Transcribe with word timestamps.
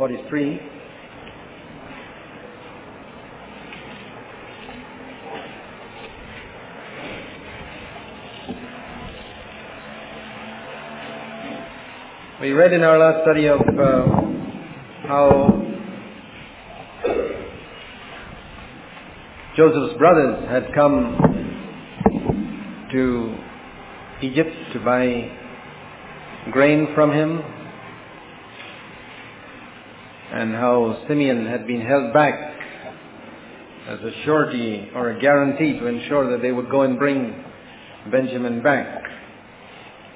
43. 0.00 0.60
We 12.40 12.52
read 12.52 12.72
in 12.72 12.82
our 12.82 12.98
last 12.98 13.24
study 13.24 13.44
of 13.44 13.60
uh, 13.60 14.06
how 15.06 15.62
Joseph's 19.54 19.98
brothers 19.98 20.48
had 20.48 20.72
come 20.74 21.18
to 22.90 23.36
Egypt 24.22 24.56
to 24.72 24.80
buy 24.80 25.30
grain 26.50 26.88
from 26.94 27.12
him 27.12 27.59
and 30.40 30.54
how 30.54 31.04
Simeon 31.06 31.46
had 31.46 31.66
been 31.66 31.82
held 31.82 32.12
back 32.12 32.34
as 33.88 33.98
a 34.00 34.12
surety 34.24 34.90
or 34.94 35.10
a 35.10 35.20
guarantee 35.20 35.78
to 35.78 35.86
ensure 35.86 36.30
that 36.30 36.42
they 36.42 36.52
would 36.52 36.70
go 36.70 36.82
and 36.82 36.98
bring 36.98 37.44
Benjamin 38.10 38.62
back 38.62 39.00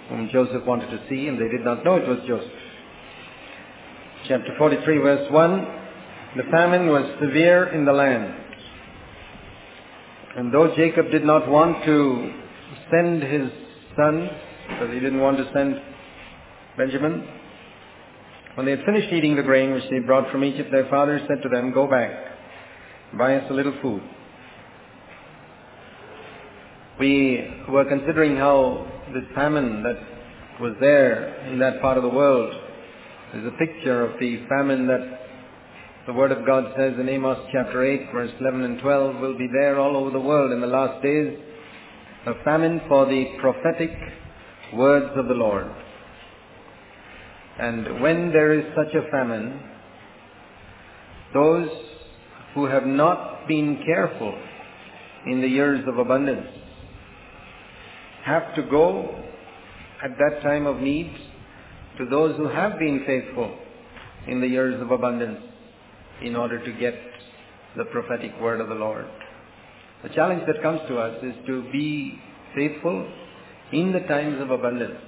whom 0.08 0.28
Joseph 0.30 0.64
wanted 0.66 0.90
to 0.90 1.00
see, 1.08 1.28
and 1.28 1.38
they 1.38 1.48
did 1.48 1.64
not 1.64 1.84
know 1.84 1.96
it 1.96 2.06
was 2.06 2.18
Joseph. 2.26 2.50
Chapter 4.28 4.54
43, 4.58 4.98
verse 4.98 5.30
1 5.30 5.66
The 6.36 6.42
famine 6.50 6.88
was 6.88 7.04
severe 7.20 7.68
in 7.68 7.84
the 7.84 7.92
land. 7.92 8.34
And 10.36 10.52
though 10.52 10.74
Jacob 10.76 11.10
did 11.10 11.24
not 11.24 11.48
want 11.48 11.84
to 11.84 12.32
send 12.90 13.22
his 13.22 13.50
son, 13.96 14.28
because 14.68 14.92
he 14.92 15.00
didn't 15.00 15.20
want 15.20 15.38
to 15.38 15.50
send 15.54 15.80
Benjamin, 16.76 17.26
when 18.54 18.66
they 18.66 18.72
had 18.72 18.84
finished 18.84 19.12
eating 19.12 19.36
the 19.36 19.42
grain 19.42 19.72
which 19.72 19.84
they 19.90 19.98
brought 19.98 20.30
from 20.30 20.44
Egypt, 20.44 20.70
their 20.70 20.88
father 20.88 21.20
said 21.28 21.42
to 21.42 21.48
them, 21.48 21.72
Go 21.72 21.86
back, 21.88 22.10
buy 23.18 23.36
us 23.36 23.46
a 23.50 23.54
little 23.54 23.74
food. 23.82 24.02
We 26.98 27.64
were 27.68 27.84
considering 27.84 28.36
how 28.36 28.86
this 29.12 29.24
famine 29.34 29.82
that 29.82 29.98
was 30.60 30.74
there 30.80 31.46
in 31.48 31.58
that 31.58 31.80
part 31.80 31.96
of 31.96 32.04
the 32.04 32.08
world 32.08 32.54
is 33.34 33.44
a 33.44 33.50
picture 33.58 34.04
of 34.04 34.20
the 34.20 34.46
famine 34.48 34.86
that 34.86 35.20
the 36.06 36.12
Word 36.12 36.30
of 36.30 36.46
God 36.46 36.72
says 36.76 36.92
in 37.00 37.08
Amos 37.08 37.38
chapter 37.50 37.84
8, 37.84 38.12
verse 38.12 38.30
11 38.38 38.62
and 38.62 38.80
12, 38.80 39.16
will 39.20 39.36
be 39.36 39.48
there 39.52 39.80
all 39.80 39.96
over 39.96 40.10
the 40.10 40.20
world 40.20 40.52
in 40.52 40.60
the 40.60 40.66
last 40.66 41.02
days, 41.02 41.36
a 42.26 42.44
famine 42.44 42.80
for 42.86 43.06
the 43.06 43.24
prophetic 43.40 43.90
words 44.74 45.10
of 45.16 45.26
the 45.26 45.34
Lord. 45.34 45.66
And 47.58 48.00
when 48.00 48.32
there 48.32 48.52
is 48.52 48.64
such 48.74 48.94
a 48.94 49.10
famine, 49.10 49.60
those 51.32 51.68
who 52.54 52.66
have 52.66 52.86
not 52.86 53.46
been 53.46 53.82
careful 53.84 54.34
in 55.26 55.40
the 55.40 55.48
years 55.48 55.86
of 55.86 55.98
abundance 55.98 56.46
have 58.24 58.54
to 58.54 58.62
go 58.62 59.22
at 60.02 60.16
that 60.18 60.42
time 60.42 60.66
of 60.66 60.80
need 60.80 61.14
to 61.98 62.06
those 62.06 62.36
who 62.36 62.48
have 62.48 62.78
been 62.78 63.04
faithful 63.06 63.56
in 64.26 64.40
the 64.40 64.46
years 64.46 64.80
of 64.80 64.90
abundance 64.90 65.40
in 66.22 66.34
order 66.34 66.64
to 66.64 66.72
get 66.78 66.94
the 67.76 67.84
prophetic 67.86 68.32
word 68.40 68.60
of 68.60 68.68
the 68.68 68.74
Lord. 68.74 69.06
The 70.02 70.08
challenge 70.10 70.42
that 70.46 70.62
comes 70.62 70.80
to 70.88 70.98
us 70.98 71.22
is 71.22 71.34
to 71.46 71.62
be 71.72 72.18
faithful 72.54 73.10
in 73.72 73.92
the 73.92 74.00
times 74.00 74.40
of 74.40 74.50
abundance. 74.50 75.00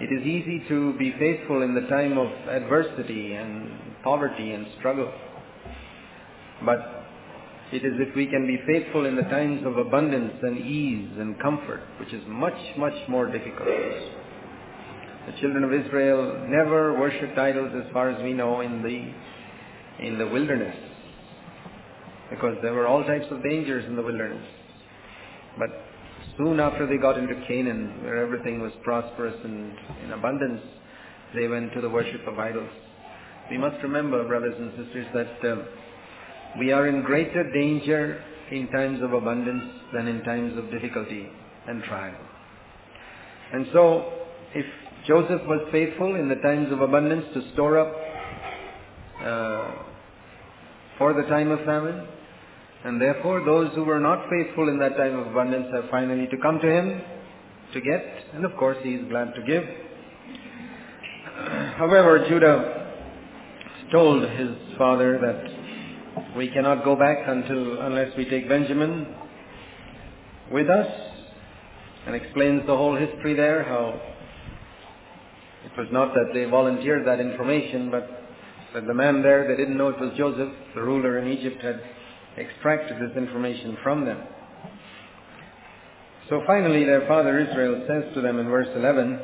It 0.00 0.10
is 0.10 0.26
easy 0.26 0.64
to 0.68 0.94
be 0.98 1.12
faithful 1.18 1.60
in 1.60 1.74
the 1.74 1.82
time 1.82 2.16
of 2.16 2.28
adversity 2.48 3.34
and 3.34 3.70
poverty 4.02 4.52
and 4.52 4.66
struggle. 4.78 5.12
But 6.64 7.04
it 7.70 7.84
is 7.84 7.92
if 7.98 8.16
we 8.16 8.26
can 8.26 8.46
be 8.46 8.58
faithful 8.66 9.04
in 9.04 9.14
the 9.14 9.22
times 9.24 9.66
of 9.66 9.76
abundance 9.76 10.32
and 10.42 10.56
ease 10.56 11.10
and 11.18 11.38
comfort, 11.38 11.82
which 12.00 12.14
is 12.14 12.22
much, 12.26 12.58
much 12.78 12.94
more 13.10 13.26
difficult. 13.26 13.68
The 15.26 15.38
children 15.38 15.64
of 15.64 15.72
Israel 15.74 16.46
never 16.48 16.98
worshipped 16.98 17.36
idols 17.36 17.72
as 17.76 17.92
far 17.92 18.08
as 18.08 18.22
we 18.22 18.32
know 18.32 18.62
in 18.62 18.82
the, 18.82 20.06
in 20.06 20.16
the 20.16 20.26
wilderness. 20.26 20.76
Because 22.30 22.56
there 22.62 22.72
were 22.72 22.86
all 22.86 23.04
types 23.04 23.26
of 23.30 23.42
dangers 23.42 23.84
in 23.84 23.96
the 23.96 24.02
wilderness. 24.02 24.46
But 25.58 25.68
soon 26.40 26.58
after 26.58 26.86
they 26.86 26.96
got 26.96 27.18
into 27.18 27.34
Canaan, 27.46 28.02
where 28.02 28.16
everything 28.16 28.62
was 28.62 28.72
prosperous 28.82 29.34
and 29.44 29.76
in 30.04 30.12
abundance, 30.12 30.62
they 31.34 31.46
went 31.46 31.70
to 31.74 31.82
the 31.82 31.88
worship 31.88 32.26
of 32.26 32.38
idols. 32.38 32.70
We 33.50 33.58
must 33.58 33.82
remember, 33.82 34.26
brothers 34.26 34.54
and 34.58 34.70
sisters, 34.70 35.06
that 35.12 35.50
uh, 35.50 35.56
we 36.58 36.72
are 36.72 36.88
in 36.88 37.02
greater 37.02 37.52
danger 37.52 38.24
in 38.50 38.68
times 38.68 39.02
of 39.02 39.12
abundance 39.12 39.64
than 39.92 40.08
in 40.08 40.22
times 40.22 40.56
of 40.56 40.70
difficulty 40.70 41.28
and 41.68 41.82
trial. 41.84 42.16
And 43.52 43.66
so, 43.74 44.10
if 44.54 44.64
Joseph 45.06 45.42
was 45.46 45.60
faithful 45.70 46.16
in 46.16 46.28
the 46.28 46.36
times 46.36 46.72
of 46.72 46.80
abundance 46.80 47.26
to 47.34 47.52
store 47.52 47.78
up 47.78 47.94
uh, 49.22 49.72
for 50.96 51.12
the 51.12 51.28
time 51.28 51.50
of 51.50 51.58
famine, 51.66 52.06
and 52.84 53.00
therefore 53.00 53.44
those 53.44 53.70
who 53.74 53.84
were 53.84 54.00
not 54.00 54.28
faithful 54.30 54.68
in 54.68 54.78
that 54.78 54.96
time 54.96 55.18
of 55.18 55.28
abundance 55.28 55.66
have 55.72 55.90
finally 55.90 56.26
to 56.28 56.36
come 56.38 56.58
to 56.60 56.70
him 56.70 57.02
to 57.72 57.80
get, 57.80 58.04
and 58.34 58.44
of 58.44 58.56
course 58.56 58.78
he 58.82 58.94
is 58.94 59.08
glad 59.08 59.34
to 59.34 59.42
give. 59.42 59.62
However, 61.76 62.26
Judah 62.28 62.92
told 63.92 64.28
his 64.30 64.50
father 64.78 65.18
that 65.20 66.36
we 66.36 66.48
cannot 66.48 66.84
go 66.84 66.96
back 66.96 67.18
until 67.26 67.80
unless 67.80 68.16
we 68.16 68.28
take 68.28 68.48
Benjamin 68.48 69.06
with 70.50 70.68
us 70.68 70.86
and 72.06 72.14
explains 72.14 72.66
the 72.66 72.76
whole 72.76 72.96
history 72.96 73.34
there, 73.34 73.62
how 73.64 74.00
it 75.64 75.76
was 75.76 75.88
not 75.92 76.14
that 76.14 76.30
they 76.32 76.44
volunteered 76.44 77.06
that 77.06 77.20
information, 77.20 77.90
but 77.90 78.08
that 78.74 78.86
the 78.86 78.94
man 78.94 79.22
there, 79.22 79.46
they 79.46 79.56
didn't 79.56 79.76
know 79.76 79.88
it 79.88 80.00
was 80.00 80.12
Joseph, 80.16 80.52
the 80.74 80.82
ruler 80.82 81.18
in 81.18 81.28
Egypt, 81.28 81.62
had 81.62 81.80
extracted 82.38 82.96
this 83.00 83.16
information 83.16 83.76
from 83.82 84.04
them. 84.04 84.22
So 86.28 86.42
finally 86.46 86.84
their 86.84 87.06
father 87.08 87.38
Israel 87.40 87.84
says 87.88 88.14
to 88.14 88.20
them 88.20 88.38
in 88.38 88.48
verse 88.48 88.68
11, 88.74 89.20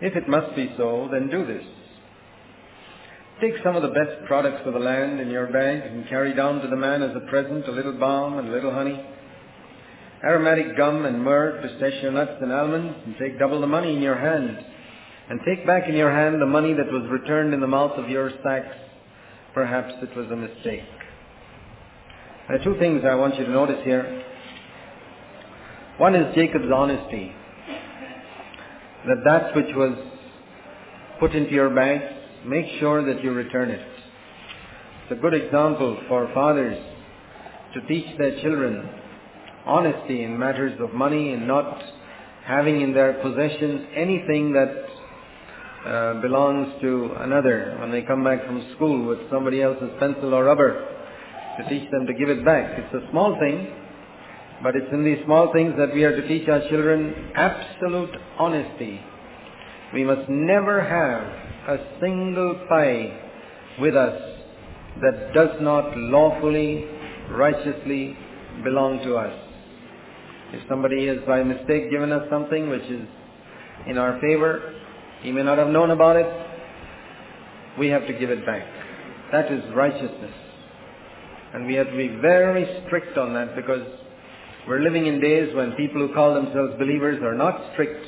If 0.00 0.14
it 0.14 0.28
must 0.28 0.54
be 0.54 0.72
so, 0.76 1.08
then 1.10 1.28
do 1.28 1.44
this. 1.44 1.64
Take 3.40 3.54
some 3.64 3.74
of 3.74 3.82
the 3.82 3.88
best 3.88 4.26
products 4.26 4.62
of 4.66 4.74
the 4.74 4.78
land 4.78 5.18
in 5.18 5.30
your 5.30 5.46
bag 5.46 5.82
and 5.90 6.08
carry 6.08 6.34
down 6.34 6.60
to 6.60 6.68
the 6.68 6.76
man 6.76 7.02
as 7.02 7.16
a 7.16 7.28
present 7.30 7.66
a 7.66 7.72
little 7.72 7.98
balm 7.98 8.38
and 8.38 8.48
a 8.48 8.52
little 8.52 8.72
honey, 8.72 9.02
aromatic 10.22 10.76
gum 10.76 11.06
and 11.06 11.24
myrrh, 11.24 11.60
pistachio 11.62 12.10
nuts 12.10 12.36
and 12.40 12.52
almonds, 12.52 12.94
and 13.06 13.16
take 13.18 13.38
double 13.38 13.60
the 13.60 13.66
money 13.66 13.96
in 13.96 14.02
your 14.02 14.18
hand. 14.18 14.58
And 15.30 15.40
take 15.46 15.66
back 15.66 15.88
in 15.88 15.94
your 15.94 16.10
hand 16.10 16.40
the 16.40 16.46
money 16.46 16.74
that 16.74 16.92
was 16.92 17.08
returned 17.10 17.54
in 17.54 17.60
the 17.60 17.66
mouth 17.66 17.92
of 17.92 18.10
your 18.10 18.30
sacks. 18.44 18.76
Perhaps 19.54 19.94
it 20.02 20.14
was 20.16 20.26
a 20.30 20.36
mistake. 20.36 20.82
There 22.50 22.60
are 22.60 22.64
two 22.64 22.76
things 22.80 23.02
I 23.08 23.14
want 23.14 23.38
you 23.38 23.44
to 23.44 23.50
notice 23.52 23.78
here. 23.84 24.24
One 25.98 26.16
is 26.16 26.34
Jacob's 26.34 26.68
honesty. 26.74 27.32
That 29.06 29.18
that 29.24 29.54
which 29.54 29.72
was 29.76 29.96
put 31.20 31.36
into 31.36 31.52
your 31.52 31.70
bag 31.70 32.00
make 32.44 32.66
sure 32.80 33.06
that 33.06 33.22
you 33.22 33.30
return 33.30 33.70
it. 33.70 33.86
It's 35.04 35.12
a 35.12 35.22
good 35.22 35.32
example 35.32 35.96
for 36.08 36.28
fathers 36.34 36.76
to 37.74 37.82
teach 37.82 38.18
their 38.18 38.42
children 38.42 38.84
honesty 39.64 40.24
in 40.24 40.36
matters 40.36 40.76
of 40.80 40.92
money 40.92 41.32
and 41.32 41.46
not 41.46 41.80
having 42.46 42.80
in 42.80 42.92
their 42.92 43.12
possession 43.22 43.86
anything 43.94 44.54
that 44.54 44.86
uh, 45.86 46.20
belongs 46.20 46.80
to 46.80 47.12
another 47.18 47.76
when 47.78 47.92
they 47.92 48.02
come 48.02 48.24
back 48.24 48.44
from 48.44 48.72
school 48.74 49.06
with 49.06 49.20
somebody 49.30 49.62
else's 49.62 49.90
pencil 50.00 50.34
or 50.34 50.42
rubber 50.42 50.96
to 51.62 51.68
teach 51.68 51.90
them 51.90 52.06
to 52.06 52.14
give 52.14 52.28
it 52.28 52.44
back. 52.44 52.78
It's 52.78 52.94
a 52.94 53.10
small 53.10 53.38
thing, 53.38 53.68
but 54.62 54.76
it's 54.76 54.92
in 54.92 55.04
these 55.04 55.18
small 55.24 55.52
things 55.52 55.74
that 55.78 55.94
we 55.94 56.04
are 56.04 56.14
to 56.14 56.28
teach 56.28 56.48
our 56.48 56.60
children 56.68 57.32
absolute 57.34 58.14
honesty. 58.38 59.00
We 59.92 60.04
must 60.04 60.28
never 60.28 60.80
have 60.80 61.78
a 61.78 61.98
single 62.00 62.66
pie 62.68 63.18
with 63.80 63.96
us 63.96 64.20
that 65.02 65.32
does 65.34 65.60
not 65.60 65.96
lawfully, 65.96 66.84
righteously 67.30 68.16
belong 68.62 69.00
to 69.04 69.16
us. 69.16 69.32
If 70.52 70.68
somebody 70.68 71.06
has 71.06 71.18
by 71.26 71.42
mistake 71.42 71.90
given 71.90 72.12
us 72.12 72.28
something 72.30 72.68
which 72.68 72.82
is 72.82 73.06
in 73.86 73.98
our 73.98 74.20
favor, 74.20 74.74
he 75.22 75.32
may 75.32 75.42
not 75.42 75.58
have 75.58 75.68
known 75.68 75.90
about 75.90 76.16
it, 76.16 76.26
we 77.78 77.88
have 77.88 78.06
to 78.06 78.12
give 78.12 78.30
it 78.30 78.44
back. 78.44 78.66
That 79.32 79.50
is 79.50 79.62
righteousness. 79.74 80.49
And 81.52 81.66
we 81.66 81.74
have 81.74 81.88
to 81.88 81.96
be 81.96 82.08
very 82.20 82.64
strict 82.86 83.18
on 83.18 83.34
that 83.34 83.56
because 83.56 83.84
we're 84.68 84.80
living 84.80 85.06
in 85.06 85.20
days 85.20 85.54
when 85.54 85.72
people 85.72 86.06
who 86.06 86.14
call 86.14 86.34
themselves 86.34 86.74
believers 86.78 87.20
are 87.22 87.34
not 87.34 87.72
strict 87.72 88.06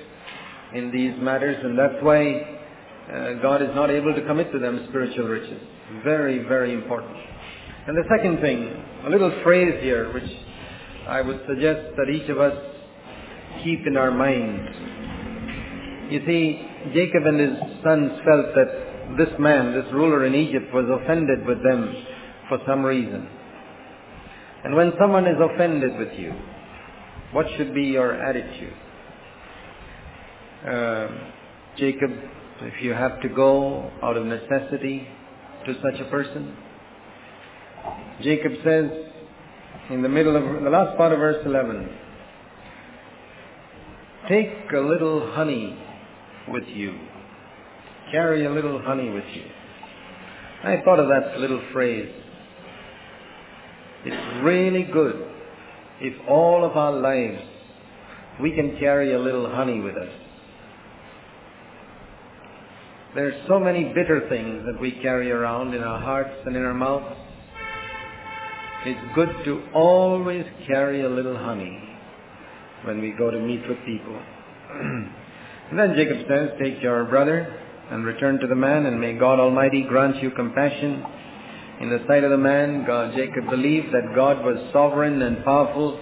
in 0.74 0.92
these 0.92 1.12
matters 1.20 1.56
and 1.64 1.78
that's 1.78 2.02
why 2.02 2.60
uh, 3.12 3.32
God 3.42 3.62
is 3.62 3.74
not 3.74 3.90
able 3.90 4.14
to 4.14 4.24
commit 4.26 4.52
to 4.52 4.58
them 4.58 4.86
spiritual 4.88 5.26
riches. 5.26 5.60
Very, 6.04 6.44
very 6.44 6.72
important. 6.72 7.16
And 7.86 7.96
the 7.96 8.04
second 8.16 8.40
thing, 8.40 8.72
a 9.06 9.10
little 9.10 9.32
phrase 9.42 9.82
here 9.82 10.12
which 10.12 10.30
I 11.08 11.20
would 11.20 11.40
suggest 11.48 11.96
that 11.96 12.08
each 12.08 12.28
of 12.30 12.38
us 12.38 12.56
keep 13.64 13.86
in 13.86 13.96
our 13.96 14.12
mind. 14.12 16.12
You 16.12 16.22
see, 16.26 16.64
Jacob 16.94 17.26
and 17.26 17.40
his 17.40 17.58
sons 17.82 18.12
felt 18.24 18.54
that 18.54 19.16
this 19.18 19.34
man, 19.40 19.74
this 19.74 19.92
ruler 19.92 20.26
in 20.26 20.34
Egypt, 20.34 20.72
was 20.72 20.84
offended 21.02 21.44
with 21.44 21.60
them 21.64 21.92
for 22.52 22.58
some 22.66 22.82
reason. 22.84 23.26
And 24.64 24.74
when 24.76 24.92
someone 25.00 25.26
is 25.26 25.36
offended 25.40 25.98
with 25.98 26.18
you, 26.18 26.34
what 27.32 27.46
should 27.56 27.74
be 27.74 27.84
your 27.84 28.12
attitude? 28.12 28.74
Uh, 30.68 31.08
Jacob, 31.78 32.10
if 32.60 32.82
you 32.82 32.92
have 32.92 33.22
to 33.22 33.30
go 33.30 33.90
out 34.02 34.18
of 34.18 34.26
necessity 34.26 35.08
to 35.64 35.74
such 35.82 35.98
a 35.98 36.10
person, 36.10 36.54
Jacob 38.22 38.52
says 38.62 38.90
in 39.88 40.02
the 40.02 40.10
middle 40.10 40.36
of 40.36 40.62
the 40.62 40.68
last 40.68 40.94
part 40.98 41.12
of 41.12 41.20
verse 41.20 41.42
11, 41.46 41.88
take 44.28 44.70
a 44.76 44.80
little 44.80 45.32
honey 45.32 45.78
with 46.48 46.64
you. 46.68 46.98
Carry 48.10 48.44
a 48.44 48.50
little 48.50 48.78
honey 48.82 49.08
with 49.08 49.24
you. 49.32 49.44
I 50.64 50.82
thought 50.84 51.00
of 51.00 51.08
that 51.08 51.40
little 51.40 51.62
phrase. 51.72 52.12
It's 54.04 54.44
really 54.44 54.84
good 54.84 55.28
if 56.00 56.28
all 56.28 56.64
of 56.64 56.76
our 56.76 56.92
lives 56.92 57.40
we 58.40 58.52
can 58.52 58.76
carry 58.78 59.14
a 59.14 59.18
little 59.18 59.48
honey 59.48 59.80
with 59.80 59.96
us. 59.96 60.10
There's 63.14 63.46
so 63.46 63.60
many 63.60 63.84
bitter 63.84 64.26
things 64.28 64.64
that 64.66 64.80
we 64.80 64.92
carry 65.02 65.30
around 65.30 65.74
in 65.74 65.82
our 65.82 66.00
hearts 66.00 66.34
and 66.46 66.56
in 66.56 66.62
our 66.62 66.74
mouths. 66.74 67.14
It's 68.84 69.14
good 69.14 69.44
to 69.44 69.62
always 69.74 70.44
carry 70.66 71.02
a 71.02 71.08
little 71.08 71.36
honey 71.36 71.78
when 72.84 73.00
we 73.00 73.12
go 73.12 73.30
to 73.30 73.38
meet 73.38 73.68
with 73.68 73.78
people. 73.84 74.18
then 75.76 75.94
Jacob 75.94 76.26
says, 76.26 76.50
Take 76.60 76.82
your 76.82 77.04
brother 77.04 77.60
and 77.90 78.04
return 78.04 78.40
to 78.40 78.46
the 78.46 78.56
man, 78.56 78.86
and 78.86 79.00
may 79.00 79.12
God 79.12 79.38
Almighty 79.38 79.84
grant 79.88 80.22
you 80.22 80.30
compassion. 80.30 81.04
In 81.82 81.90
the 81.90 81.98
sight 82.06 82.22
of 82.22 82.30
the 82.30 82.38
man, 82.38 82.84
God, 82.86 83.12
Jacob 83.16 83.50
believed 83.50 83.88
that 83.88 84.14
God 84.14 84.44
was 84.44 84.56
sovereign 84.72 85.20
and 85.20 85.44
powerful 85.44 85.98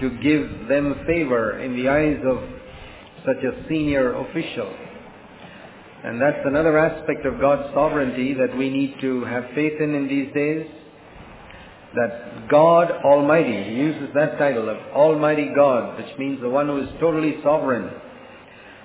to 0.00 0.08
give 0.22 0.68
them 0.68 1.02
favor 1.04 1.58
in 1.58 1.74
the 1.74 1.88
eyes 1.88 2.18
of 2.24 2.38
such 3.26 3.42
a 3.42 3.68
senior 3.68 4.14
official. 4.14 4.72
And 6.04 6.22
that's 6.22 6.38
another 6.44 6.78
aspect 6.78 7.26
of 7.26 7.40
God's 7.40 7.74
sovereignty 7.74 8.34
that 8.34 8.56
we 8.56 8.70
need 8.70 9.00
to 9.00 9.24
have 9.24 9.46
faith 9.52 9.80
in 9.80 9.96
in 9.96 10.06
these 10.06 10.32
days. 10.32 10.66
That 11.96 12.48
God 12.48 12.92
Almighty, 13.04 13.64
he 13.64 13.74
uses 13.74 14.10
that 14.14 14.38
title 14.38 14.68
of 14.68 14.76
Almighty 14.94 15.50
God, 15.56 15.98
which 15.98 16.18
means 16.20 16.40
the 16.40 16.48
one 16.48 16.68
who 16.68 16.82
is 16.82 16.88
totally 17.00 17.34
sovereign, 17.42 17.90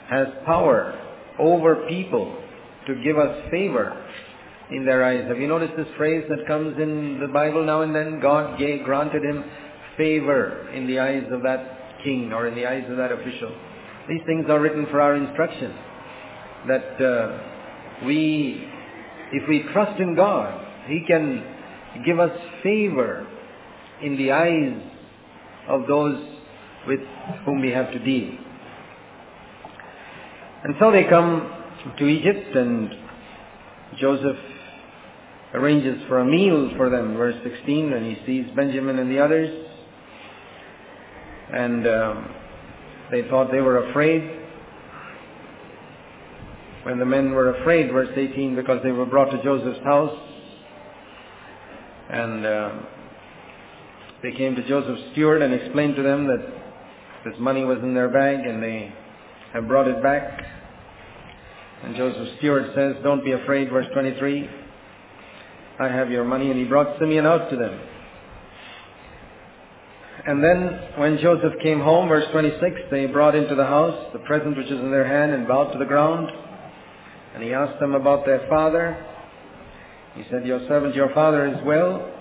has 0.09 0.27
power 0.43 0.99
over 1.37 1.85
people 1.87 2.35
to 2.87 2.95
give 3.03 3.19
us 3.19 3.47
favor 3.51 4.01
in 4.71 4.85
their 4.85 5.03
eyes. 5.03 5.25
Have 5.27 5.39
you 5.39 5.47
noticed 5.47 5.75
this 5.77 5.87
phrase 5.97 6.25
that 6.29 6.47
comes 6.47 6.77
in 6.79 7.19
the 7.19 7.27
Bible 7.27 7.63
now 7.65 7.81
and 7.81 7.95
then? 7.95 8.19
God 8.19 8.57
gave, 8.57 8.83
granted 8.83 9.23
him 9.23 9.43
favor 9.97 10.69
in 10.73 10.87
the 10.87 10.99
eyes 10.99 11.23
of 11.31 11.43
that 11.43 12.03
king 12.03 12.33
or 12.33 12.47
in 12.47 12.55
the 12.55 12.65
eyes 12.65 12.83
of 12.89 12.97
that 12.97 13.11
official. 13.11 13.55
These 14.09 14.21
things 14.25 14.45
are 14.49 14.59
written 14.59 14.85
for 14.91 15.01
our 15.01 15.15
instruction 15.15 15.73
that 16.67 17.01
uh, 17.03 18.05
we, 18.05 18.67
if 19.31 19.47
we 19.47 19.63
trust 19.71 19.99
in 19.99 20.15
God, 20.15 20.65
He 20.87 21.03
can 21.07 21.43
give 22.05 22.19
us 22.19 22.31
favor 22.61 23.27
in 24.01 24.17
the 24.17 24.31
eyes 24.31 24.81
of 25.67 25.87
those 25.87 26.23
with 26.87 26.99
whom 27.45 27.61
we 27.61 27.71
have 27.71 27.91
to 27.91 27.99
deal. 27.99 28.37
And 30.63 30.75
so 30.79 30.91
they 30.91 31.03
come 31.03 31.51
to 31.97 32.07
Egypt 32.07 32.55
and 32.55 32.89
Joseph 33.99 34.37
arranges 35.55 36.01
for 36.07 36.19
a 36.19 36.25
meal 36.25 36.71
for 36.75 36.89
them, 36.89 37.15
verse 37.15 37.35
16, 37.43 37.93
and 37.93 38.05
he 38.05 38.25
sees 38.25 38.45
Benjamin 38.55 38.99
and 38.99 39.09
the 39.09 39.19
others. 39.19 39.49
And 41.53 41.87
um, 41.87 42.35
they 43.11 43.27
thought 43.29 43.51
they 43.51 43.61
were 43.61 43.89
afraid 43.89 44.41
when 46.83 46.99
the 46.99 47.05
men 47.05 47.31
were 47.31 47.55
afraid, 47.55 47.91
verse 47.91 48.09
18, 48.15 48.55
because 48.55 48.79
they 48.83 48.91
were 48.91 49.05
brought 49.05 49.31
to 49.31 49.41
Joseph's 49.43 49.83
house. 49.83 50.19
And 52.09 52.45
uh, 52.45 52.71
they 54.21 54.31
came 54.33 54.55
to 54.55 54.67
Joseph's 54.67 55.01
steward 55.13 55.41
and 55.41 55.53
explained 55.53 55.95
to 55.95 56.03
them 56.03 56.27
that 56.27 56.45
this 57.23 57.33
money 57.39 57.63
was 57.63 57.79
in 57.79 57.95
their 57.95 58.09
bag 58.09 58.45
and 58.45 58.61
they 58.61 58.93
have 59.53 59.67
brought 59.67 59.87
it 59.87 60.03
back. 60.03 60.43
And 61.83 61.95
Joseph's 61.95 62.37
steward 62.37 62.71
says, 62.75 62.95
Don't 63.03 63.23
be 63.23 63.31
afraid, 63.31 63.69
verse 63.69 63.87
23. 63.93 64.49
I 65.79 65.87
have 65.87 66.11
your 66.11 66.23
money. 66.23 66.49
And 66.49 66.59
he 66.59 66.65
brought 66.65 66.99
Simeon 66.99 67.25
out 67.25 67.49
to 67.49 67.55
them. 67.55 67.79
And 70.27 70.43
then 70.43 70.79
when 70.97 71.19
Joseph 71.19 71.53
came 71.61 71.79
home, 71.79 72.09
verse 72.09 72.25
26, 72.31 72.81
they 72.89 73.05
brought 73.05 73.35
into 73.35 73.53
the 73.53 73.65
house 73.65 74.09
the 74.11 74.19
present 74.19 74.57
which 74.57 74.69
was 74.69 74.79
in 74.79 74.89
their 74.89 75.07
hand 75.07 75.31
and 75.33 75.47
bowed 75.47 75.71
to 75.71 75.77
the 75.77 75.85
ground. 75.85 76.31
And 77.35 77.43
he 77.43 77.53
asked 77.53 77.79
them 77.79 77.93
about 77.93 78.25
their 78.25 78.47
father. 78.49 79.05
He 80.15 80.23
said, 80.31 80.47
Your 80.47 80.65
servant, 80.67 80.95
your 80.95 81.13
father 81.13 81.47
is 81.47 81.57
well. 81.65 82.11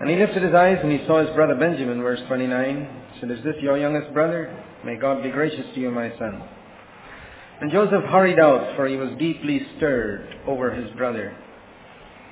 And 0.00 0.10
he 0.10 0.16
lifted 0.16 0.42
his 0.42 0.54
eyes 0.54 0.78
and 0.82 0.90
he 0.90 1.06
saw 1.06 1.24
his 1.24 1.34
brother 1.36 1.54
Benjamin, 1.54 2.02
verse 2.02 2.20
29. 2.26 2.88
He 3.12 3.20
said, 3.20 3.30
Is 3.30 3.44
this 3.44 3.54
your 3.60 3.78
youngest 3.78 4.12
brother? 4.12 4.60
May 4.84 4.96
God 4.96 5.22
be 5.22 5.30
gracious 5.30 5.66
to 5.74 5.80
you, 5.80 5.90
my 5.90 6.10
son. 6.18 6.42
And 7.60 7.70
Joseph 7.70 8.02
hurried 8.04 8.40
out, 8.40 8.74
for 8.74 8.88
he 8.88 8.96
was 8.96 9.10
deeply 9.18 9.64
stirred 9.76 10.34
over 10.48 10.72
his 10.72 10.90
brother. 10.96 11.36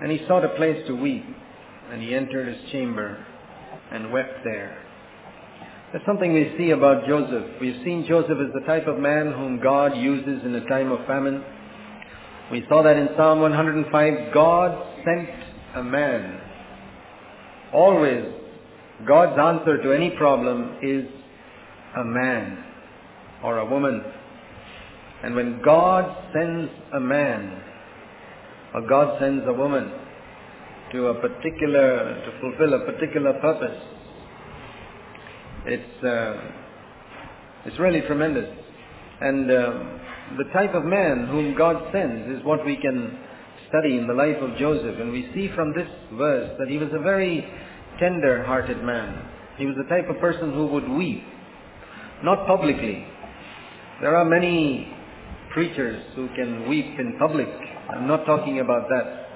And 0.02 0.10
he 0.10 0.26
sought 0.26 0.44
a 0.44 0.50
place 0.56 0.84
to 0.88 0.94
weep. 0.94 1.24
And 1.90 2.02
he 2.02 2.14
entered 2.14 2.48
his 2.48 2.70
chamber 2.72 3.24
and 3.92 4.12
wept 4.12 4.44
there. 4.44 4.78
There's 5.92 6.04
something 6.06 6.32
we 6.32 6.54
see 6.56 6.70
about 6.70 7.06
Joseph. 7.06 7.60
We've 7.60 7.80
seen 7.84 8.06
Joseph 8.08 8.38
as 8.38 8.52
the 8.54 8.66
type 8.66 8.86
of 8.86 8.98
man 8.98 9.30
whom 9.30 9.60
God 9.62 9.96
uses 9.96 10.42
in 10.44 10.54
a 10.54 10.66
time 10.66 10.90
of 10.90 11.06
famine. 11.06 11.44
We 12.50 12.64
saw 12.68 12.82
that 12.82 12.96
in 12.96 13.10
Psalm 13.16 13.40
105. 13.40 14.32
God 14.32 14.86
sent 15.04 15.28
a 15.76 15.82
man. 15.82 16.40
Always, 17.74 18.24
God's 19.06 19.38
answer 19.38 19.82
to 19.82 19.92
any 19.92 20.10
problem 20.10 20.78
is 20.82 21.04
a 21.96 22.04
man 22.04 22.64
or 23.44 23.58
a 23.58 23.66
woman. 23.66 24.02
And 25.22 25.34
when 25.34 25.60
God 25.62 26.32
sends 26.32 26.70
a 26.94 27.00
man, 27.00 27.61
or 28.74 28.86
God 28.88 29.18
sends 29.20 29.44
a 29.46 29.52
woman 29.52 29.90
to 30.92 31.06
a 31.06 31.14
particular, 31.14 32.22
to 32.24 32.40
fulfill 32.40 32.74
a 32.74 32.84
particular 32.84 33.32
purpose, 33.40 33.80
it's, 35.64 36.04
uh, 36.04 36.34
it's 37.66 37.78
really 37.78 38.00
tremendous. 38.02 38.48
And 39.20 39.50
um, 39.50 40.00
the 40.38 40.44
type 40.52 40.74
of 40.74 40.84
man 40.84 41.28
whom 41.30 41.56
God 41.56 41.92
sends 41.92 42.36
is 42.36 42.44
what 42.44 42.64
we 42.66 42.76
can 42.76 43.18
study 43.68 43.96
in 43.96 44.06
the 44.06 44.14
life 44.14 44.36
of 44.40 44.56
Joseph. 44.58 45.00
And 45.00 45.12
we 45.12 45.30
see 45.34 45.48
from 45.54 45.72
this 45.72 45.88
verse 46.14 46.50
that 46.58 46.68
he 46.68 46.78
was 46.78 46.88
a 46.92 47.00
very 47.00 47.46
tender-hearted 47.98 48.82
man. 48.82 49.28
He 49.56 49.66
was 49.66 49.76
the 49.76 49.88
type 49.88 50.08
of 50.08 50.18
person 50.18 50.52
who 50.52 50.66
would 50.66 50.88
weep, 50.88 51.22
not 52.24 52.46
publicly. 52.46 53.06
There 54.00 54.16
are 54.16 54.24
many 54.24 54.92
preachers 55.52 56.02
who 56.16 56.28
can 56.34 56.68
weep 56.68 56.98
in 56.98 57.16
public. 57.18 57.48
I'm 57.90 58.06
not 58.06 58.24
talking 58.24 58.60
about 58.60 58.88
that. 58.88 59.26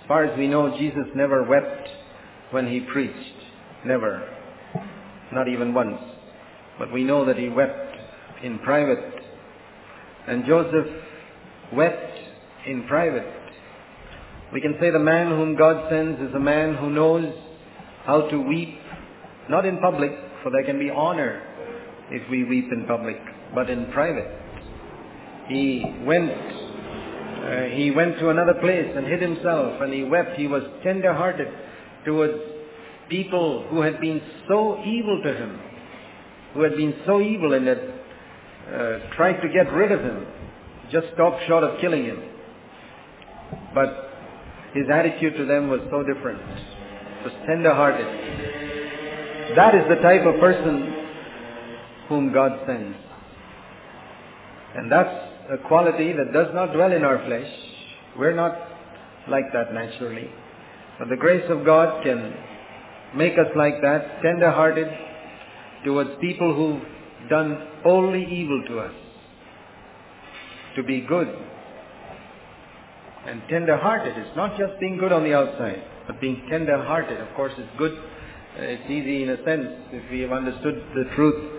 As 0.00 0.08
far 0.08 0.24
as 0.24 0.38
we 0.38 0.46
know, 0.46 0.76
Jesus 0.78 1.06
never 1.14 1.42
wept 1.42 1.88
when 2.50 2.70
he 2.70 2.80
preached. 2.80 3.34
Never 3.84 4.36
not 5.32 5.48
even 5.48 5.74
once. 5.74 5.98
But 6.78 6.92
we 6.92 7.04
know 7.04 7.24
that 7.24 7.36
he 7.36 7.48
wept 7.48 7.96
in 8.42 8.58
private. 8.60 9.22
And 10.28 10.44
Joseph 10.44 10.86
wept 11.72 12.18
in 12.66 12.86
private. 12.86 13.32
We 14.52 14.60
can 14.60 14.76
say 14.80 14.90
the 14.90 14.98
man 14.98 15.28
whom 15.28 15.56
God 15.56 15.90
sends 15.90 16.20
is 16.20 16.34
a 16.34 16.40
man 16.40 16.76
who 16.76 16.90
knows 16.90 17.32
how 18.04 18.28
to 18.28 18.38
weep, 18.40 18.78
not 19.48 19.66
in 19.66 19.78
public, 19.78 20.12
for 20.42 20.50
there 20.50 20.64
can 20.64 20.78
be 20.78 20.90
honor 20.90 21.42
if 22.10 22.28
we 22.30 22.44
weep 22.44 22.66
in 22.70 22.86
public, 22.86 23.16
but 23.54 23.68
in 23.68 23.90
private. 23.92 24.30
He 25.48 25.84
went, 26.04 26.30
uh, 27.46 27.62
he 27.76 27.92
went 27.92 28.18
to 28.18 28.30
another 28.30 28.54
place 28.54 28.90
and 28.96 29.06
hid 29.06 29.22
himself 29.22 29.80
and 29.80 29.92
he 29.92 30.02
wept. 30.02 30.36
He 30.36 30.48
was 30.48 30.64
tender 30.82 31.14
hearted 31.14 31.46
towards 32.04 32.34
people 33.08 33.66
who 33.70 33.82
had 33.82 34.00
been 34.00 34.20
so 34.48 34.82
evil 34.84 35.22
to 35.22 35.32
him, 35.32 35.60
who 36.54 36.62
had 36.62 36.76
been 36.76 36.94
so 37.06 37.20
evil 37.20 37.52
and 37.52 37.66
had 37.68 37.78
uh, 37.78 38.98
tried 39.14 39.40
to 39.42 39.48
get 39.48 39.72
rid 39.72 39.92
of 39.92 40.00
him. 40.00 40.26
just 40.90 41.06
stopped 41.14 41.42
short 41.46 41.62
of 41.62 41.80
killing 41.80 42.04
him. 42.04 42.20
But 43.72 44.10
his 44.74 44.88
attitude 44.92 45.36
to 45.36 45.44
them 45.44 45.68
was 45.68 45.80
so 45.88 46.02
different. 46.02 46.40
It 46.40 47.24
was 47.24 47.32
tender-hearted. 47.46 48.06
That 49.56 49.74
is 49.76 49.82
the 49.88 50.02
type 50.02 50.26
of 50.26 50.40
person 50.40 50.94
whom 52.08 52.32
God 52.32 52.58
sends. 52.66 52.96
And 54.74 54.90
that's 54.90 55.35
a 55.50 55.58
quality 55.68 56.12
that 56.12 56.32
does 56.32 56.48
not 56.54 56.72
dwell 56.72 56.92
in 56.92 57.04
our 57.04 57.24
flesh. 57.26 57.50
We're 58.18 58.34
not 58.34 58.56
like 59.28 59.52
that 59.52 59.72
naturally. 59.72 60.30
But 60.98 61.08
the 61.08 61.16
grace 61.16 61.44
of 61.50 61.64
God 61.64 62.02
can 62.02 62.34
make 63.14 63.34
us 63.34 63.48
like 63.56 63.80
that, 63.82 64.22
tender-hearted 64.22 64.88
towards 65.84 66.10
people 66.20 66.54
who've 66.54 67.28
done 67.28 67.68
only 67.84 68.24
evil 68.24 68.62
to 68.68 68.78
us. 68.80 68.94
To 70.76 70.82
be 70.82 71.00
good 71.00 71.28
and 73.26 73.42
tender-hearted. 73.48 74.16
It's 74.16 74.36
not 74.36 74.58
just 74.58 74.78
being 74.80 74.98
good 74.98 75.12
on 75.12 75.24
the 75.24 75.34
outside, 75.34 75.82
but 76.06 76.20
being 76.20 76.46
tender-hearted. 76.50 77.20
Of 77.20 77.34
course, 77.34 77.52
it's 77.56 77.68
good. 77.78 77.96
It's 78.56 78.90
easy 78.90 79.22
in 79.22 79.30
a 79.30 79.36
sense 79.44 79.68
if 79.92 80.10
we 80.10 80.20
have 80.20 80.32
understood 80.32 80.82
the 80.94 81.04
truth 81.14 81.52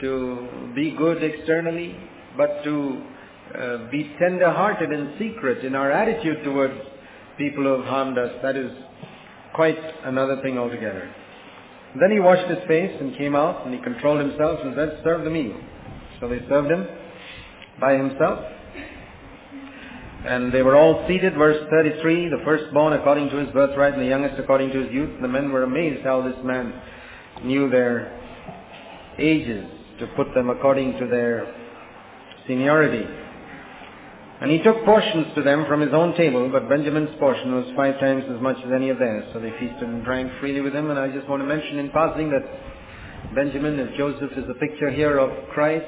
to 0.00 0.72
be 0.74 0.90
good 0.92 1.22
externally, 1.22 1.96
but 2.36 2.62
to 2.64 3.02
uh, 3.54 3.90
be 3.90 4.10
tender-hearted 4.18 4.90
in 4.90 5.14
secret 5.18 5.64
in 5.64 5.74
our 5.74 5.90
attitude 5.90 6.42
towards 6.44 6.74
people 7.38 7.64
who 7.64 7.80
have 7.80 7.84
harmed 7.84 8.18
us. 8.18 8.32
That 8.42 8.56
is 8.56 8.70
quite 9.54 9.78
another 10.04 10.40
thing 10.42 10.58
altogether. 10.58 11.08
Then 12.00 12.10
he 12.10 12.20
washed 12.20 12.48
his 12.48 12.58
face 12.66 12.94
and 13.00 13.16
came 13.16 13.34
out 13.34 13.64
and 13.64 13.74
he 13.74 13.80
controlled 13.80 14.20
himself 14.20 14.60
and 14.62 14.74
said, 14.76 15.00
serve 15.02 15.24
the 15.24 15.30
meal. 15.30 15.58
So 16.20 16.28
they 16.28 16.40
served 16.48 16.70
him 16.70 16.86
by 17.80 17.94
himself. 17.94 18.40
And 20.26 20.52
they 20.52 20.62
were 20.62 20.76
all 20.76 21.06
seated, 21.06 21.34
verse 21.34 21.64
33, 21.70 22.30
the 22.30 22.42
firstborn 22.44 22.94
according 22.94 23.30
to 23.30 23.36
his 23.36 23.48
birthright 23.50 23.92
and 23.94 24.02
the 24.02 24.06
youngest 24.06 24.40
according 24.40 24.72
to 24.72 24.84
his 24.84 24.92
youth. 24.92 25.20
The 25.22 25.28
men 25.28 25.52
were 25.52 25.62
amazed 25.62 26.02
how 26.02 26.22
this 26.22 26.36
man 26.42 26.74
knew 27.44 27.70
their 27.70 28.12
ages 29.18 29.64
to 30.00 30.06
put 30.08 30.34
them 30.34 30.50
according 30.50 30.98
to 30.98 31.06
their 31.06 31.54
seniority. 32.46 33.06
And 34.40 34.50
he 34.50 34.58
took 34.62 34.84
portions 34.84 35.28
to 35.34 35.42
them 35.42 35.64
from 35.66 35.80
his 35.80 35.94
own 35.94 36.14
table, 36.14 36.50
but 36.52 36.68
Benjamin's 36.68 37.14
portion 37.18 37.54
was 37.54 37.64
five 37.74 37.98
times 37.98 38.24
as 38.28 38.40
much 38.40 38.58
as 38.58 38.70
any 38.70 38.90
of 38.90 38.98
theirs. 38.98 39.24
So 39.32 39.40
they 39.40 39.50
feasted 39.52 39.82
and 39.82 40.04
drank 40.04 40.30
freely 40.40 40.60
with 40.60 40.74
him. 40.74 40.90
And 40.90 40.98
I 40.98 41.08
just 41.08 41.26
want 41.26 41.42
to 41.42 41.46
mention 41.46 41.78
in 41.78 41.90
passing 41.90 42.30
that 42.30 43.34
Benjamin, 43.34 43.80
as 43.80 43.96
Joseph 43.96 44.32
is 44.36 44.44
a 44.50 44.54
picture 44.54 44.90
here 44.90 45.18
of 45.18 45.48
Christ, 45.48 45.86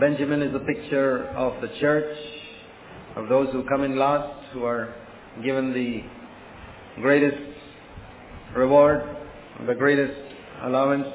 Benjamin 0.00 0.42
is 0.42 0.54
a 0.56 0.58
picture 0.58 1.28
of 1.28 1.60
the 1.62 1.68
church, 1.78 2.16
of 3.14 3.28
those 3.28 3.50
who 3.52 3.62
come 3.64 3.84
in 3.84 3.96
last, 3.96 4.52
who 4.52 4.64
are 4.64 4.92
given 5.44 5.72
the 5.72 6.02
greatest 7.00 7.36
reward, 8.56 9.02
the 9.68 9.74
greatest 9.74 10.20
allowance. 10.64 11.06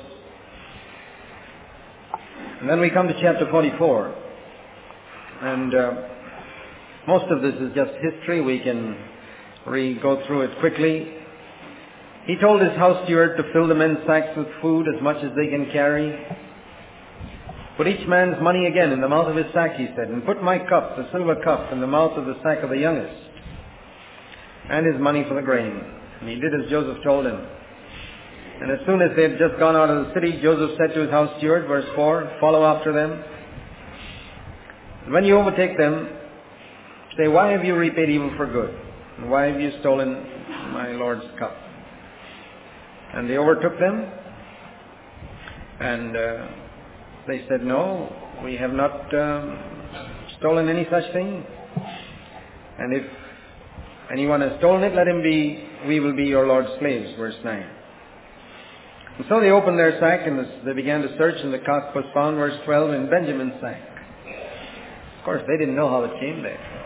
And 2.61 2.69
then 2.69 2.79
we 2.79 2.89
come 2.89 3.09
to 3.09 3.13
chapter 3.21 3.49
44. 3.51 4.15
And 5.41 5.75
uh, 5.75 5.93
most 7.07 7.31
of 7.31 7.41
this 7.41 7.55
is 7.55 7.73
just 7.73 7.91
history. 8.01 8.41
We 8.41 8.59
can 8.59 8.97
re- 9.65 9.99
go 9.99 10.25
through 10.27 10.41
it 10.41 10.59
quickly. 10.59 11.13
He 12.25 12.37
told 12.37 12.61
his 12.61 12.77
house 12.77 13.03
steward 13.05 13.37
to 13.37 13.51
fill 13.51 13.67
the 13.67 13.75
men's 13.75 13.97
sacks 14.05 14.37
with 14.37 14.47
food 14.61 14.87
as 14.87 15.01
much 15.01 15.17
as 15.23 15.31
they 15.35 15.47
can 15.47 15.71
carry. 15.71 16.15
Put 17.77 17.87
each 17.87 18.07
man's 18.07 18.41
money 18.41 18.67
again 18.67 18.91
in 18.91 19.01
the 19.01 19.09
mouth 19.09 19.27
of 19.27 19.35
his 19.35 19.51
sack, 19.53 19.75
he 19.75 19.87
said, 19.95 20.09
and 20.09 20.23
put 20.23 20.43
my 20.43 20.59
cup, 20.59 20.97
the 20.97 21.09
silver 21.11 21.35
cup, 21.43 21.71
in 21.71 21.81
the 21.81 21.87
mouth 21.87 22.11
of 22.17 22.25
the 22.25 22.35
sack 22.43 22.61
of 22.61 22.69
the 22.69 22.77
youngest, 22.77 23.19
and 24.69 24.85
his 24.85 25.01
money 25.01 25.25
for 25.27 25.33
the 25.33 25.41
grain. 25.41 25.81
And 26.19 26.29
he 26.29 26.35
did 26.35 26.53
as 26.53 26.69
Joseph 26.69 27.03
told 27.03 27.25
him. 27.25 27.39
And 28.61 28.69
as 28.69 28.85
soon 28.85 29.01
as 29.01 29.09
they 29.15 29.23
had 29.23 29.39
just 29.39 29.57
gone 29.57 29.75
out 29.75 29.89
of 29.89 30.05
the 30.05 30.13
city, 30.13 30.39
Joseph 30.43 30.77
said 30.77 30.93
to 30.93 31.01
his 31.01 31.09
house 31.09 31.35
steward, 31.39 31.67
verse 31.67 31.87
4, 31.95 32.37
follow 32.39 32.63
after 32.63 32.93
them. 32.93 33.23
When 35.11 35.25
you 35.25 35.39
overtake 35.39 35.75
them, 35.79 36.07
say, 37.17 37.27
why 37.27 37.51
have 37.51 37.65
you 37.65 37.75
repaid 37.75 38.09
evil 38.09 38.31
for 38.37 38.45
good? 38.51 38.73
And 39.17 39.29
why 39.29 39.45
have 39.45 39.59
you 39.59 39.71
stolen 39.79 40.13
my 40.73 40.91
Lord's 40.91 41.25
cup? 41.37 41.55
And 43.13 43.29
they 43.29 43.37
overtook 43.37 43.77
them, 43.79 44.09
and 45.79 46.15
uh, 46.15 46.47
they 47.27 47.45
said, 47.49 47.63
no, 47.63 48.15
we 48.43 48.55
have 48.55 48.71
not 48.71 49.13
um, 49.13 49.59
stolen 50.39 50.69
any 50.69 50.87
such 50.89 51.11
thing. 51.11 51.45
And 52.79 52.93
if 52.93 53.03
anyone 54.11 54.41
has 54.41 54.53
stolen 54.59 54.83
it, 54.83 54.95
let 54.95 55.07
him 55.07 55.21
be, 55.21 55.67
we 55.87 55.99
will 55.99 56.15
be 56.15 56.23
your 56.23 56.47
Lord's 56.47 56.69
slaves, 56.79 57.11
verse 57.17 57.35
9. 57.43 57.69
And 59.17 59.25
so 59.29 59.39
they 59.39 59.49
opened 59.49 59.77
their 59.77 59.99
sack 59.99 60.25
and 60.25 60.39
they 60.65 60.73
began 60.73 61.01
to 61.01 61.15
search 61.17 61.35
and 61.43 61.53
the 61.53 61.59
cup 61.59 61.95
was 61.95 62.05
found, 62.13 62.37
verse 62.37 62.57
12, 62.65 62.93
in 62.93 63.09
Benjamin's 63.09 63.59
sack. 63.61 63.81
Of 65.19 65.25
course, 65.25 65.43
they 65.47 65.57
didn't 65.57 65.75
know 65.75 65.89
how 65.89 66.03
it 66.05 66.19
came 66.19 66.41
there. 66.41 66.80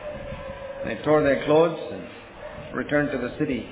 They 0.85 0.95
tore 1.03 1.23
their 1.23 1.43
clothes 1.45 1.79
and 1.91 2.75
returned 2.75 3.11
to 3.11 3.17
the 3.17 3.35
city. 3.39 3.67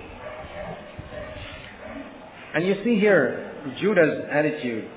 And 2.55 2.65
you 2.65 2.75
see 2.83 2.99
here 2.99 3.51
Judah's 3.79 4.25
attitude. 4.31 4.89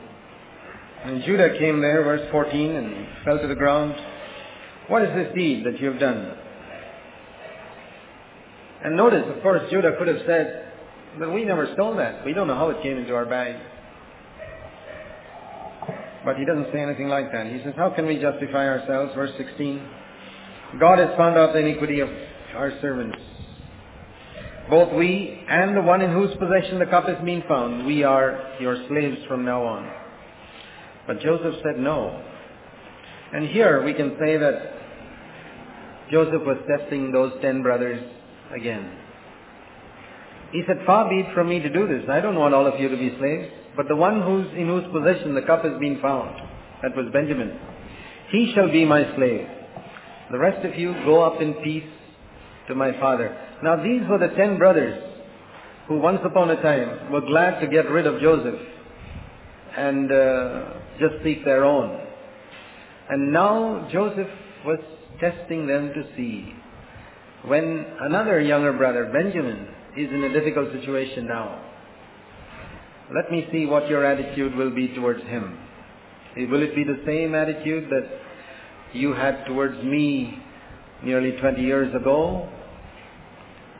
And 1.05 1.23
Judah 1.25 1.59
came 1.59 1.81
there, 1.81 2.03
verse 2.03 2.27
14, 2.31 2.71
and 2.75 3.07
fell 3.25 3.39
to 3.39 3.47
the 3.47 3.55
ground. 3.55 3.95
What 4.89 5.03
is 5.03 5.15
this 5.15 5.35
deed 5.35 5.65
that 5.67 5.79
you 5.79 5.89
have 5.89 6.01
done? 6.01 6.37
And 8.83 8.97
notice, 8.97 9.25
of 9.35 9.43
course, 9.43 9.63
Judah 9.71 9.93
could 9.99 10.09
have 10.09 10.23
said, 10.27 10.73
but 11.19 11.33
we 11.33 11.45
never 11.45 11.71
stole 11.75 11.97
that. 11.97 12.25
We 12.25 12.33
don't 12.33 12.47
know 12.47 12.55
how 12.55 12.71
it 12.71 12.83
came 12.83 12.97
into 12.97 13.15
our 13.15 13.27
bag. 13.27 13.57
But 16.25 16.37
he 16.37 16.45
doesn't 16.45 16.73
say 16.73 16.81
anything 16.81 17.09
like 17.09 17.31
that. 17.33 17.47
He 17.47 17.63
says, 17.63 17.75
how 17.77 17.91
can 17.91 18.07
we 18.07 18.19
justify 18.19 18.69
ourselves? 18.69 19.15
Verse 19.15 19.31
16. 19.37 19.87
God 20.81 20.99
has 20.99 21.17
found 21.17 21.37
out 21.37 21.53
the 21.53 21.61
iniquity 21.61 22.01
of 22.01 22.09
our 22.55 22.73
servants. 22.81 23.17
Both 24.69 24.95
we 24.95 25.45
and 25.49 25.77
the 25.77 25.83
one 25.83 26.03
in 26.03 26.13
whose 26.13 26.35
possession 26.37 26.79
the 26.81 26.87
cup 26.87 27.09
is 27.09 27.17
being 27.25 27.45
found, 27.47 27.87
we 27.87 28.03
are 28.03 28.57
your 28.61 28.77
slaves 28.89 29.19
from 29.29 29.45
now 29.45 29.65
on. 29.65 29.89
But 31.07 31.21
Joseph 31.21 31.55
said 31.63 31.79
no. 31.79 32.21
And 33.33 33.49
here 33.49 33.85
we 33.85 33.95
can 33.95 34.17
say 34.19 34.37
that 34.37 34.73
Joseph 36.11 36.43
was 36.45 36.59
testing 36.67 37.13
those 37.13 37.33
ten 37.41 37.63
brothers 37.63 38.03
again. 38.55 38.91
He 40.53 40.63
said, 40.67 40.79
far 40.85 41.09
be 41.09 41.21
it 41.21 41.35
from 41.35 41.49
me 41.49 41.61
to 41.61 41.69
do 41.69 41.87
this. 41.87 42.09
I 42.09 42.21
don't 42.21 42.37
want 42.37 42.55
all 42.55 42.67
of 42.67 42.81
you 42.81 42.89
to 42.89 42.97
be 42.97 43.15
slaves. 43.19 43.53
But 43.77 43.89
the 43.89 43.97
one 43.97 44.23
who's, 44.23 44.47
in 44.57 44.67
whose 44.67 44.85
possession 44.93 45.35
the 45.35 45.43
cup 45.43 45.65
has 45.65 45.79
been 45.79 46.01
found, 46.01 46.41
that 46.83 46.97
was 46.97 47.07
Benjamin, 47.13 47.59
he 48.31 48.53
shall 48.55 48.71
be 48.71 48.85
my 48.85 49.15
slave. 49.17 49.47
The 50.31 50.39
rest 50.39 50.65
of 50.67 50.77
you 50.77 50.93
go 51.05 51.23
up 51.23 51.41
in 51.41 51.55
peace 51.55 51.89
to 52.69 52.75
my 52.75 52.93
father. 52.99 53.37
Now 53.63 53.77
these 53.83 54.03
were 54.09 54.19
the 54.19 54.35
ten 54.35 54.59
brothers 54.59 55.03
who 55.87 55.99
once 55.99 56.21
upon 56.25 56.51
a 56.51 56.61
time 56.63 57.13
were 57.13 57.21
glad 57.21 57.61
to 57.61 57.69
get 57.69 57.89
rid 57.89 58.07
of 58.07 58.21
Joseph 58.21 58.61
and 59.77 60.11
uh, 60.11 60.65
just 60.99 61.23
seek 61.23 61.45
their 61.45 61.65
own. 61.65 62.01
And 63.09 63.33
now 63.33 63.89
Joseph 63.93 64.29
was 64.65 64.81
testing 65.21 65.67
them 65.67 65.93
to 65.95 66.03
see 66.17 66.53
when 67.45 67.87
another 68.01 68.41
younger 68.41 68.73
brother, 68.73 69.09
Benjamin, 69.13 69.69
is 69.97 70.11
in 70.11 70.25
a 70.25 70.33
difficult 70.33 70.73
situation 70.73 71.27
now. 71.27 71.63
Let 73.15 73.31
me 73.31 73.47
see 73.53 73.67
what 73.67 73.89
your 73.89 74.05
attitude 74.05 74.57
will 74.57 74.75
be 74.75 74.89
towards 74.89 75.23
him. 75.23 75.57
Will 76.37 76.63
it 76.63 76.75
be 76.75 76.83
the 76.83 77.01
same 77.07 77.35
attitude 77.35 77.89
that 77.91 78.26
you 78.93 79.13
had 79.15 79.45
towards 79.47 79.83
me 79.83 80.39
nearly 81.03 81.33
20 81.33 81.63
years 81.63 81.95
ago? 81.95 82.49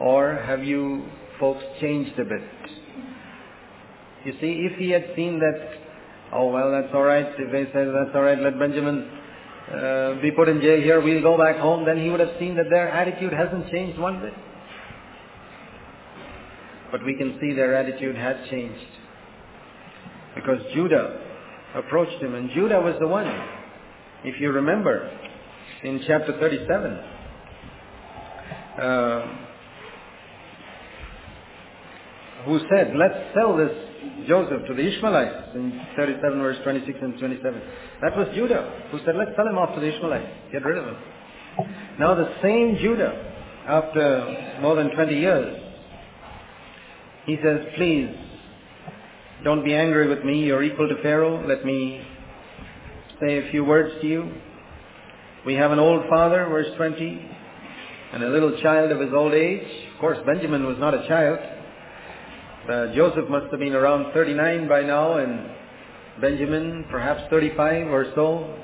Or 0.01 0.43
have 0.47 0.65
you 0.65 1.05
folks 1.41 1.65
changed 1.81 2.19
a 2.19 2.25
bit? 2.25 2.43
You 4.25 4.33
see, 4.41 4.69
if 4.71 4.79
he 4.79 4.91
had 4.91 5.13
seen 5.15 5.39
that, 5.39 5.79
oh 6.33 6.51
well, 6.51 6.71
that's 6.71 6.93
alright, 6.95 7.27
if 7.39 7.53
they 7.53 7.65
said 7.73 7.89
that's 7.89 8.15
alright, 8.15 8.41
let 8.41 8.59
Benjamin 8.59 9.09
uh, 9.73 10.21
be 10.21 10.31
put 10.31 10.49
in 10.49 10.61
jail 10.61 10.81
here, 10.81 11.01
we'll 11.01 11.23
go 11.23 11.39
back 11.39 11.57
home, 11.57 11.85
then 11.85 12.03
he 12.03 12.11
would 12.11 12.21
have 12.21 12.37
seen 12.39 12.57
that 12.57 12.69
their 12.69 12.89
attitude 12.89 13.33
hasn't 13.33 13.71
changed 13.71 13.99
one 13.99 14.21
bit. 14.21 14.35
But 16.91 17.05
we 17.05 17.15
can 17.15 17.39
see 17.41 17.53
their 17.53 17.75
attitude 17.75 18.17
had 18.17 18.49
changed. 18.51 18.87
Because 20.35 20.61
Judah 20.75 21.21
approached 21.75 22.23
him, 22.23 22.35
and 22.35 22.51
Judah 22.55 22.81
was 22.81 22.95
the 23.01 23.09
one, 23.09 23.27
if 24.27 24.41
you 24.41 24.51
remember, 24.51 25.09
in 25.85 26.03
chapter 26.05 26.37
37, 26.39 26.93
uh, 28.83 29.27
who 32.45 32.59
said, 32.69 32.95
let's 32.97 33.15
sell 33.35 33.57
this 33.57 33.71
Joseph 34.27 34.67
to 34.67 34.75
the 34.75 34.83
Ishmaelites 34.83 35.55
in 35.55 35.81
37 35.97 36.39
verse 36.41 36.57
26 36.65 36.99
and 37.01 37.19
27. 37.19 37.63
That 38.03 38.17
was 38.17 38.27
Judah 38.35 38.89
who 38.91 38.99
said, 39.05 39.15
let's 39.17 39.31
sell 39.37 39.47
him 39.47 39.59
off 39.59 39.75
to 39.77 39.81
the 39.81 39.95
Ishmaelites. 39.95 40.27
Get 40.51 40.65
rid 40.65 40.79
of 40.79 40.87
him. 40.87 40.97
Now 42.01 42.15
the 42.17 42.35
same 42.43 42.79
Judah, 42.81 43.33
after 43.69 44.59
more 44.61 44.75
than 44.75 44.91
20 44.91 45.15
years, 45.15 45.63
he 47.27 47.37
says, 47.45 47.61
please, 47.77 48.11
don't 49.45 49.65
be 49.65 49.75
angry 49.75 50.09
with 50.09 50.25
me. 50.25 50.45
You're 50.45 50.65
equal 50.65 50.89
to 50.89 51.01
Pharaoh. 51.03 51.47
Let 51.47 51.65
me 51.65 52.03
say 53.21 53.39
a 53.39 53.51
few 53.51 53.65
words 53.65 53.95
to 54.03 54.07
you. 54.07 54.31
We 55.47 55.55
have 55.55 55.71
an 55.71 55.79
old 55.79 56.05
father, 56.11 56.45
verse 56.51 56.67
20, 56.77 57.31
and 58.13 58.23
a 58.23 58.29
little 58.29 58.61
child 58.61 58.91
of 58.91 59.01
his 59.01 59.13
old 59.15 59.33
age. 59.33 59.67
Of 59.95 60.01
course, 60.01 60.19
Benjamin 60.27 60.67
was 60.67 60.77
not 60.79 60.93
a 60.93 61.07
child. 61.09 61.39
Uh, 62.69 62.95
Joseph 62.95 63.29
must 63.31 63.51
have 63.51 63.61
been 63.61 63.75
around 63.75 64.13
39 64.13 64.69
by 64.69 64.83
now, 64.83 65.19
and 65.19 65.49
Benjamin 66.21 66.85
perhaps 66.91 67.23
35 67.31 67.87
or 67.89 68.13
so. 68.15 68.55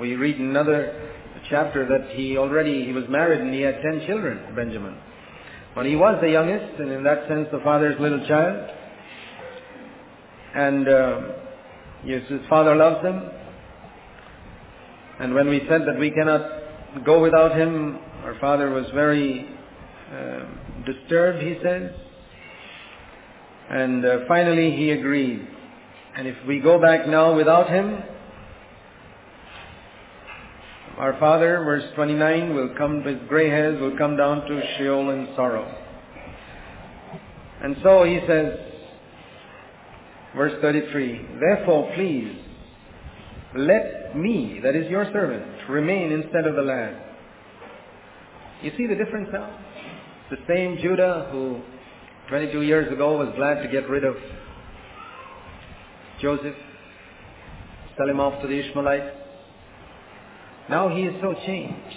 We 0.00 0.14
read 0.14 0.36
in 0.36 0.50
another 0.50 1.12
chapter 1.48 1.88
that 1.88 2.14
he 2.14 2.36
already 2.36 2.84
he 2.84 2.92
was 2.92 3.04
married 3.08 3.40
and 3.40 3.52
he 3.52 3.62
had 3.62 3.80
10 3.82 4.06
children, 4.06 4.54
Benjamin. 4.54 4.96
But 5.74 5.86
he 5.86 5.96
was 5.96 6.18
the 6.20 6.30
youngest, 6.30 6.78
and 6.78 6.92
in 6.92 7.02
that 7.04 7.26
sense, 7.26 7.48
the 7.50 7.60
father's 7.60 7.98
little 7.98 8.24
child. 8.28 8.70
And 10.54 10.88
uh, 10.88 11.20
his 12.04 12.22
father 12.48 12.76
loves 12.76 13.04
him. 13.04 13.37
And 15.20 15.34
when 15.34 15.48
we 15.48 15.60
said 15.68 15.82
that 15.86 15.98
we 15.98 16.10
cannot 16.10 17.04
go 17.04 17.20
without 17.20 17.56
him, 17.56 17.98
our 18.24 18.38
father 18.40 18.70
was 18.70 18.86
very 18.94 19.48
uh, 20.12 20.44
disturbed, 20.86 21.42
he 21.42 21.56
says. 21.62 21.92
And 23.70 24.04
uh, 24.04 24.18
finally 24.28 24.76
he 24.76 24.90
agreed. 24.90 25.46
And 26.16 26.26
if 26.26 26.36
we 26.46 26.60
go 26.60 26.80
back 26.80 27.06
now 27.06 27.34
without 27.34 27.68
him, 27.68 28.02
our 30.98 31.18
father, 31.20 31.62
verse 31.64 31.84
29, 31.94 32.54
will 32.54 32.74
come 32.76 33.04
with 33.04 33.28
gray 33.28 33.48
hairs, 33.48 33.80
will 33.80 33.96
come 33.96 34.16
down 34.16 34.44
to 34.46 34.60
Sheol 34.76 35.10
in 35.10 35.28
sorrow. 35.36 35.72
And 37.62 37.76
so 37.82 38.04
he 38.04 38.20
says, 38.26 38.58
verse 40.36 40.54
33, 40.60 41.26
Therefore 41.40 41.92
please, 41.94 42.36
let 43.56 44.16
me, 44.16 44.60
that 44.62 44.76
is 44.76 44.90
your 44.90 45.04
servant, 45.12 45.68
remain 45.68 46.12
instead 46.12 46.46
of 46.46 46.54
the 46.54 46.62
land. 46.62 46.96
You 48.62 48.72
see 48.76 48.86
the 48.86 48.94
difference 48.94 49.28
now? 49.32 49.58
The 50.30 50.36
same 50.46 50.78
Judah 50.82 51.28
who 51.32 51.60
22 52.28 52.62
years 52.62 52.92
ago 52.92 53.16
was 53.16 53.32
glad 53.36 53.62
to 53.62 53.68
get 53.68 53.88
rid 53.88 54.04
of 54.04 54.14
Joseph, 56.20 56.56
sell 57.96 58.08
him 58.08 58.20
off 58.20 58.42
to 58.42 58.48
the 58.48 58.58
Ishmaelites. 58.58 59.16
Now 60.68 60.88
he 60.94 61.02
is 61.02 61.14
so 61.22 61.34
changed. 61.46 61.96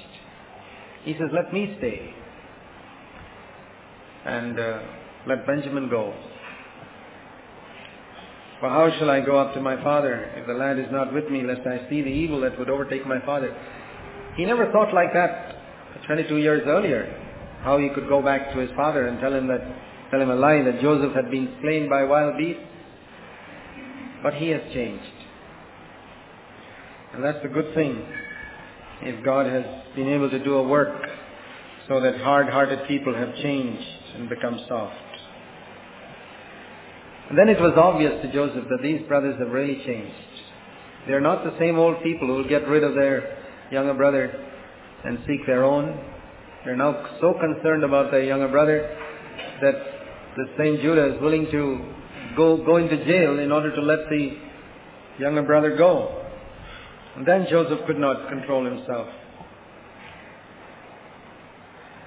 He 1.03 1.13
says, 1.13 1.29
let 1.33 1.51
me 1.51 1.75
stay. 1.79 2.13
And 4.25 4.59
uh, 4.59 4.79
let 5.27 5.45
Benjamin 5.45 5.89
go. 5.89 6.13
For 8.61 8.69
how 8.69 8.89
shall 8.99 9.09
I 9.09 9.19
go 9.21 9.39
up 9.39 9.55
to 9.55 9.59
my 9.59 9.75
father 9.83 10.31
if 10.35 10.45
the 10.45 10.53
lad 10.53 10.77
is 10.77 10.85
not 10.91 11.11
with 11.11 11.29
me, 11.29 11.43
lest 11.43 11.67
I 11.67 11.89
see 11.89 12.01
the 12.03 12.09
evil 12.09 12.39
that 12.41 12.57
would 12.59 12.69
overtake 12.69 13.05
my 13.07 13.19
father? 13.25 13.51
He 14.37 14.45
never 14.45 14.71
thought 14.71 14.93
like 14.93 15.11
that 15.13 15.57
22 16.05 16.37
years 16.37 16.63
earlier, 16.65 17.07
how 17.63 17.77
he 17.77 17.89
could 17.89 18.07
go 18.07 18.21
back 18.21 18.53
to 18.53 18.59
his 18.59 18.69
father 18.75 19.07
and 19.07 19.19
tell 19.19 19.33
him 19.33 19.47
that, 19.47 19.61
tell 20.11 20.21
him 20.21 20.29
a 20.29 20.35
lie 20.35 20.61
that 20.63 20.81
Joseph 20.81 21.13
had 21.13 21.31
been 21.31 21.55
slain 21.61 21.89
by 21.89 22.03
wild 22.03 22.37
beasts. 22.37 22.61
But 24.23 24.35
he 24.35 24.49
has 24.49 24.61
changed. 24.73 25.03
And 27.13 27.23
that's 27.23 27.43
a 27.43 27.47
good 27.47 27.73
thing 27.73 28.05
if 29.01 29.23
God 29.25 29.47
has 29.47 29.65
been 29.95 30.09
able 30.09 30.29
to 30.29 30.43
do 30.43 30.55
a 30.55 30.67
work 30.67 31.01
so 31.87 31.99
that 31.99 32.19
hard-hearted 32.21 32.87
people 32.87 33.15
have 33.15 33.35
changed 33.37 33.87
and 34.15 34.29
become 34.29 34.59
soft. 34.67 35.10
And 37.29 37.37
then 37.37 37.49
it 37.49 37.59
was 37.61 37.73
obvious 37.77 38.21
to 38.21 38.31
Joseph 38.33 38.65
that 38.69 38.81
these 38.81 39.01
brothers 39.07 39.39
have 39.39 39.49
really 39.49 39.81
changed. 39.85 40.15
They're 41.07 41.21
not 41.21 41.43
the 41.43 41.57
same 41.59 41.77
old 41.77 42.03
people 42.03 42.27
who 42.27 42.33
will 42.35 42.49
get 42.49 42.67
rid 42.67 42.83
of 42.83 42.93
their 42.93 43.37
younger 43.71 43.93
brother 43.93 44.33
and 45.03 45.19
seek 45.25 45.45
their 45.45 45.63
own. 45.63 45.97
They're 46.65 46.75
now 46.75 47.17
so 47.21 47.33
concerned 47.33 47.83
about 47.83 48.11
their 48.11 48.23
younger 48.23 48.49
brother 48.49 48.97
that 49.61 49.73
the 50.35 50.45
same 50.57 50.77
Judah 50.81 51.15
is 51.15 51.21
willing 51.21 51.47
to 51.51 51.93
go, 52.35 52.57
go 52.57 52.77
into 52.77 53.03
jail 53.05 53.39
in 53.39 53.51
order 53.51 53.73
to 53.75 53.81
let 53.81 54.09
the 54.09 54.37
younger 55.19 55.43
brother 55.43 55.75
go. 55.75 56.23
And 57.15 57.25
then 57.25 57.47
Joseph 57.49 57.79
could 57.87 57.97
not 57.97 58.29
control 58.29 58.65
himself. 58.65 59.07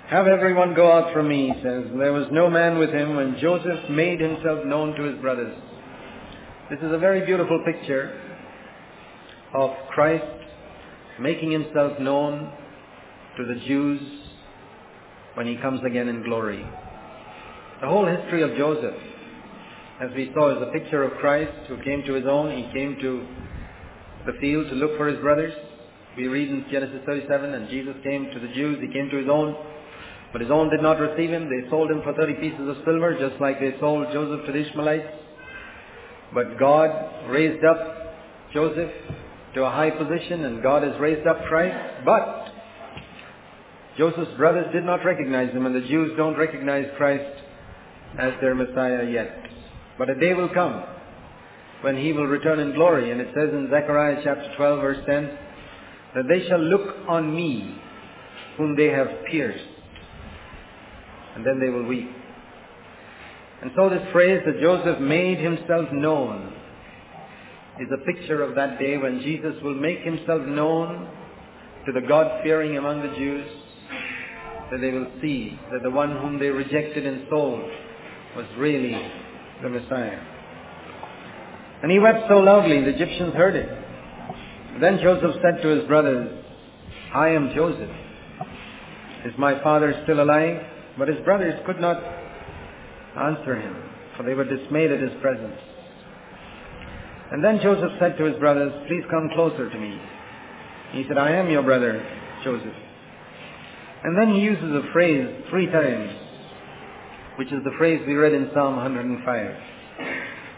Have 0.09 0.27
everyone 0.27 0.75
go 0.75 0.93
out 0.93 1.15
from 1.15 1.29
me, 1.29 1.49
he 1.49 1.63
says. 1.63 1.85
There 1.97 2.13
was 2.13 2.27
no 2.31 2.51
man 2.51 2.79
with 2.79 2.91
him 2.91 3.17
when 3.17 3.39
Joseph 3.41 3.89
made 3.89 4.21
himself 4.21 4.65
known 4.67 4.95
to 4.97 5.03
his 5.03 5.19
brothers. 5.21 5.57
This 6.69 6.79
is 6.81 6.93
a 6.93 6.99
very 6.99 7.25
beautiful 7.25 7.63
picture 7.65 8.21
of 9.55 9.71
Christ 9.91 10.25
making 11.19 11.53
himself 11.53 11.99
known 11.99 12.53
to 13.39 13.47
the 13.47 13.55
Jews 13.67 14.01
when 15.35 15.47
he 15.47 15.57
comes 15.57 15.81
again 15.87 16.09
in 16.09 16.23
glory. 16.23 16.63
The 17.81 17.89
whole 17.89 18.07
history 18.07 18.43
of 18.43 18.57
Joseph, 18.59 18.95
as 20.03 20.11
we 20.15 20.31
saw, 20.35 20.55
is 20.55 20.63
a 20.69 20.73
picture 20.79 21.03
of 21.03 21.19
Christ 21.19 21.67
who 21.69 21.83
came 21.83 22.03
to 22.05 22.13
his 22.13 22.27
own. 22.27 22.55
He 22.55 22.71
came 22.73 22.99
to 23.01 23.27
the 24.27 24.39
field 24.39 24.69
to 24.69 24.75
look 24.75 24.99
for 24.99 25.07
his 25.07 25.19
brothers. 25.21 25.55
We 26.17 26.29
read 26.29 26.49
in 26.49 26.67
Genesis 26.71 27.01
37, 27.07 27.55
and 27.55 27.71
Jesus 27.71 27.95
came 28.03 28.31
to 28.33 28.39
the 28.39 28.53
Jews, 28.55 28.79
he 28.81 28.93
came 28.93 29.09
to 29.11 29.17
his 29.17 29.29
own, 29.29 29.57
but 30.35 30.41
his 30.41 30.51
own 30.51 30.69
did 30.69 30.83
not 30.83 30.99
receive 30.99 31.31
him. 31.31 31.49
They 31.49 31.71
sold 31.71 31.93
him 31.93 32.03
for 32.03 32.13
30 32.13 32.35
pieces 32.35 32.69
of 32.69 32.77
silver, 32.85 33.17
just 33.17 33.41
like 33.41 33.61
they 33.61 33.73
sold 33.79 34.09
Joseph 34.13 34.45
to 34.47 34.53
the 34.53 34.67
Ishmaelites. 34.67 35.07
But 36.35 36.59
God 36.59 36.91
raised 37.31 37.65
up 37.65 38.17
Joseph 38.53 38.91
to 39.55 39.63
a 39.63 39.71
high 39.71 39.91
position, 39.91 40.45
and 40.45 40.61
God 40.61 40.83
has 40.83 40.99
raised 40.99 41.25
up 41.29 41.45
Christ. 41.45 42.05
But 42.05 42.49
Joseph's 43.97 44.37
brothers 44.37 44.67
did 44.73 44.83
not 44.83 45.05
recognize 45.05 45.53
him, 45.53 45.67
and 45.67 45.75
the 45.77 45.87
Jews 45.87 46.11
don't 46.17 46.37
recognize 46.37 46.87
Christ 46.97 47.43
as 48.19 48.33
their 48.41 48.57
Messiah 48.57 49.09
yet. 49.09 49.31
But 49.99 50.11
a 50.11 50.17
day 50.17 50.35
will 50.35 50.49
come 50.49 50.83
when 51.83 51.97
he 51.97 52.13
will 52.13 52.27
return 52.27 52.59
in 52.59 52.75
glory. 52.75 53.13
And 53.13 53.21
it 53.21 53.29
says 53.37 53.51
in 53.53 53.69
Zechariah 53.71 54.21
chapter 54.25 54.53
12 54.57 54.81
verse 54.81 54.99
10, 55.07 55.39
that 56.17 56.25
they 56.29 56.45
shall 56.49 56.59
look 56.59 56.97
on 57.07 57.33
me 57.33 57.77
whom 58.57 58.75
they 58.75 58.89
have 58.89 59.07
pierced. 59.31 59.74
And 61.35 61.45
then 61.45 61.59
they 61.61 61.69
will 61.69 61.85
weep. 61.87 62.11
And 63.63 63.73
so 63.77 63.89
this 63.89 64.03
phrase 64.13 64.43
that 64.47 64.61
Joseph 64.61 65.01
made 65.01 65.39
himself 65.39 65.91
known 65.93 66.53
is 67.81 67.89
a 67.93 68.05
picture 68.05 68.43
of 68.43 68.55
that 68.55 68.79
day 68.79 68.97
when 68.99 69.21
Jesus 69.21 69.55
will 69.63 69.75
make 69.75 70.01
himself 70.01 70.47
known 70.47 71.09
to 71.87 71.93
the 71.93 72.01
God-fearing 72.01 72.77
among 72.77 73.03
the 73.03 73.17
Jews, 73.17 73.47
that 74.71 74.81
they 74.81 74.91
will 74.91 75.11
see 75.21 75.59
that 75.73 75.83
the 75.83 75.91
one 75.91 76.13
whom 76.19 76.39
they 76.39 76.49
rejected 76.49 77.07
and 77.07 77.27
sold 77.29 77.69
was 78.37 78.47
really 78.57 78.97
the 79.63 79.69
Messiah. 79.69 80.21
And 81.83 81.91
he 81.91 81.99
wept 81.99 82.29
so 82.29 82.39
loudly, 82.39 82.81
the 82.83 82.95
Egyptians 82.95 83.35
heard 83.35 83.57
it. 83.57 83.69
Then 84.81 84.99
Joseph 85.03 85.37
said 85.43 85.63
to 85.63 85.69
his 85.69 85.87
brothers, 85.87 86.45
I 87.15 87.31
am 87.31 87.53
Joseph. 87.55 87.91
Is 89.27 89.33
my 89.39 89.63
father 89.63 90.01
still 90.05 90.21
alive? 90.23 90.63
But 90.99 91.09
his 91.09 91.19
brothers 91.25 91.61
could 91.67 91.81
not 91.81 92.03
answer 93.17 93.57
him, 93.57 93.77
for 94.17 94.23
they 94.23 94.35
were 94.35 94.45
dismayed 94.45 94.93
at 94.93 95.01
his 95.01 95.13
presence. 95.21 95.59
And 97.33 97.43
then 97.43 97.61
Joseph 97.63 97.93
said 97.99 98.17
to 98.19 98.25
his 98.25 98.39
brothers, 98.39 98.73
Please 98.87 99.03
come 99.11 99.29
closer 99.35 99.69
to 99.69 99.79
me. 99.79 100.01
He 100.93 101.05
said, 101.09 101.19
I 101.19 101.33
am 101.33 101.51
your 101.51 101.63
brother, 101.63 102.05
Joseph. 102.45 102.75
And 104.05 104.17
then 104.17 104.35
he 104.35 104.41
uses 104.41 104.71
a 104.71 104.93
phrase 104.93 105.27
three 105.51 105.67
times, 105.67 106.13
which 107.39 107.51
is 107.51 107.65
the 107.65 107.73
phrase 107.79 108.01
we 108.07 108.15
read 108.15 108.35
in 108.35 108.51
Psalm 108.55 108.77
105. 108.77 109.57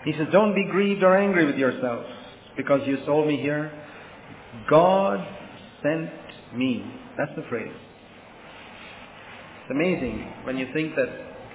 He 0.05 0.13
says, 0.13 0.27
don't 0.33 0.55
be 0.55 0.65
grieved 0.65 1.03
or 1.03 1.17
angry 1.17 1.47
with 1.47 1.57
yourselves 1.57 2.07
because 2.57 2.81
you 2.87 2.99
sold 3.07 3.27
me 3.27 3.41
here. 3.41 3.73
God 4.69 5.27
sent 5.83 6.11
me. 6.55 6.85
That's 7.17 7.35
the 7.37 7.45
phrase. 7.49 7.73
It's 9.67 9.73
amazing 9.73 10.25
when 10.45 10.59
you 10.59 10.69
think 10.73 10.95
that 10.95 11.09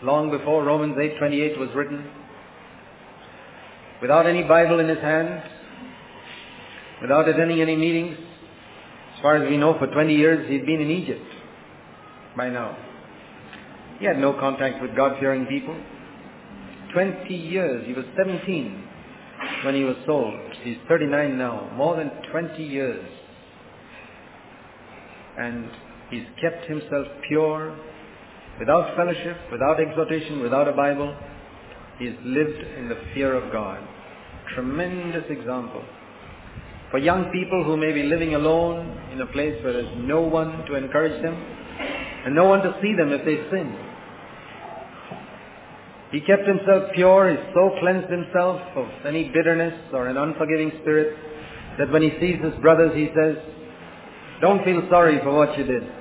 long 0.03 0.31
before 0.31 0.65
Romans 0.65 0.97
8:28 0.97 1.57
was 1.57 1.69
written, 1.73 2.03
without 4.01 4.25
any 4.25 4.43
Bible 4.43 4.81
in 4.81 4.89
his 4.89 4.99
hand, 4.99 5.41
without 7.01 7.29
attending 7.29 7.61
any 7.61 7.77
meetings, 7.77 8.17
as 9.15 9.21
far 9.21 9.37
as 9.37 9.49
we 9.49 9.55
know, 9.55 9.79
for 9.79 9.87
20 9.87 10.13
years 10.13 10.45
he'd 10.49 10.65
been 10.65 10.81
in 10.81 10.91
Egypt 10.91 11.25
by 12.35 12.49
now. 12.49 12.75
He 13.99 14.05
had 14.05 14.19
no 14.19 14.33
contact 14.33 14.81
with 14.81 14.93
God-fearing 14.93 15.45
people. 15.45 15.77
20 16.91 17.33
years. 17.33 17.87
He 17.87 17.93
was 17.93 18.03
17 18.17 18.83
when 19.63 19.73
he 19.73 19.85
was 19.85 19.95
sold. 20.05 20.37
He's 20.63 20.75
39 20.89 21.37
now. 21.37 21.69
More 21.77 21.95
than 21.95 22.11
20 22.29 22.61
years. 22.61 23.07
And 25.37 25.69
He's 26.11 26.27
kept 26.41 26.65
himself 26.65 27.07
pure, 27.29 27.73
without 28.61 28.95
fellowship, 28.95 29.37
without 29.51 29.79
exhortation, 29.81 30.39
without 30.39 30.67
a 30.67 30.71
Bible. 30.71 31.17
He's 31.97 32.13
lived 32.23 32.61
in 32.77 32.89
the 32.89 32.97
fear 33.11 33.33
of 33.33 33.51
God. 33.51 33.81
Tremendous 34.53 35.23
example. 35.29 35.83
For 36.91 36.99
young 36.99 37.31
people 37.31 37.63
who 37.63 37.75
may 37.75 37.91
be 37.91 38.03
living 38.03 38.35
alone 38.35 38.85
in 39.11 39.19
a 39.19 39.25
place 39.25 39.57
where 39.63 39.73
there's 39.73 39.97
no 39.97 40.21
one 40.21 40.63
to 40.67 40.75
encourage 40.75 41.19
them 41.23 41.33
and 41.33 42.35
no 42.35 42.45
one 42.45 42.61
to 42.61 42.77
see 42.83 42.93
them 42.95 43.11
if 43.11 43.25
they 43.25 43.37
sin. 43.49 43.75
He 46.11 46.21
kept 46.21 46.45
himself 46.45 46.91
pure, 46.93 47.31
he 47.31 47.37
so 47.55 47.71
cleansed 47.79 48.11
himself 48.11 48.61
of 48.75 48.85
any 49.07 49.29
bitterness 49.29 49.73
or 49.91 50.07
an 50.07 50.17
unforgiving 50.17 50.71
spirit 50.81 51.17
that 51.79 51.91
when 51.91 52.03
he 52.03 52.11
sees 52.19 52.37
his 52.43 52.53
brothers 52.61 52.91
he 52.93 53.09
says, 53.15 53.37
don't 54.39 54.63
feel 54.63 54.85
sorry 54.91 55.17
for 55.23 55.33
what 55.33 55.57
you 55.57 55.63
did. 55.63 56.00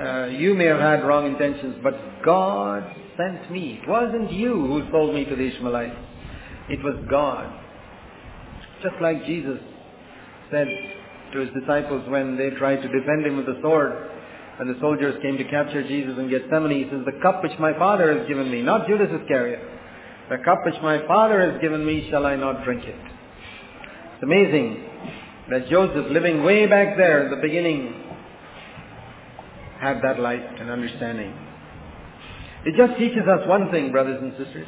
Uh, 0.00 0.26
you 0.26 0.54
may 0.54 0.64
have 0.66 0.80
had 0.80 1.04
wrong 1.04 1.26
intentions, 1.26 1.76
but 1.82 1.94
God 2.24 2.84
sent 3.16 3.50
me. 3.50 3.80
It 3.82 3.88
wasn't 3.88 4.32
you 4.32 4.52
who 4.54 4.82
sold 4.90 5.14
me 5.14 5.24
to 5.24 5.36
the 5.36 5.46
Ishmaelites. 5.54 5.96
It 6.68 6.82
was 6.82 6.96
God. 7.08 7.52
Just 8.82 8.96
like 9.00 9.24
Jesus 9.24 9.58
said 10.50 10.66
to 11.32 11.38
his 11.38 11.50
disciples 11.60 12.08
when 12.08 12.36
they 12.36 12.50
tried 12.50 12.82
to 12.82 12.88
defend 12.88 13.24
him 13.24 13.36
with 13.36 13.46
the 13.46 13.58
sword, 13.62 14.10
and 14.58 14.68
the 14.68 14.78
soldiers 14.80 15.20
came 15.22 15.36
to 15.36 15.44
capture 15.44 15.86
Jesus 15.86 16.18
in 16.18 16.28
Gethsemane, 16.28 16.84
he 16.84 16.90
says, 16.90 17.04
the 17.04 17.20
cup 17.22 17.42
which 17.42 17.58
my 17.58 17.72
Father 17.74 18.16
has 18.18 18.28
given 18.28 18.50
me, 18.50 18.62
not 18.62 18.86
Judas 18.86 19.08
Iscariot, 19.22 19.60
the 20.30 20.38
cup 20.44 20.64
which 20.64 20.80
my 20.82 21.06
Father 21.06 21.50
has 21.50 21.60
given 21.60 21.84
me, 21.84 22.08
shall 22.10 22.26
I 22.26 22.36
not 22.36 22.64
drink 22.64 22.84
it? 22.84 22.96
It's 24.14 24.22
amazing 24.22 24.84
that 25.50 25.68
Joseph, 25.68 26.10
living 26.10 26.42
way 26.42 26.66
back 26.66 26.96
there 26.96 27.24
in 27.24 27.30
the 27.30 27.42
beginning, 27.42 28.03
had 29.84 30.00
that 30.02 30.18
light 30.18 30.60
and 30.60 30.70
understanding. 30.70 31.32
It 32.64 32.74
just 32.74 32.98
teaches 32.98 33.28
us 33.28 33.46
one 33.46 33.70
thing, 33.70 33.92
brothers 33.92 34.18
and 34.22 34.32
sisters, 34.32 34.66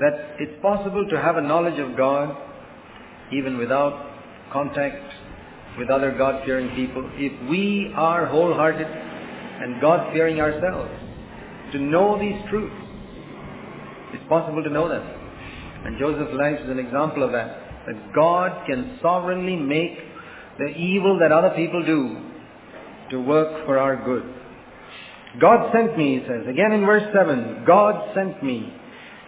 that 0.00 0.34
it's 0.40 0.60
possible 0.60 1.06
to 1.08 1.20
have 1.20 1.36
a 1.36 1.40
knowledge 1.40 1.78
of 1.78 1.96
God 1.96 2.36
even 3.32 3.58
without 3.58 3.94
contact 4.52 5.14
with 5.78 5.88
other 5.88 6.10
God-fearing 6.18 6.74
people 6.74 7.08
if 7.14 7.48
we 7.48 7.92
are 7.94 8.26
wholehearted 8.26 8.86
and 8.86 9.80
God-fearing 9.80 10.40
ourselves 10.40 10.90
to 11.72 11.78
know 11.78 12.18
these 12.18 12.38
truths. 12.50 12.74
It's 14.12 14.28
possible 14.28 14.64
to 14.64 14.70
know 14.70 14.88
them. 14.88 15.06
And 15.84 15.98
Joseph's 15.98 16.34
life 16.34 16.58
is 16.64 16.68
an 16.68 16.80
example 16.80 17.22
of 17.22 17.32
that. 17.32 17.86
That 17.86 18.12
God 18.14 18.66
can 18.66 18.98
sovereignly 19.00 19.56
make 19.56 19.98
the 20.58 20.66
evil 20.66 21.18
that 21.20 21.32
other 21.32 21.50
people 21.56 21.84
do 21.84 22.31
to 23.12 23.20
work 23.20 23.64
for 23.64 23.78
our 23.78 24.04
good. 24.04 24.24
God 25.40 25.72
sent 25.72 25.96
me, 25.96 26.18
he 26.18 26.26
says. 26.26 26.46
Again 26.48 26.72
in 26.72 26.84
verse 26.84 27.04
7, 27.14 27.64
God 27.66 28.14
sent 28.14 28.42
me. 28.42 28.72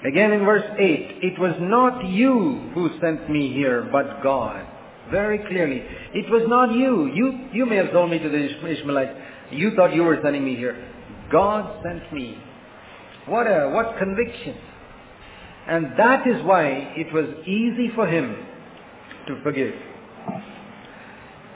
Again 0.05 0.33
in 0.33 0.45
verse 0.45 0.65
8, 0.79 1.19
it 1.23 1.39
was 1.39 1.55
not 1.61 2.05
you 2.05 2.71
who 2.75 2.91
sent 3.01 3.31
me 3.31 3.53
here, 3.53 3.89
but 3.91 4.23
God. 4.23 4.67
Very 5.11 5.39
clearly. 5.39 5.83
It 6.13 6.31
was 6.31 6.43
not 6.47 6.73
you. 6.75 7.07
You, 7.15 7.49
you 7.53 7.67
may 7.67 7.77
have 7.77 7.91
told 7.93 8.11
me 8.11 8.19
to 8.19 8.29
the 8.29 8.69
Ishmaelites. 8.69 9.13
You 9.51 9.75
thought 9.75 9.95
you 9.95 10.03
were 10.03 10.19
sending 10.23 10.45
me 10.45 10.57
here. 10.57 10.91
God 11.31 11.83
sent 11.83 12.13
me. 12.13 12.37
What 13.27 13.47
a, 13.47 13.71
what 13.71 13.99
conviction. 13.99 14.57
And 15.67 15.99
that 15.99 16.27
is 16.27 16.43
why 16.45 16.93
it 16.97 17.13
was 17.13 17.27
easy 17.47 17.91
for 17.95 18.07
him 18.07 18.37
to 19.29 19.43
forgive. 19.43 19.75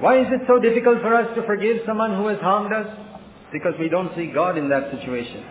Why 0.00 0.20
is 0.20 0.26
it 0.30 0.42
so 0.46 0.61
difficult 0.61 1.00
for 1.00 1.14
us 1.14 1.26
to 1.34 1.42
forgive 1.42 1.78
someone 1.87 2.16
who 2.16 2.28
has 2.28 2.38
harmed 2.38 2.72
us? 2.72 2.87
Because 3.52 3.74
we 3.80 3.88
don't 3.88 4.14
see 4.14 4.30
God 4.32 4.56
in 4.56 4.68
that 4.68 4.90
situation. 4.92 5.44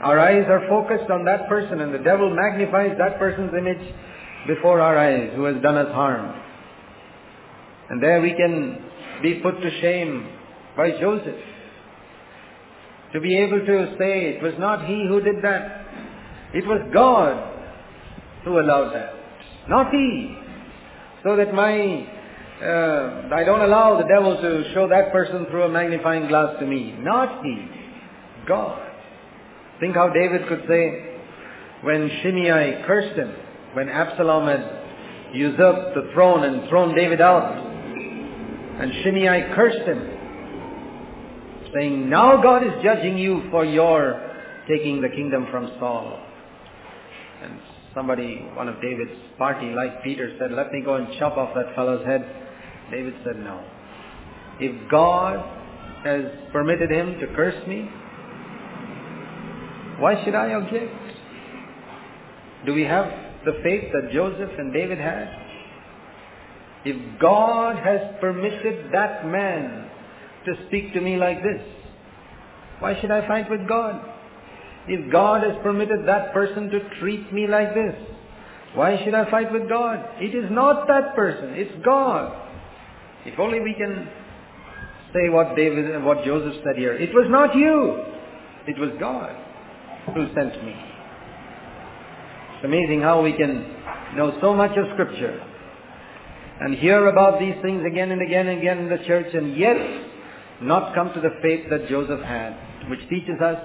Our 0.00 0.18
eyes 0.18 0.44
are 0.48 0.66
focused 0.68 1.10
on 1.10 1.24
that 1.24 1.48
person 1.48 1.80
and 1.80 1.92
the 1.92 1.98
devil 1.98 2.34
magnifies 2.34 2.96
that 2.98 3.18
person's 3.18 3.52
image 3.56 3.94
before 4.46 4.80
our 4.80 4.98
eyes 4.98 5.30
who 5.34 5.44
has 5.44 5.60
done 5.62 5.76
us 5.76 5.92
harm. 5.92 6.40
And 7.90 8.02
there 8.02 8.20
we 8.20 8.34
can 8.34 8.82
be 9.22 9.40
put 9.40 9.60
to 9.60 9.80
shame 9.80 10.28
by 10.76 10.90
Joseph. 11.00 11.40
To 13.12 13.20
be 13.20 13.38
able 13.38 13.60
to 13.60 13.94
say 13.98 14.34
it 14.34 14.42
was 14.42 14.54
not 14.58 14.86
he 14.86 15.06
who 15.08 15.20
did 15.20 15.42
that. 15.42 15.86
It 16.52 16.66
was 16.66 16.80
God 16.92 17.52
who 18.44 18.58
allowed 18.58 18.92
that. 18.94 19.14
Not 19.68 19.90
he. 19.92 20.36
So 21.22 21.36
that 21.36 21.54
my, 21.54 22.06
uh, 22.64 23.28
I 23.34 23.44
don't 23.44 23.60
allow 23.60 23.98
the 24.00 24.08
devil 24.08 24.40
to 24.40 24.72
show 24.72 24.88
that 24.88 25.12
person 25.12 25.46
through 25.50 25.64
a 25.64 25.68
magnifying 25.68 26.28
glass 26.28 26.56
to 26.60 26.66
me. 26.66 26.94
Not 26.98 27.44
he. 27.44 27.68
God. 28.46 28.80
Think 29.80 29.94
how 29.94 30.08
David 30.08 30.48
could 30.48 30.64
say, 30.68 31.18
when 31.82 32.10
Shimei 32.22 32.82
cursed 32.86 33.18
him, 33.18 33.34
when 33.74 33.88
Absalom 33.88 34.46
had 34.46 35.34
usurped 35.34 35.94
the 35.94 36.10
throne 36.14 36.44
and 36.44 36.68
thrown 36.68 36.94
David 36.94 37.20
out, 37.20 37.54
and 38.80 38.92
Shimei 39.02 39.52
cursed 39.54 39.86
him, 39.86 40.14
saying, 41.74 42.08
Now 42.08 42.40
God 42.42 42.64
is 42.64 42.72
judging 42.82 43.18
you 43.18 43.42
for 43.50 43.64
your 43.64 44.30
taking 44.68 45.02
the 45.02 45.08
kingdom 45.08 45.48
from 45.50 45.70
Saul. 45.78 46.18
And 47.42 47.60
somebody, 47.94 48.36
one 48.54 48.68
of 48.68 48.80
David's 48.80 49.20
party, 49.36 49.72
like 49.74 50.02
Peter, 50.02 50.34
said, 50.38 50.52
Let 50.52 50.72
me 50.72 50.80
go 50.82 50.94
and 50.94 51.08
chop 51.18 51.36
off 51.36 51.54
that 51.54 51.74
fellow's 51.74 52.06
head. 52.06 52.43
David 52.90 53.14
said, 53.24 53.36
No. 53.36 53.64
If 54.60 54.90
God 54.90 55.44
has 56.04 56.24
permitted 56.52 56.90
him 56.90 57.18
to 57.20 57.26
curse 57.34 57.66
me, 57.66 57.88
why 59.98 60.22
should 60.24 60.34
I 60.34 60.50
object? 60.50 60.92
Do 62.66 62.74
we 62.74 62.82
have 62.82 63.06
the 63.44 63.52
faith 63.62 63.92
that 63.92 64.12
Joseph 64.12 64.50
and 64.58 64.72
David 64.72 64.98
had? 64.98 65.28
If 66.84 67.20
God 67.20 67.76
has 67.76 68.00
permitted 68.20 68.92
that 68.92 69.26
man 69.26 69.90
to 70.46 70.66
speak 70.66 70.92
to 70.94 71.00
me 71.00 71.16
like 71.16 71.42
this, 71.42 71.62
why 72.80 73.00
should 73.00 73.10
I 73.10 73.26
fight 73.26 73.50
with 73.50 73.66
God? 73.66 74.02
If 74.86 75.10
God 75.10 75.42
has 75.42 75.56
permitted 75.62 76.06
that 76.06 76.34
person 76.34 76.68
to 76.68 76.80
treat 77.00 77.32
me 77.32 77.46
like 77.46 77.74
this, 77.74 77.94
why 78.74 79.02
should 79.02 79.14
I 79.14 79.30
fight 79.30 79.52
with 79.52 79.68
God? 79.68 80.04
It 80.20 80.34
is 80.34 80.50
not 80.50 80.86
that 80.88 81.14
person, 81.14 81.54
it's 81.54 81.84
God. 81.84 82.43
If 83.26 83.38
only 83.38 83.60
we 83.60 83.74
can 83.74 84.08
say 85.14 85.28
what 85.30 85.54
David 85.56 86.02
what 86.04 86.24
Joseph 86.24 86.60
said 86.64 86.76
here. 86.76 86.94
It 86.94 87.14
was 87.14 87.26
not 87.30 87.54
you. 87.54 88.02
It 88.66 88.78
was 88.78 88.90
God 88.98 89.34
who 90.14 90.26
sent 90.34 90.64
me. 90.64 90.74
It's 92.56 92.64
amazing 92.64 93.00
how 93.00 93.22
we 93.22 93.32
can 93.32 93.64
know 94.16 94.36
so 94.40 94.54
much 94.54 94.76
of 94.76 94.86
scripture 94.94 95.42
and 96.60 96.74
hear 96.74 97.08
about 97.08 97.38
these 97.38 97.54
things 97.62 97.84
again 97.86 98.10
and 98.10 98.22
again 98.22 98.48
and 98.48 98.58
again 98.58 98.78
in 98.78 98.88
the 98.88 99.04
church 99.06 99.32
and 99.34 99.56
yet 99.56 99.76
not 100.62 100.94
come 100.94 101.12
to 101.14 101.20
the 101.20 101.30
faith 101.42 101.66
that 101.70 101.88
Joseph 101.88 102.20
had, 102.20 102.54
which 102.88 103.00
teaches 103.08 103.40
us 103.40 103.58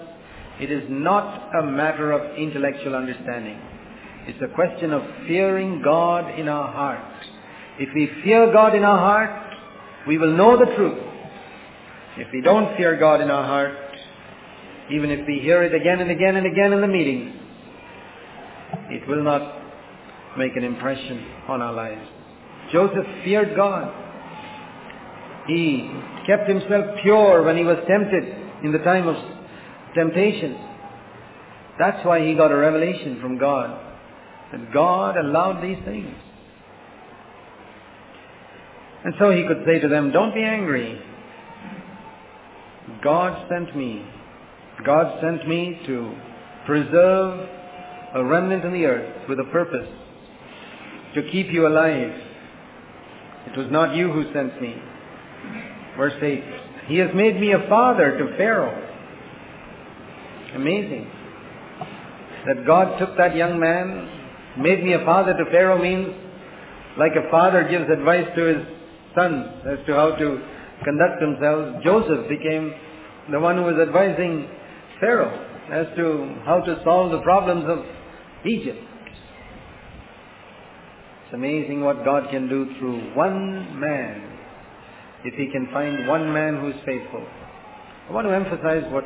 it 0.59 0.71
is 0.71 0.83
not 0.89 1.49
a 1.55 1.65
matter 1.65 2.11
of 2.11 2.37
intellectual 2.37 2.95
understanding. 2.95 3.57
It's 4.27 4.41
a 4.41 4.53
question 4.53 4.91
of 4.91 5.01
fearing 5.27 5.81
God 5.81 6.37
in 6.37 6.49
our 6.49 6.71
heart. 6.71 7.25
If 7.79 7.89
we 7.95 8.09
fear 8.23 8.51
God 8.51 8.75
in 8.75 8.83
our 8.83 8.97
heart, 8.97 9.48
we 10.09 10.17
will 10.17 10.35
know 10.35 10.57
the 10.57 10.65
truth. 10.75 10.97
If 12.17 12.29
we 12.33 12.41
don't 12.41 12.75
fear 12.75 12.97
God 12.97 13.21
in 13.21 13.29
our 13.29 13.45
heart, 13.45 13.77
even 14.91 15.11
if 15.11 15.27
we 15.27 15.37
hear 15.37 15.61
it 15.61 15.75
again 15.75 15.99
and 15.99 16.09
again 16.09 16.35
and 16.35 16.47
again 16.47 16.73
in 16.73 16.81
the 16.81 16.87
meetings, 16.87 17.31
it 18.89 19.07
will 19.07 19.23
not 19.23 19.61
make 20.35 20.55
an 20.55 20.63
impression 20.63 21.23
on 21.47 21.61
our 21.61 21.73
lives. 21.73 22.01
Joseph 22.71 23.05
feared 23.23 23.55
God. 23.55 23.93
He 25.45 25.87
kept 26.25 26.49
himself 26.49 26.85
pure 27.03 27.43
when 27.43 27.55
he 27.55 27.63
was 27.63 27.77
tempted 27.87 28.23
in 28.63 28.71
the 28.71 28.79
time 28.79 29.07
of 29.07 29.15
temptation. 29.93 30.57
That's 31.77 32.03
why 32.03 32.25
he 32.25 32.33
got 32.33 32.51
a 32.51 32.57
revelation 32.57 33.19
from 33.21 33.37
God. 33.37 33.79
That 34.53 34.73
God 34.73 35.17
allowed 35.17 35.61
these 35.61 35.77
things. 35.85 36.15
And 39.05 39.13
so 39.17 39.31
he 39.31 39.45
could 39.47 39.63
say 39.65 39.79
to 39.79 39.87
them, 39.87 40.11
don't 40.11 40.33
be 40.33 40.43
angry. 40.43 41.01
God 43.03 43.47
sent 43.49 43.75
me. 43.75 44.05
God 44.85 45.21
sent 45.21 45.47
me 45.47 45.79
to 45.85 46.15
preserve 46.65 47.49
a 48.15 48.23
remnant 48.23 48.65
in 48.65 48.73
the 48.73 48.85
earth 48.85 49.29
with 49.29 49.39
a 49.39 49.45
purpose. 49.45 49.87
To 51.15 51.23
keep 51.31 51.51
you 51.51 51.67
alive. 51.67 52.11
It 53.47 53.57
was 53.57 53.67
not 53.71 53.95
you 53.95 54.11
who 54.11 54.31
sent 54.33 54.61
me. 54.61 54.75
Verse 55.97 56.13
8. 56.21 56.43
He 56.87 56.97
has 56.97 57.09
made 57.15 57.39
me 57.39 57.53
a 57.53 57.67
father 57.69 58.17
to 58.17 58.37
Pharaoh. 58.37 58.85
Amazing. 60.55 61.09
That 62.47 62.65
God 62.65 62.99
took 62.99 63.15
that 63.17 63.35
young 63.35 63.59
man, 63.59 64.61
made 64.61 64.83
me 64.83 64.93
a 64.93 65.05
father 65.05 65.33
to 65.33 65.45
Pharaoh 65.51 65.81
means 65.81 66.13
like 66.97 67.11
a 67.15 67.29
father 67.29 67.67
gives 67.69 67.89
advice 67.89 68.27
to 68.35 68.43
his 68.43 68.78
sons 69.15 69.45
as 69.65 69.85
to 69.85 69.93
how 69.93 70.15
to 70.15 70.41
conduct 70.83 71.19
themselves, 71.19 71.83
Joseph 71.83 72.29
became 72.29 72.73
the 73.31 73.39
one 73.39 73.57
who 73.57 73.63
was 73.63 73.75
advising 73.81 74.47
Pharaoh 74.99 75.45
as 75.71 75.87
to 75.95 76.35
how 76.45 76.61
to 76.61 76.81
solve 76.83 77.11
the 77.11 77.21
problems 77.21 77.65
of 77.69 77.85
Egypt. 78.45 78.79
It's 81.25 81.33
amazing 81.33 81.81
what 81.81 82.03
God 82.03 82.29
can 82.31 82.49
do 82.49 82.65
through 82.79 83.13
one 83.13 83.79
man 83.79 84.37
if 85.23 85.35
he 85.35 85.51
can 85.51 85.67
find 85.71 86.07
one 86.07 86.33
man 86.33 86.59
who's 86.59 86.75
faithful. 86.85 87.25
I 88.09 88.11
want 88.11 88.25
to 88.25 88.33
emphasize 88.33 88.91
what 88.91 89.03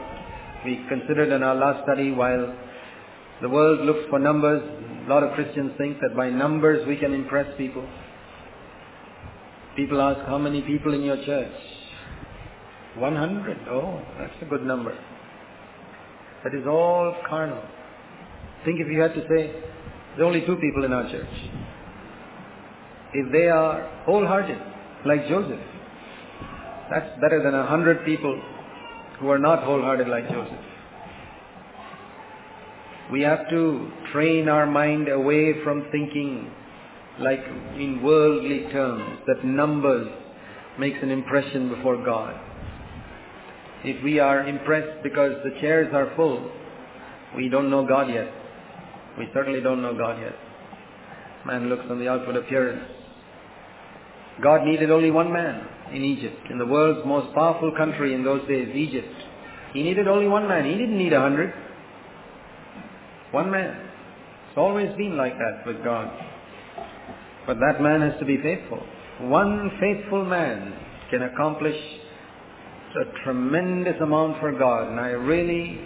we 0.63 0.85
considered 0.87 1.33
in 1.33 1.43
our 1.43 1.55
last 1.55 1.83
study 1.83 2.11
while 2.11 2.55
the 3.41 3.49
world 3.49 3.81
looks 3.81 4.09
for 4.09 4.19
numbers. 4.19 4.61
A 5.05 5.09
lot 5.09 5.23
of 5.23 5.33
Christians 5.33 5.73
think 5.77 5.99
that 5.99 6.15
by 6.15 6.29
numbers 6.29 6.87
we 6.87 6.95
can 6.95 7.13
impress 7.13 7.47
people. 7.57 7.85
People 9.75 10.01
ask, 10.01 10.19
how 10.27 10.37
many 10.37 10.61
people 10.61 10.93
in 10.93 11.01
your 11.01 11.17
church? 11.25 11.51
100. 12.97 13.57
Oh, 13.69 14.01
that's 14.19 14.33
a 14.41 14.45
good 14.45 14.63
number. 14.63 14.95
That 16.43 16.53
is 16.53 16.67
all 16.67 17.15
carnal. 17.27 17.63
Think 18.65 18.79
if 18.79 18.87
you 18.87 18.99
had 18.99 19.13
to 19.15 19.21
say, 19.21 19.51
there's 20.15 20.25
only 20.25 20.45
two 20.45 20.57
people 20.57 20.85
in 20.85 20.93
our 20.93 21.09
church. 21.09 21.27
If 23.13 23.31
they 23.31 23.47
are 23.47 24.03
wholehearted, 24.05 24.57
like 25.05 25.27
Joseph, 25.27 25.59
that's 26.89 27.19
better 27.19 27.41
than 27.43 27.55
a 27.55 27.65
hundred 27.65 28.05
people 28.05 28.39
who 29.19 29.29
are 29.29 29.39
not 29.39 29.63
wholehearted 29.63 30.07
like 30.07 30.29
Joseph. 30.29 30.65
We 33.11 33.21
have 33.21 33.49
to 33.49 33.91
train 34.11 34.49
our 34.49 34.65
mind 34.65 35.07
away 35.07 35.63
from 35.63 35.87
thinking 35.91 36.51
like 37.19 37.39
in 37.75 38.01
worldly 38.03 38.71
terms 38.71 39.19
that 39.27 39.45
numbers 39.45 40.07
makes 40.79 40.97
an 41.01 41.11
impression 41.11 41.69
before 41.69 42.03
God. 42.03 42.39
If 43.83 44.03
we 44.03 44.19
are 44.19 44.47
impressed 44.47 45.03
because 45.03 45.33
the 45.43 45.59
chairs 45.61 45.93
are 45.93 46.13
full, 46.15 46.49
we 47.35 47.49
don't 47.49 47.69
know 47.69 47.85
God 47.85 48.09
yet. 48.09 48.31
We 49.17 49.27
certainly 49.33 49.61
don't 49.61 49.81
know 49.81 49.95
God 49.95 50.19
yet. 50.19 50.35
Man 51.45 51.69
looks 51.69 51.83
on 51.89 51.99
the 51.99 52.07
outward 52.07 52.37
appearance. 52.37 52.89
God 54.41 54.65
needed 54.65 54.89
only 54.89 55.11
one 55.11 55.31
man 55.31 55.67
in 55.93 56.03
Egypt, 56.03 56.49
in 56.49 56.57
the 56.57 56.65
world's 56.65 57.05
most 57.05 57.35
powerful 57.35 57.71
country 57.77 58.15
in 58.15 58.23
those 58.23 58.47
days, 58.47 58.69
Egypt. 58.73 59.13
He 59.73 59.83
needed 59.83 60.07
only 60.07 60.27
one 60.27 60.47
man. 60.47 60.65
He 60.65 60.71
didn't 60.71 60.97
need 60.97 61.13
a 61.13 61.19
hundred. 61.19 61.53
One 63.31 63.51
man. 63.51 63.89
It's 64.49 64.57
always 64.57 64.95
been 64.97 65.17
like 65.17 65.33
that 65.37 65.63
with 65.65 65.83
God. 65.83 66.11
But 67.45 67.59
that 67.59 67.81
man 67.81 68.01
has 68.01 68.17
to 68.19 68.25
be 68.25 68.37
faithful. 68.37 68.81
One 69.21 69.71
faithful 69.79 70.25
man 70.25 70.73
can 71.09 71.23
accomplish 71.23 71.75
a 72.95 73.23
tremendous 73.23 73.95
amount 74.01 74.39
for 74.39 74.51
God. 74.51 74.91
And 74.91 74.99
I 74.99 75.09
really 75.09 75.79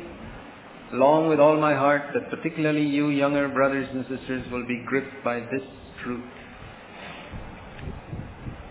long 0.93 1.27
with 1.27 1.39
all 1.39 1.59
my 1.59 1.73
heart 1.73 2.13
that 2.13 2.29
particularly 2.29 2.83
you 2.83 3.09
younger 3.09 3.47
brothers 3.49 3.87
and 3.91 4.05
sisters 4.07 4.49
will 4.51 4.65
be 4.67 4.83
gripped 4.85 5.23
by 5.23 5.39
this 5.39 5.63
truth. 6.03 6.23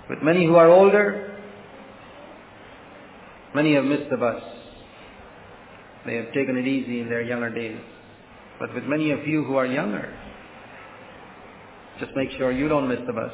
With 0.08 0.22
many 0.22 0.46
who 0.46 0.56
are 0.56 0.68
older, 0.68 1.36
many 3.54 3.74
have 3.74 3.84
missed 3.84 4.10
the 4.10 4.16
bus. 4.16 4.42
They 6.06 6.16
have 6.16 6.32
taken 6.32 6.56
it 6.56 6.66
easy 6.66 7.00
in 7.00 7.08
their 7.08 7.22
younger 7.22 7.50
days. 7.50 7.80
But 8.60 8.74
with 8.74 8.84
many 8.84 9.10
of 9.10 9.26
you 9.26 9.44
who 9.44 9.56
are 9.56 9.66
younger, 9.66 10.14
just 12.00 12.12
make 12.14 12.30
sure 12.32 12.52
you 12.52 12.68
don't 12.68 12.88
miss 12.88 13.00
the 13.06 13.12
bus. 13.12 13.32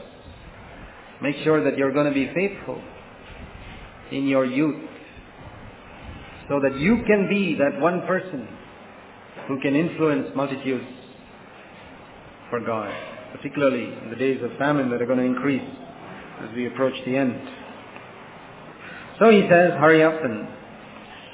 Make 1.20 1.36
sure 1.44 1.62
that 1.64 1.78
you're 1.78 1.92
going 1.92 2.06
to 2.06 2.12
be 2.12 2.30
faithful 2.34 2.82
in 4.10 4.26
your 4.26 4.44
youth 4.44 4.88
so 6.48 6.60
that 6.60 6.78
you 6.78 7.02
can 7.06 7.28
be 7.28 7.56
that 7.56 7.80
one 7.80 8.02
person 8.06 8.48
who 9.48 9.60
can 9.60 9.74
influence 9.74 10.28
multitudes 10.34 10.84
for 12.50 12.60
God, 12.60 12.92
particularly 13.32 13.84
in 13.84 14.10
the 14.10 14.16
days 14.16 14.42
of 14.42 14.50
famine 14.58 14.90
that 14.90 15.00
are 15.00 15.06
going 15.06 15.18
to 15.18 15.24
increase 15.24 15.62
as 16.42 16.54
we 16.54 16.66
approach 16.66 16.94
the 17.06 17.16
end. 17.16 17.40
So 19.18 19.30
he 19.30 19.42
says, 19.42 19.72
hurry 19.78 20.02
up 20.02 20.14
and 20.22 20.48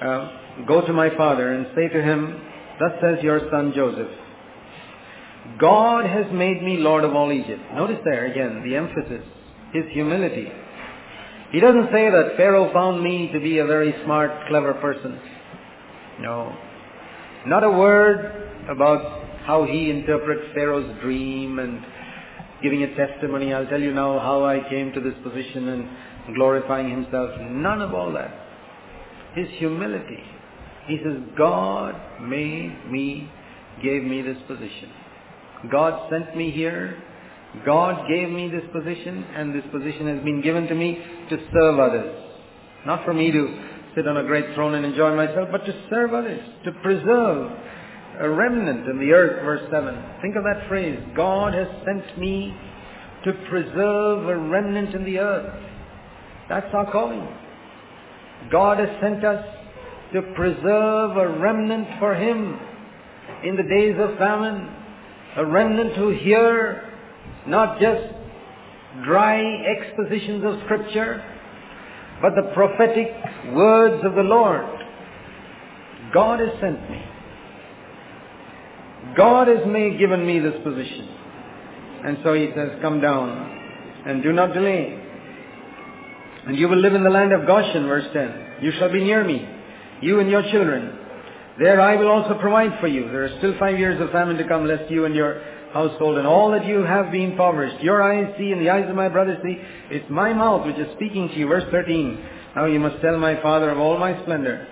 uh, 0.03 0.65
go 0.67 0.87
to 0.87 0.93
my 0.93 1.15
father 1.17 1.53
and 1.53 1.67
say 1.75 1.89
to 1.89 2.03
him, 2.03 2.41
thus 2.79 2.93
says 3.01 3.23
your 3.23 3.41
son 3.51 3.73
Joseph, 3.75 4.11
God 5.61 6.05
has 6.05 6.27
made 6.33 6.63
me 6.63 6.77
Lord 6.77 7.05
of 7.05 7.15
all 7.15 7.33
Egypt. 7.33 7.63
Notice 7.75 7.99
there 8.05 8.27
again 8.27 8.63
the 8.65 8.77
emphasis, 8.77 9.25
his 9.73 9.85
humility. 9.93 10.49
He 11.51 11.61
doesn't 11.61 11.87
say 11.87 12.11
that 12.11 12.35
Pharaoh 12.37 12.73
found 12.73 13.03
me 13.03 13.31
to 13.33 13.41
be 13.41 13.59
a 13.59 13.67
very 13.67 13.95
smart, 14.05 14.31
clever 14.49 14.75
person. 14.75 15.19
No. 16.21 16.55
Not 17.47 17.65
a 17.65 17.71
word 17.71 18.69
about 18.69 19.25
how 19.45 19.65
he 19.65 19.91
interprets 19.91 20.53
Pharaoh's 20.55 21.01
dream 21.01 21.59
and 21.59 21.83
giving 22.63 22.83
a 22.83 22.95
testimony. 22.95 23.55
I'll 23.55 23.67
tell 23.67 23.81
you 23.81 23.95
now 23.95 24.19
how 24.19 24.45
I 24.45 24.69
came 24.69 24.93
to 24.93 25.01
this 25.01 25.15
position 25.23 25.69
and 25.69 26.35
glorifying 26.35 26.91
himself. 26.91 27.31
None 27.41 27.81
of 27.81 27.95
all 27.95 28.13
that. 28.13 28.31
His 29.35 29.49
humility. 29.59 30.23
He 30.87 30.99
says, 31.03 31.19
God 31.37 31.95
made 32.21 32.91
me, 32.91 33.31
gave 33.83 34.03
me 34.03 34.23
this 34.23 34.39
position. 34.47 34.91
God 35.71 36.11
sent 36.11 36.37
me 36.37 36.51
here. 36.51 37.03
God 37.65 38.07
gave 38.09 38.29
me 38.29 38.49
this 38.49 38.65
position 38.73 39.25
and 39.35 39.55
this 39.55 39.65
position 39.73 40.15
has 40.15 40.25
been 40.25 40.43
given 40.43 40.67
to 40.69 40.75
me 40.75 40.99
to 41.31 41.37
serve 41.53 41.79
others. 41.79 42.25
Not 42.87 43.05
for 43.05 43.13
me 43.13 43.31
to 43.31 43.65
sit 43.95 44.07
on 44.07 44.19
a 44.19 44.25
great 44.25 44.55
throne 44.55 44.75
and 44.75 44.85
enjoy 44.85 45.17
myself, 45.17 45.49
but 45.51 45.65
to 45.65 45.85
serve 45.91 46.15
others, 46.15 46.41
to 46.65 46.73
preserve 46.83 47.53
a 48.21 48.29
remnant 48.29 48.89
in 48.89 48.99
the 48.99 49.13
earth, 49.13 49.45
verse 49.45 49.63
7. 49.71 50.21
Think 50.23 50.37
of 50.37 50.45
that 50.45 50.69
phrase. 50.69 50.99
God 51.17 51.55
has 51.55 51.69
sent 51.85 52.19
me 52.19 52.55
to 53.25 53.33
preserve 53.49 54.29
a 54.29 54.37
remnant 54.37 54.95
in 54.95 55.05
the 55.05 55.19
earth. 55.19 55.63
That's 56.49 56.73
our 56.73 56.91
calling. 56.91 57.27
God 58.51 58.79
has 58.79 58.89
sent 59.01 59.25
us 59.25 59.45
to 60.15 60.23
preserve 60.35 61.17
a 61.17 61.39
remnant 61.39 61.99
for 61.99 62.15
Him 62.15 62.59
in 63.45 63.57
the 63.57 63.63
days 63.63 63.97
of 63.99 64.17
famine. 64.19 64.75
A 65.37 65.45
remnant 65.45 65.95
who 65.95 66.11
hear 66.11 66.85
not 67.47 67.81
just 67.81 68.03
dry 69.05 69.41
expositions 69.65 70.45
of 70.45 70.61
scripture, 70.65 71.23
but 72.21 72.35
the 72.35 72.51
prophetic 72.55 73.09
words 73.55 74.05
of 74.05 74.15
the 74.15 74.23
Lord. 74.23 74.65
God 76.13 76.41
has 76.41 76.51
sent 76.61 76.91
me. 76.91 77.05
God 79.17 79.49
has 79.49 79.67
made, 79.67 79.99
given 79.99 80.27
me 80.27 80.39
this 80.39 80.55
position. 80.65 81.09
And 82.05 82.19
so 82.23 82.35
he 82.35 82.51
says, 82.55 82.79
come 82.83 83.01
down 83.01 83.29
and 84.07 84.23
do 84.23 84.33
not 84.33 84.55
delay. 84.55 85.05
And 86.47 86.57
you 86.57 86.69
will 86.69 86.79
live 86.79 86.95
in 86.95 87.05
the 87.05 87.11
land 87.11 87.33
of 87.33 87.47
Goshen, 87.47 87.87
verse 87.87 88.07
10. 88.13 88.63
You 88.63 88.73
shall 88.79 88.91
be 88.93 89.05
near 89.05 89.25
me, 89.25 89.47
you 90.01 90.21
and 90.21 90.31
your 90.31 90.43
children. 90.51 90.98
There 91.59 91.81
I 91.81 91.97
will 91.97 92.09
also 92.09 92.39
provide 92.39 92.79
for 92.81 92.87
you. 92.87 93.11
There 93.11 93.25
are 93.25 93.39
still 93.39 93.55
five 93.59 93.79
years 93.79 94.01
of 94.01 94.11
famine 94.11 94.37
to 94.37 94.47
come, 94.47 94.67
lest 94.67 94.91
you 94.91 95.05
and 95.07 95.15
your 95.15 95.43
household 95.73 96.19
and 96.19 96.27
all 96.27 96.51
that 96.53 96.65
you 96.65 96.83
have 96.85 97.11
be 97.11 97.25
impoverished. 97.25 97.83
Your 97.83 98.03
eyes 98.03 98.33
see 98.39 98.53
and 98.53 98.61
the 98.61 98.71
eyes 98.71 98.89
of 98.89 98.95
my 98.95 99.09
brothers 99.09 99.39
see. 99.43 99.59
It's 99.91 100.09
my 100.09 100.33
mouth 100.33 100.67
which 100.67 100.77
is 100.77 100.87
speaking 100.95 101.29
to 101.29 101.35
you. 101.35 101.49
Verse 101.49 101.65
13. 101.71 102.25
Now 102.57 102.67
you 102.67 102.79
must 102.79 103.03
tell 103.03 103.19
my 103.19 103.41
father 103.43 103.71
of 103.71 103.79
all 103.79 103.99
my 103.99 104.21
splendor 104.23 104.67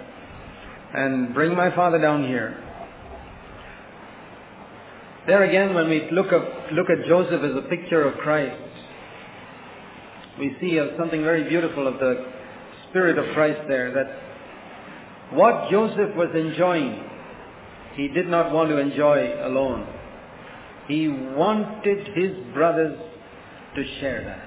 and 0.94 1.34
bring 1.34 1.54
my 1.54 1.74
father 1.74 1.98
down 1.98 2.26
here. 2.26 2.62
There 5.26 5.42
again, 5.42 5.74
when 5.74 5.88
we 5.88 6.08
look, 6.12 6.32
up, 6.32 6.44
look 6.72 6.88
at 6.88 7.04
Joseph 7.06 7.42
as 7.42 7.56
a 7.56 7.68
picture 7.68 8.06
of 8.06 8.16
Christ, 8.18 8.62
we 10.38 10.56
see 10.60 10.80
something 10.96 11.22
very 11.22 11.48
beautiful 11.48 11.88
of 11.88 11.94
the 11.98 12.26
Spirit 12.88 13.18
of 13.18 13.34
Christ 13.34 13.60
there, 13.66 13.92
that 13.92 14.06
what 15.32 15.70
Joseph 15.70 16.14
was 16.14 16.30
enjoying, 16.34 17.02
he 17.94 18.08
did 18.08 18.28
not 18.28 18.52
want 18.52 18.68
to 18.70 18.78
enjoy 18.78 19.44
alone. 19.44 19.86
He 20.86 21.08
wanted 21.08 22.06
his 22.14 22.36
brothers 22.54 22.98
to 23.74 24.00
share 24.00 24.24
that. 24.24 24.46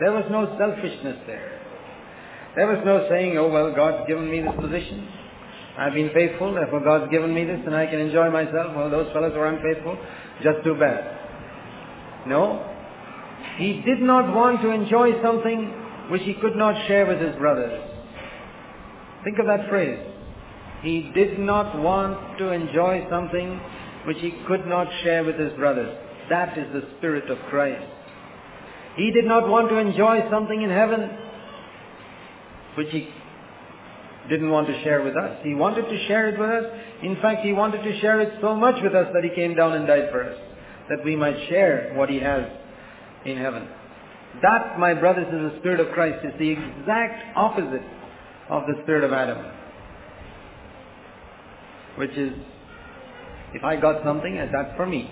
There 0.00 0.12
was 0.12 0.24
no 0.30 0.56
selfishness 0.58 1.18
there. 1.26 1.60
There 2.56 2.66
was 2.68 2.82
no 2.84 3.06
saying, 3.08 3.36
oh 3.36 3.48
well, 3.48 3.74
God's 3.74 4.06
given 4.06 4.30
me 4.30 4.40
this 4.40 4.54
position. 4.60 5.08
I've 5.76 5.94
been 5.94 6.10
faithful, 6.14 6.54
therefore 6.54 6.80
God's 6.84 7.10
given 7.10 7.34
me 7.34 7.44
this 7.44 7.60
and 7.66 7.74
I 7.74 7.86
can 7.86 7.98
enjoy 7.98 8.30
myself. 8.30 8.76
Well, 8.76 8.90
those 8.90 9.12
fellows 9.12 9.32
were 9.34 9.48
unfaithful. 9.48 9.98
Just 10.42 10.62
too 10.62 10.74
bad. 10.74 12.26
No. 12.28 12.70
He 13.56 13.82
did 13.82 14.00
not 14.00 14.34
want 14.34 14.62
to 14.62 14.70
enjoy 14.70 15.20
something 15.22 15.72
which 16.10 16.22
he 16.22 16.34
could 16.34 16.54
not 16.54 16.86
share 16.86 17.06
with 17.06 17.20
his 17.20 17.34
brothers. 17.36 17.93
Think 19.24 19.38
of 19.38 19.46
that 19.46 19.68
phrase. 19.68 19.98
He 20.82 21.10
did 21.14 21.38
not 21.38 21.80
want 21.80 22.38
to 22.38 22.52
enjoy 22.52 23.06
something 23.08 23.58
which 24.06 24.18
he 24.18 24.32
could 24.46 24.66
not 24.66 24.86
share 25.02 25.24
with 25.24 25.38
his 25.38 25.52
brothers. 25.54 25.96
That 26.28 26.56
is 26.58 26.66
the 26.72 26.82
Spirit 26.98 27.30
of 27.30 27.38
Christ. 27.48 27.84
He 28.96 29.10
did 29.10 29.24
not 29.24 29.48
want 29.48 29.70
to 29.70 29.78
enjoy 29.78 30.28
something 30.30 30.62
in 30.62 30.70
heaven 30.70 31.10
which 32.76 32.88
he 32.90 33.08
didn't 34.28 34.50
want 34.50 34.66
to 34.66 34.82
share 34.82 35.02
with 35.02 35.16
us. 35.16 35.38
He 35.42 35.54
wanted 35.54 35.88
to 35.88 36.06
share 36.06 36.28
it 36.28 36.38
with 36.38 36.50
us. 36.50 36.64
In 37.02 37.16
fact, 37.20 37.44
he 37.44 37.52
wanted 37.52 37.82
to 37.82 38.00
share 38.00 38.20
it 38.20 38.38
so 38.40 38.54
much 38.54 38.82
with 38.82 38.94
us 38.94 39.08
that 39.14 39.24
he 39.24 39.30
came 39.30 39.54
down 39.54 39.72
and 39.72 39.86
died 39.86 40.08
for 40.10 40.24
us, 40.24 40.36
that 40.88 41.04
we 41.04 41.16
might 41.16 41.36
share 41.48 41.92
what 41.94 42.08
he 42.08 42.18
has 42.20 42.44
in 43.24 43.36
heaven. 43.36 43.68
That, 44.42 44.78
my 44.78 44.94
brothers, 44.94 45.26
is 45.26 45.52
the 45.52 45.58
Spirit 45.60 45.80
of 45.80 45.92
Christ. 45.92 46.18
It's 46.24 46.38
the 46.38 46.50
exact 46.50 47.36
opposite 47.36 47.82
of 48.50 48.64
the 48.66 48.74
Spirit 48.82 49.04
of 49.04 49.12
Adam. 49.12 49.44
Which 51.96 52.10
is, 52.12 52.32
if 53.54 53.62
I 53.64 53.76
got 53.76 54.04
something, 54.04 54.36
that's 54.36 54.76
for 54.76 54.86
me. 54.86 55.10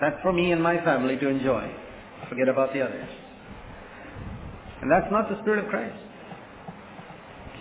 That's 0.00 0.20
for 0.22 0.32
me 0.32 0.52
and 0.52 0.62
my 0.62 0.82
family 0.84 1.16
to 1.16 1.28
enjoy. 1.28 1.72
Forget 2.28 2.48
about 2.48 2.72
the 2.72 2.82
others. 2.82 3.08
And 4.80 4.90
that's 4.90 5.10
not 5.10 5.28
the 5.28 5.40
Spirit 5.42 5.64
of 5.64 5.70
Christ. 5.70 5.96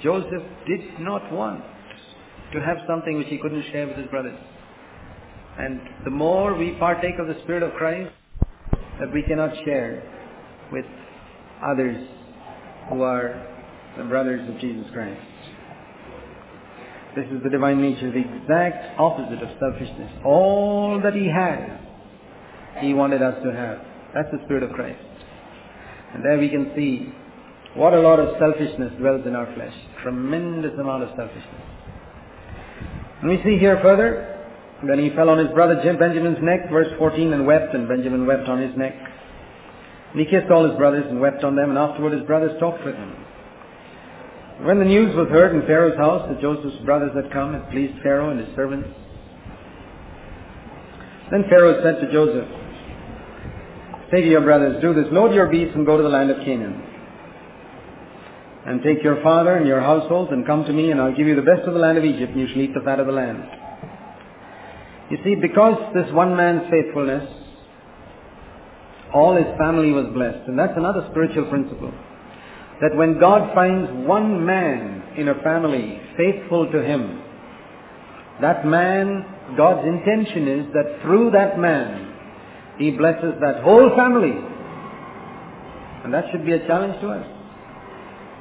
Joseph 0.04 0.44
did 0.68 1.00
not 1.00 1.32
want 1.32 1.64
to 2.54 2.60
have 2.62 2.78
something 2.88 3.18
which 3.18 3.28
he 3.28 3.38
couldn't 3.38 3.64
share 3.72 3.88
with 3.88 3.98
his 3.98 4.08
brothers. 4.08 4.38
And 5.58 5.80
the 6.06 6.12
more 6.12 6.54
we 6.56 6.76
partake 6.80 7.16
of 7.20 7.28
the 7.28 7.42
Spirit 7.44 7.64
of 7.64 7.74
Christ, 7.74 8.12
that 9.00 9.12
we 9.12 9.24
cannot 9.24 9.52
share 9.66 10.04
with 10.72 10.86
others 11.64 12.08
who 12.90 13.02
are 13.02 13.57
the 13.98 14.04
brothers 14.04 14.48
of 14.48 14.60
Jesus 14.60 14.86
Christ. 14.94 15.22
This 17.16 17.26
is 17.32 17.42
the 17.44 17.50
divine 17.50 17.82
nature, 17.82 18.12
the 18.12 18.20
exact 18.20 19.00
opposite 19.00 19.42
of 19.42 19.50
selfishness. 19.60 20.12
All 20.24 21.02
that 21.04 21.16
he 21.16 21.28
has, 21.28 21.80
he 22.80 22.94
wanted 22.94 23.24
us 23.24 23.36
to 23.44 23.52
have. 23.52 23.82
That's 24.14 24.30
the 24.32 24.40
Spirit 24.46 24.64
of 24.64 24.72
Christ. 24.72 25.02
And 26.14 26.24
there 26.24 26.38
we 26.38 26.50
can 26.50 26.72
see 26.76 27.12
what 27.76 27.94
a 27.94 28.00
lot 28.00 28.20
of 28.20 28.38
selfishness 28.40 28.94
dwells 29.00 29.26
in 29.26 29.36
our 29.36 29.52
flesh. 29.56 29.74
Tremendous 30.04 30.74
amount 30.80 31.04
of 31.04 31.10
selfishness. 31.18 31.68
And 33.22 33.30
we 33.32 33.38
see 33.44 33.58
here 33.58 33.80
further, 33.82 34.38
then 34.88 35.00
he 35.00 35.10
fell 35.16 35.30
on 35.30 35.40
his 35.40 35.50
brother 35.50 35.76
Benjamin's 35.98 36.38
neck, 36.42 36.70
verse 36.70 36.88
14, 37.00 37.34
and 37.34 37.48
wept, 37.48 37.74
and 37.74 37.88
Benjamin 37.88 38.28
wept 38.28 38.48
on 38.48 38.62
his 38.62 38.78
neck. 38.78 38.94
And 40.12 40.20
he 40.20 40.26
kissed 40.26 40.52
all 40.52 40.68
his 40.68 40.78
brothers 40.78 41.06
and 41.10 41.20
wept 41.20 41.44
on 41.44 41.56
them, 41.56 41.70
and 41.70 41.80
afterward 41.80 42.14
his 42.14 42.28
brothers 42.28 42.60
talked 42.60 42.86
with 42.86 42.96
him. 42.96 43.27
When 44.62 44.80
the 44.80 44.86
news 44.86 45.16
was 45.16 45.28
heard 45.30 45.56
in 45.56 45.62
Pharaoh's 45.68 45.98
house 45.98 46.28
that 46.30 46.42
Joseph's 46.42 46.84
brothers 46.84 47.12
had 47.16 47.32
come, 47.32 47.54
it 47.54 47.70
pleased 47.70 47.94
Pharaoh 48.02 48.32
and 48.32 48.40
his 48.40 48.56
servants. 48.56 48.90
Then 51.30 51.44
Pharaoh 51.50 51.84
said 51.84 52.02
to 52.02 52.12
Joseph, 52.12 52.50
Say 54.10 54.22
to 54.22 54.28
your 54.28 54.42
brothers, 54.42 54.82
do 54.82 54.94
this, 54.94 55.06
load 55.12 55.36
your 55.36 55.48
beasts 55.48 55.76
and 55.76 55.86
go 55.86 55.98
to 55.98 56.04
the 56.04 56.10
land 56.10 56.32
of 56.32 56.38
Canaan. 56.44 56.82
And 58.66 58.82
take 58.82 59.04
your 59.04 59.22
father 59.22 59.56
and 59.56 59.68
your 59.68 59.82
households 59.82 60.32
and 60.32 60.46
come 60.46 60.64
to 60.66 60.74
me 60.74 60.92
and 60.92 61.00
I'll 61.00 61.16
give 61.16 61.28
you 61.28 61.36
the 61.36 61.42
best 61.42 61.68
of 61.68 61.74
the 61.74 61.80
land 61.80 61.98
of 61.98 62.06
Egypt 62.06 62.32
and 62.32 62.42
you 62.42 62.48
shall 62.48 62.62
eat 62.62 62.74
the 62.74 62.82
fat 62.82 63.00
of 63.00 63.06
the 63.06 63.14
land. 63.14 63.44
You 65.12 65.18
see, 65.24 65.36
because 65.36 65.94
this 65.94 66.12
one 66.14 66.36
man's 66.36 66.64
faithfulness, 66.72 67.30
all 69.14 69.36
his 69.36 69.48
family 69.58 69.92
was 69.92 70.08
blessed. 70.14 70.48
And 70.48 70.58
that's 70.58 70.74
another 70.76 71.08
spiritual 71.12 71.46
principle. 71.46 71.94
That 72.82 72.96
when 72.96 73.20
God 73.20 73.54
finds 73.56 73.90
one 74.08 74.46
man 74.46 75.04
in 75.18 75.30
a 75.30 75.42
family 75.42 76.00
faithful 76.16 76.72
to 76.72 76.84
him, 76.84 77.24
that 78.42 78.66
man, 78.66 79.26
God's 79.58 79.88
intention 79.88 80.48
is 80.48 80.74
that 80.74 81.02
through 81.02 81.32
that 81.32 81.58
man, 81.60 82.14
he 82.78 82.92
blesses 82.92 83.34
that 83.42 83.64
whole 83.64 83.90
family. 83.96 84.34
And 86.04 86.14
that 86.14 86.26
should 86.32 86.46
be 86.46 86.54
a 86.54 86.68
challenge 86.68 87.02
to 87.02 87.10
us. 87.10 87.26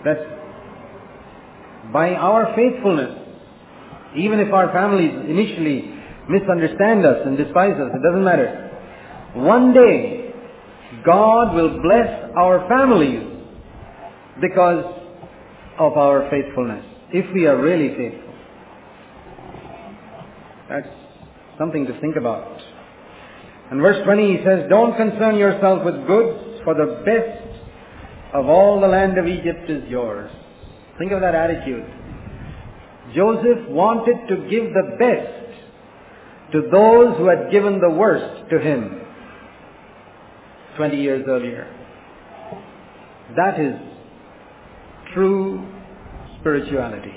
That 0.04 0.36
by 1.92 2.14
our 2.14 2.54
faithfulness, 2.54 3.18
even 4.18 4.40
if 4.40 4.52
our 4.52 4.70
families 4.72 5.12
initially 5.28 5.94
misunderstand 6.28 7.06
us 7.06 7.22
and 7.24 7.38
despise 7.38 7.74
us, 7.74 7.90
it 7.94 8.02
doesn't 8.02 8.24
matter. 8.24 8.64
One 9.34 9.72
day, 9.72 10.34
God 11.04 11.54
will 11.54 11.80
bless 11.80 12.30
our 12.36 12.68
families 12.68 13.35
because 14.40 14.84
of 15.78 15.92
our 15.96 16.28
faithfulness. 16.30 16.84
If 17.12 17.32
we 17.34 17.46
are 17.46 17.60
really 17.60 17.94
faithful. 17.96 18.34
That's 20.68 20.88
something 21.58 21.86
to 21.86 22.00
think 22.00 22.16
about. 22.16 22.60
In 23.70 23.80
verse 23.80 24.02
20 24.04 24.36
he 24.36 24.44
says, 24.44 24.68
Don't 24.68 24.96
concern 24.96 25.36
yourself 25.36 25.84
with 25.84 26.06
goods, 26.06 26.60
for 26.64 26.74
the 26.74 27.02
best 27.04 27.46
of 28.34 28.46
all 28.46 28.80
the 28.80 28.88
land 28.88 29.18
of 29.18 29.26
Egypt 29.26 29.70
is 29.70 29.88
yours. 29.88 30.30
Think 30.98 31.12
of 31.12 31.20
that 31.20 31.34
attitude. 31.34 31.84
Joseph 33.14 33.68
wanted 33.68 34.26
to 34.28 34.48
give 34.50 34.72
the 34.72 34.96
best 34.98 36.52
to 36.52 36.62
those 36.70 37.16
who 37.18 37.28
had 37.28 37.50
given 37.50 37.80
the 37.80 37.90
worst 37.90 38.50
to 38.50 38.58
him 38.58 39.00
20 40.76 41.00
years 41.00 41.24
earlier. 41.28 41.72
That 43.36 43.60
is 43.60 43.74
true 45.16 45.66
spirituality. 46.40 47.14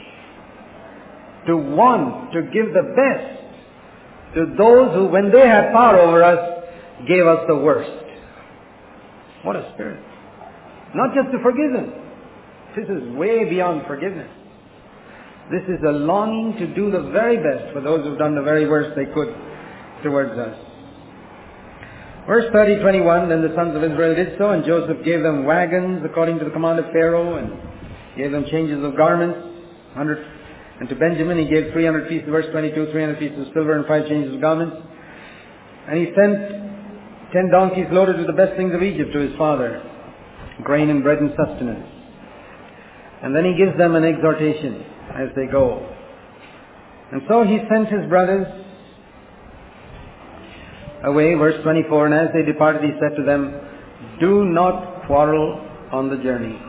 To 1.47 1.57
want 1.57 2.31
to 2.33 2.43
give 2.43 2.73
the 2.73 2.95
best 2.95 4.35
to 4.35 4.55
those 4.57 4.95
who, 4.95 5.07
when 5.07 5.31
they 5.31 5.47
had 5.47 5.73
power 5.73 5.99
over 5.99 6.23
us, 6.23 6.63
gave 7.07 7.25
us 7.25 7.39
the 7.47 7.55
worst. 7.55 8.05
What 9.43 9.55
a 9.55 9.71
spirit. 9.73 10.03
Not 10.95 11.13
just 11.13 11.31
to 11.31 11.41
forgive 11.43 11.73
them. 11.73 11.93
This 12.75 12.87
is 12.87 13.15
way 13.15 13.49
beyond 13.49 13.83
forgiveness. 13.87 14.29
This 15.51 15.63
is 15.63 15.83
a 15.87 15.91
longing 15.91 16.57
to 16.59 16.73
do 16.75 16.91
the 16.91 17.09
very 17.11 17.37
best 17.37 17.73
for 17.73 17.81
those 17.81 18.05
who've 18.05 18.19
done 18.19 18.35
the 18.35 18.43
very 18.43 18.69
worst 18.69 18.95
they 18.95 19.05
could 19.05 19.33
towards 20.03 20.37
us. 20.37 20.55
Verse 22.27 22.45
30, 22.53 22.81
21, 22.81 23.29
Then 23.29 23.41
the 23.41 23.55
sons 23.55 23.75
of 23.75 23.83
Israel 23.83 24.13
did 24.13 24.37
so, 24.37 24.51
and 24.51 24.63
Joseph 24.63 25.03
gave 25.03 25.23
them 25.23 25.45
wagons 25.45 26.05
according 26.05 26.37
to 26.37 26.45
the 26.45 26.51
command 26.51 26.77
of 26.77 26.85
Pharaoh, 26.93 27.37
and 27.37 27.49
gave 28.19 28.31
them 28.31 28.45
changes 28.51 28.83
of 28.83 28.95
garments, 28.95 29.39
100 29.95 30.39
and 30.79 30.87
to 30.87 30.95
Benjamin 30.95 31.37
he 31.37 31.45
gave 31.45 31.73
300 31.73 32.07
pieces, 32.07 32.29
verse 32.29 32.45
22, 32.51 32.91
300 32.91 33.19
pieces 33.19 33.47
of 33.47 33.53
silver 33.53 33.75
and 33.75 33.85
five 33.85 34.07
changes 34.07 34.33
of 34.33 34.41
garments. 34.41 34.77
And 35.87 35.99
he 35.99 36.05
sent 36.15 37.33
ten 37.33 37.51
donkeys 37.51 37.87
loaded 37.91 38.17
with 38.17 38.27
the 38.27 38.33
best 38.33 38.55
things 38.55 38.73
of 38.73 38.81
Egypt 38.81 39.11
to 39.11 39.19
his 39.19 39.35
father, 39.37 39.83
grain 40.63 40.89
and 40.89 41.03
bread 41.03 41.19
and 41.19 41.31
sustenance. 41.35 41.85
And 43.21 43.35
then 43.35 43.43
he 43.43 43.57
gives 43.59 43.77
them 43.77 43.95
an 43.95 44.05
exhortation 44.05 44.85
as 45.13 45.27
they 45.35 45.47
go. 45.51 45.85
And 47.11 47.23
so 47.27 47.43
he 47.43 47.59
sent 47.67 47.89
his 47.89 48.07
brothers 48.07 48.47
away, 51.03 51.33
verse 51.33 51.61
24, 51.63 52.05
and 52.05 52.15
as 52.15 52.27
they 52.33 52.43
departed 52.49 52.83
he 52.83 52.91
said 53.01 53.17
to 53.17 53.23
them, 53.23 53.59
Do 54.21 54.45
not 54.45 55.07
quarrel 55.07 55.59
on 55.91 56.09
the 56.09 56.23
journey. 56.23 56.68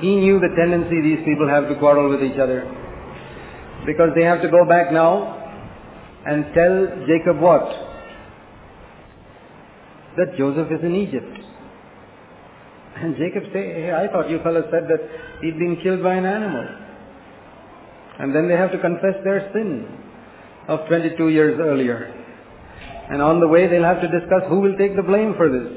He 0.00 0.16
knew 0.16 0.40
the 0.40 0.54
tendency 0.56 1.00
these 1.02 1.24
people 1.24 1.48
have 1.48 1.68
to 1.68 1.74
quarrel 1.76 2.08
with 2.08 2.22
each 2.22 2.38
other. 2.38 2.64
Because 3.86 4.10
they 4.14 4.24
have 4.24 4.40
to 4.42 4.48
go 4.48 4.64
back 4.64 4.92
now 4.92 5.36
and 6.26 6.44
tell 6.54 7.06
Jacob 7.06 7.40
what? 7.40 7.68
That 10.16 10.36
Joseph 10.36 10.68
is 10.72 10.84
in 10.84 10.94
Egypt. 10.94 11.38
And 12.96 13.16
Jacob 13.16 13.44
say, 13.52 13.72
hey, 13.72 13.92
I 13.92 14.08
thought 14.12 14.28
you 14.28 14.40
fellows 14.42 14.64
said 14.70 14.84
that 14.88 15.00
he'd 15.40 15.58
been 15.58 15.78
killed 15.82 16.02
by 16.02 16.14
an 16.14 16.26
animal. 16.26 16.66
And 18.18 18.34
then 18.34 18.48
they 18.48 18.54
have 18.54 18.72
to 18.72 18.78
confess 18.78 19.16
their 19.24 19.50
sin 19.52 19.86
of 20.68 20.86
22 20.88 21.28
years 21.28 21.58
earlier. 21.60 22.12
And 23.10 23.22
on 23.22 23.40
the 23.40 23.48
way 23.48 23.66
they'll 23.66 23.84
have 23.84 24.00
to 24.02 24.08
discuss 24.08 24.42
who 24.48 24.60
will 24.60 24.76
take 24.76 24.96
the 24.96 25.02
blame 25.02 25.34
for 25.36 25.48
this. 25.48 25.72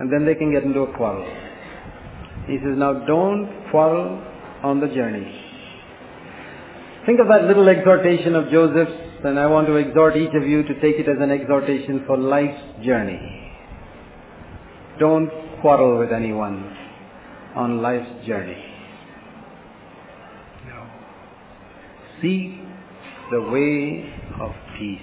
And 0.00 0.12
then 0.12 0.24
they 0.24 0.34
can 0.34 0.52
get 0.52 0.62
into 0.62 0.80
a 0.80 0.96
quarrel. 0.96 1.24
He 2.46 2.58
says, 2.58 2.76
now 2.76 2.92
don't 3.06 3.70
quarrel 3.70 4.22
on 4.62 4.80
the 4.80 4.88
journey. 4.88 5.40
Think 7.06 7.20
of 7.20 7.28
that 7.28 7.44
little 7.44 7.68
exhortation 7.68 8.34
of 8.34 8.50
Joseph's, 8.50 9.24
and 9.24 9.38
I 9.38 9.46
want 9.46 9.66
to 9.68 9.76
exhort 9.76 10.16
each 10.16 10.34
of 10.34 10.46
you 10.46 10.62
to 10.62 10.74
take 10.80 10.96
it 10.96 11.08
as 11.08 11.16
an 11.20 11.30
exhortation 11.30 12.04
for 12.06 12.16
life's 12.16 12.84
journey. 12.84 13.52
Don't 14.98 15.30
quarrel 15.60 15.98
with 15.98 16.12
anyone 16.12 16.76
on 17.56 17.80
life's 17.80 18.26
journey. 18.26 18.62
No. 20.66 20.86
Seek 22.20 22.60
the 23.30 23.40
way 23.40 24.12
of 24.40 24.52
peace. 24.78 25.00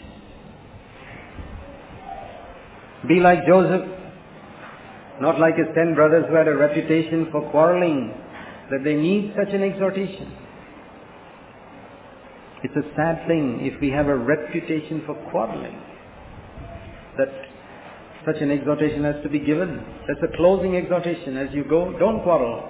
Be 3.08 3.20
like 3.20 3.46
Joseph 3.48 4.01
not 5.22 5.40
like 5.40 5.56
his 5.56 5.68
ten 5.76 5.94
brothers 5.94 6.26
who 6.28 6.36
had 6.36 6.48
a 6.48 6.56
reputation 6.56 7.28
for 7.32 7.50
quarreling, 7.52 8.14
that 8.72 8.84
they 8.84 8.96
need 8.96 9.34
such 9.38 9.54
an 9.54 9.62
exhortation. 9.62 10.32
It's 12.64 12.76
a 12.76 12.96
sad 12.96 13.28
thing 13.28 13.60
if 13.62 13.80
we 13.82 13.90
have 13.90 14.08
a 14.08 14.16
reputation 14.16 15.04
for 15.06 15.16
quarreling. 15.32 15.80
That 17.18 17.30
such 18.26 18.42
an 18.42 18.52
exhortation 18.52 19.04
has 19.04 19.16
to 19.24 19.30
be 19.30 19.40
given. 19.40 19.84
That's 20.08 20.22
a 20.22 20.38
closing 20.38 20.76
exhortation. 20.76 21.38
As 21.38 21.54
you 21.54 21.64
go, 21.64 21.98
don't 21.98 22.22
quarrel. 22.24 22.70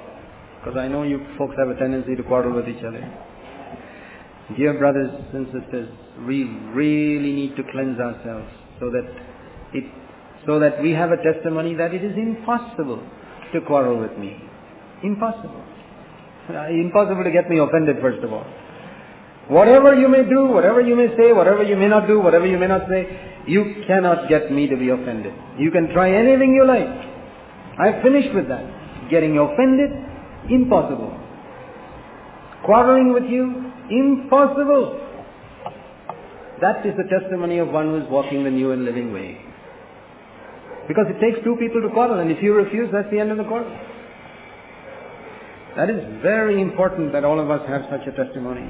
Because 0.59 0.77
I 0.77 0.87
know 0.87 1.03
you 1.03 1.25
folks 1.37 1.55
have 1.57 1.69
a 1.69 1.77
tendency 1.77 2.15
to 2.15 2.23
quarrel 2.23 2.55
with 2.55 2.69
each 2.69 2.83
other. 2.83 3.01
Dear 4.57 4.77
brothers 4.77 5.11
and 5.33 5.47
sisters, 5.47 5.89
we 6.27 6.43
really 6.73 7.31
need 7.31 7.55
to 7.55 7.63
cleanse 7.71 7.99
ourselves 7.99 8.47
so 8.79 8.89
that 8.91 9.05
it, 9.73 9.85
so 10.45 10.59
that 10.59 10.81
we 10.81 10.91
have 10.91 11.11
a 11.11 11.17
testimony 11.21 11.75
that 11.75 11.93
it 11.93 12.03
is 12.03 12.15
impossible 12.15 13.01
to 13.53 13.61
quarrel 13.61 13.99
with 13.99 14.17
me. 14.17 14.37
Impossible. 15.03 15.63
Uh, 16.49 16.67
impossible 16.69 17.23
to 17.23 17.31
get 17.31 17.49
me 17.49 17.59
offended 17.59 17.97
first 18.01 18.23
of 18.23 18.33
all. 18.33 18.45
Whatever 19.47 19.95
you 19.95 20.07
may 20.07 20.23
do, 20.23 20.45
whatever 20.45 20.81
you 20.81 20.95
may 20.95 21.07
say, 21.17 21.33
whatever 21.33 21.63
you 21.63 21.75
may 21.75 21.87
not 21.87 22.07
do, 22.07 22.19
whatever 22.19 22.45
you 22.45 22.57
may 22.57 22.67
not 22.67 22.87
say, 22.89 23.05
you 23.47 23.83
cannot 23.87 24.29
get 24.29 24.51
me 24.51 24.67
to 24.67 24.77
be 24.77 24.89
offended. 24.89 25.33
You 25.57 25.71
can 25.71 25.89
try 25.93 26.13
anything 26.13 26.53
you 26.53 26.65
like. 26.65 26.87
I've 27.79 28.01
finished 28.03 28.33
with 28.33 28.47
that. 28.47 29.09
Getting 29.09 29.37
offended, 29.37 29.91
impossible. 30.49 31.17
Quarreling 32.63 33.13
with 33.13 33.25
you, 33.25 33.71
impossible. 33.89 34.99
That 36.61 36.85
is 36.85 36.93
the 36.95 37.09
testimony 37.09 37.57
of 37.57 37.69
one 37.69 37.87
who 37.87 37.97
is 37.97 38.09
walking 38.09 38.43
the 38.43 38.51
new 38.51 38.71
and 38.71 38.85
living 38.85 39.11
way. 39.11 39.50
Because 40.87 41.05
it 41.09 41.19
takes 41.19 41.43
two 41.43 41.55
people 41.57 41.81
to 41.81 41.89
quarrel, 41.89 42.19
and 42.19 42.31
if 42.31 42.41
you 42.41 42.53
refuse, 42.53 42.89
that's 42.91 43.09
the 43.11 43.19
end 43.19 43.31
of 43.31 43.37
the 43.37 43.43
quarrel. 43.43 43.69
That 45.77 45.89
is 45.89 46.03
very 46.21 46.61
important 46.61 47.13
that 47.13 47.23
all 47.23 47.39
of 47.39 47.49
us 47.49 47.67
have 47.67 47.83
such 47.89 48.07
a 48.07 48.11
testimony. 48.11 48.67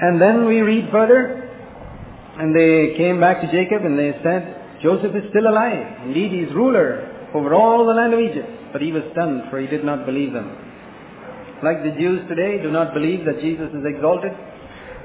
And 0.00 0.20
then 0.20 0.46
we 0.46 0.60
read 0.60 0.90
further, 0.90 1.48
and 2.38 2.54
they 2.54 2.96
came 2.96 3.20
back 3.20 3.40
to 3.40 3.46
Jacob 3.52 3.84
and 3.84 3.98
they 3.98 4.12
said, 4.22 4.80
Joseph 4.82 5.14
is 5.14 5.28
still 5.30 5.46
alive. 5.46 6.06
Indeed, 6.06 6.32
he 6.32 6.38
is 6.40 6.54
ruler 6.54 7.04
over 7.34 7.54
all 7.54 7.86
the 7.86 7.92
land 7.92 8.14
of 8.14 8.20
Egypt. 8.20 8.48
But 8.72 8.80
he 8.80 8.92
was 8.92 9.02
stunned, 9.12 9.50
for 9.50 9.60
he 9.60 9.66
did 9.66 9.84
not 9.84 10.06
believe 10.06 10.32
them. 10.32 10.56
Like 11.62 11.82
the 11.84 11.92
Jews 11.98 12.26
today, 12.28 12.62
do 12.62 12.70
not 12.70 12.94
believe 12.94 13.26
that 13.26 13.40
Jesus 13.40 13.68
is 13.74 13.84
exalted 13.84 14.32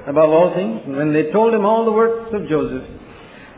above 0.06 0.30
all 0.30 0.54
things. 0.54 0.80
And 0.86 0.96
when 0.96 1.12
they 1.12 1.30
told 1.30 1.52
him 1.52 1.66
all 1.66 1.84
the 1.84 1.92
works 1.92 2.32
of 2.32 2.48
Joseph, 2.48 2.88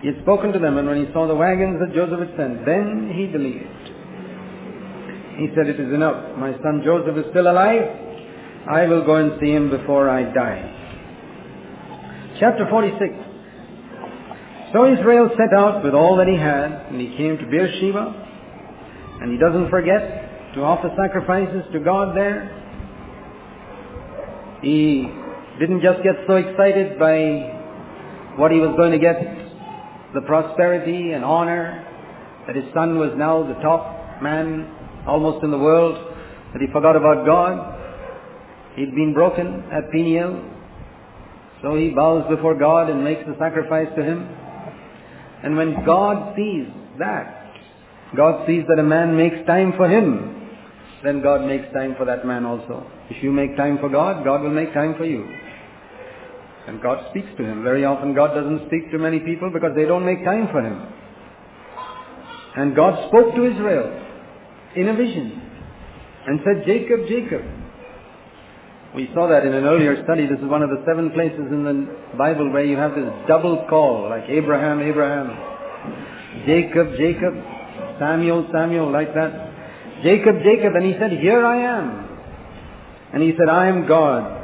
he 0.01 0.09
had 0.09 0.21
spoken 0.23 0.53
to 0.53 0.59
them, 0.59 0.79
and 0.79 0.87
when 0.87 1.05
he 1.05 1.13
saw 1.13 1.27
the 1.27 1.35
wagons 1.35 1.81
that 1.81 1.95
Joseph 1.95 2.21
had 2.21 2.37
sent, 2.37 2.65
then 2.65 3.11
he 3.15 3.27
believed. 3.27 3.67
He 5.39 5.49
said, 5.55 5.67
It 5.67 5.81
is 5.81 5.93
enough. 5.93 6.37
My 6.37 6.53
son 6.63 6.83
Joseph 6.85 7.17
is 7.17 7.27
still 7.31 7.51
alive. 7.51 7.83
I 8.71 8.87
will 8.87 9.05
go 9.05 9.17
and 9.17 9.41
see 9.41 9.51
him 9.51 9.71
before 9.71 10.09
I 10.09 10.23
die. 10.33 10.79
Chapter 12.39 12.69
46. 12.71 13.01
So 14.73 14.93
Israel 14.93 15.31
set 15.37 15.57
out 15.57 15.83
with 15.83 15.95
all 15.95 16.17
that 16.17 16.29
he 16.29 16.37
had, 16.37 16.93
and 16.93 17.01
he 17.01 17.17
came 17.17 17.39
to 17.39 17.47
Beersheba, 17.47 18.27
and 19.23 19.33
he 19.33 19.39
doesn't 19.39 19.71
forget 19.71 20.55
to 20.55 20.61
offer 20.61 20.91
sacrifices 20.97 21.65
to 21.73 21.81
God 21.81 22.17
there. 22.17 22.55
He 24.63 25.09
didn't 25.59 25.83
just 25.83 26.03
get 26.03 26.17
so 26.27 26.37
excited 26.37 26.99
by 26.99 27.57
what 28.37 28.53
he 28.53 28.59
was 28.59 28.77
going 28.77 28.93
to 28.93 28.99
get, 28.99 29.48
the 30.15 30.23
prosperity 30.23 31.13
and 31.13 31.25
honor, 31.25 31.85
that 32.47 32.57
his 32.57 32.65
son 32.75 32.99
was 32.99 33.13
now 33.17 33.47
the 33.47 33.61
top 33.61 34.23
man 34.23 34.75
almost 35.07 35.45
in 35.45 35.51
the 35.51 35.59
world, 35.59 36.15
that 36.53 36.61
he 36.61 36.67
forgot 36.73 36.97
about 36.97 37.27
God. 37.27 37.75
He'd 38.77 38.95
been 38.95 39.13
broken 39.13 39.65
at 39.73 39.91
Peniel, 39.91 40.43
so 41.63 41.77
he 41.77 41.91
bows 41.91 42.25
before 42.29 42.59
God 42.59 42.89
and 42.89 43.05
makes 43.05 43.23
the 43.27 43.37
sacrifice 43.39 43.89
to 43.97 44.03
him. 44.03 44.29
And 45.43 45.57
when 45.57 45.85
God 45.85 46.35
sees 46.37 46.67
that, 46.99 47.53
God 48.17 48.47
sees 48.47 48.65
that 48.69 48.79
a 48.79 48.83
man 48.83 49.17
makes 49.17 49.37
time 49.47 49.75
for 49.77 49.89
him, 49.89 50.35
then 51.05 51.23
God 51.23 51.47
makes 51.47 51.73
time 51.73 51.95
for 51.97 52.05
that 52.07 52.27
man 52.27 52.45
also. 52.45 52.87
If 53.11 53.23
you 53.23 53.31
make 53.31 53.57
time 53.57 53.79
for 53.79 53.89
God, 53.89 54.25
God 54.25 54.43
will 54.43 54.51
make 54.51 54.73
time 54.73 54.95
for 54.97 55.05
you. 55.05 55.27
And 56.69 56.83
God 56.83 57.01
speaks 57.09 57.29
to 57.39 57.45
him. 57.45 57.65
Very 57.65 57.87
often 57.87 58.13
God 58.13 58.35
doesn't 58.35 58.67
speak 58.67 58.91
to 58.93 58.99
many 58.99 59.21
people 59.21 59.51
because 59.51 59.73
they 59.75 59.87
don't 59.87 60.05
make 60.05 60.23
time 60.23 60.49
for 60.53 60.61
him. 60.61 60.77
And 62.57 62.77
God 62.77 63.09
spoke 63.09 63.35
to 63.35 63.43
Israel 63.49 63.89
in 64.77 64.89
a 64.89 64.95
vision 64.95 65.41
and 66.27 66.41
said, 66.45 66.67
Jacob, 66.67 67.09
Jacob. 67.09 67.41
We 68.95 69.09
saw 69.15 69.29
that 69.29 69.47
in 69.47 69.55
an 69.55 69.65
earlier 69.65 70.05
study. 70.05 70.27
This 70.27 70.41
is 70.41 70.45
one 70.45 70.63
of 70.63 70.69
the 70.69 70.85
seven 70.85 71.11
places 71.13 71.49
in 71.49 71.65
the 71.65 72.17
Bible 72.19 72.53
where 72.53 72.65
you 72.65 72.77
have 72.77 72.95
this 72.95 73.09
double 73.27 73.65
call, 73.71 74.11
like 74.11 74.29
Abraham, 74.29 74.81
Abraham. 74.83 75.33
Jacob, 76.45 76.93
Jacob. 76.99 77.33
Samuel, 77.99 78.47
Samuel, 78.53 78.93
like 78.93 79.15
that. 79.15 80.03
Jacob, 80.03 80.37
Jacob. 80.45 80.77
And 80.77 80.85
he 80.85 80.93
said, 81.01 81.13
Here 81.13 81.47
I 81.47 81.79
am. 81.79 82.09
And 83.15 83.23
he 83.23 83.33
said, 83.39 83.49
I 83.49 83.69
am 83.69 83.89
God. 83.89 84.38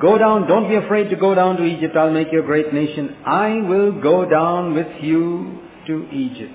Go 0.00 0.16
down, 0.16 0.48
don't 0.48 0.68
be 0.68 0.76
afraid 0.76 1.10
to 1.10 1.16
go 1.16 1.34
down 1.34 1.56
to 1.58 1.64
Egypt. 1.64 1.94
I'll 1.94 2.10
make 2.10 2.28
you 2.32 2.42
a 2.42 2.46
great 2.46 2.72
nation. 2.72 3.16
I 3.26 3.60
will 3.68 4.00
go 4.00 4.28
down 4.28 4.74
with 4.74 4.86
you 5.02 5.60
to 5.86 6.08
Egypt. 6.10 6.54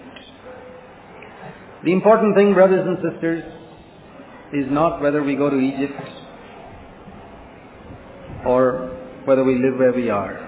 The 1.83 1.91
important 1.91 2.35
thing, 2.35 2.55
brothers 2.55 2.87
and 2.87 2.97
sisters, 3.11 3.43
is 4.51 4.65
not 4.71 4.99
whether 4.99 5.21
we 5.21 5.35
go 5.35 5.51
to 5.51 5.59
Egypt 5.59 5.93
or 8.47 8.97
whether 9.25 9.43
we 9.43 9.55
live 9.55 9.77
where 9.77 9.93
we 9.93 10.09
are. 10.09 10.41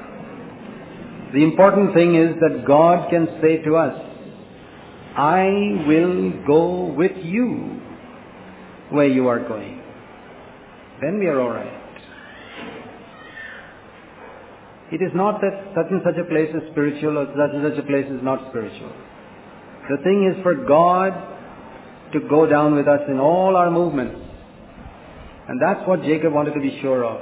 The 1.34 1.44
important 1.44 1.94
thing 1.94 2.16
is 2.16 2.36
that 2.40 2.66
God 2.66 3.12
can 3.12 3.28
say 3.42 3.62
to 3.64 3.76
us, 3.76 3.94
I 5.16 5.84
will 5.86 6.32
go 6.48 6.86
with 6.94 7.12
you 7.24 7.80
where 8.90 9.08
you 9.08 9.28
are 9.28 9.48
going. 9.48 9.84
Then 11.02 11.20
we 11.20 11.28
are 11.28 11.40
alright. 11.40 11.77
It 14.92 15.02
is 15.02 15.12
not 15.14 15.42
that 15.42 15.74
such 15.76 15.92
and 15.92 16.02
such 16.04 16.18
a 16.18 16.24
place 16.24 16.50
is 16.56 16.64
spiritual 16.72 17.18
or 17.18 17.26
such 17.36 17.54
and 17.54 17.64
such 17.70 17.84
a 17.84 17.86
place 17.86 18.06
is 18.08 18.24
not 18.24 18.50
spiritual. 18.50 18.92
The 19.90 19.98
thing 20.04 20.32
is 20.32 20.42
for 20.44 20.56
God 20.56 21.12
to 22.14 22.20
go 22.30 22.46
down 22.46 22.76
with 22.76 22.88
us 22.88 23.02
in 23.10 23.20
all 23.20 23.56
our 23.56 23.70
movements. 23.70 24.20
And 25.48 25.62
that's 25.62 25.88
what 25.88 26.04
Jacob 26.04 26.34
wanted 26.34 26.54
to 26.54 26.62
be 26.62 26.80
sure 26.82 27.04
of. 27.04 27.22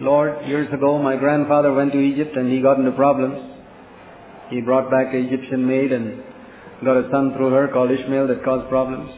Lord, 0.00 0.46
years 0.46 0.72
ago 0.72 1.00
my 1.00 1.16
grandfather 1.16 1.72
went 1.72 1.92
to 1.92 2.00
Egypt 2.00 2.36
and 2.36 2.50
he 2.50 2.60
got 2.60 2.78
into 2.78 2.92
problems. 2.92 3.52
He 4.50 4.60
brought 4.60 4.90
back 4.90 5.14
an 5.14 5.26
Egyptian 5.26 5.66
maid 5.66 5.92
and 5.92 6.22
got 6.84 6.96
a 6.96 7.08
son 7.10 7.32
through 7.36 7.50
her 7.50 7.68
called 7.68 7.90
Ishmael 7.90 8.28
that 8.28 8.44
caused 8.44 8.68
problems. 8.68 9.10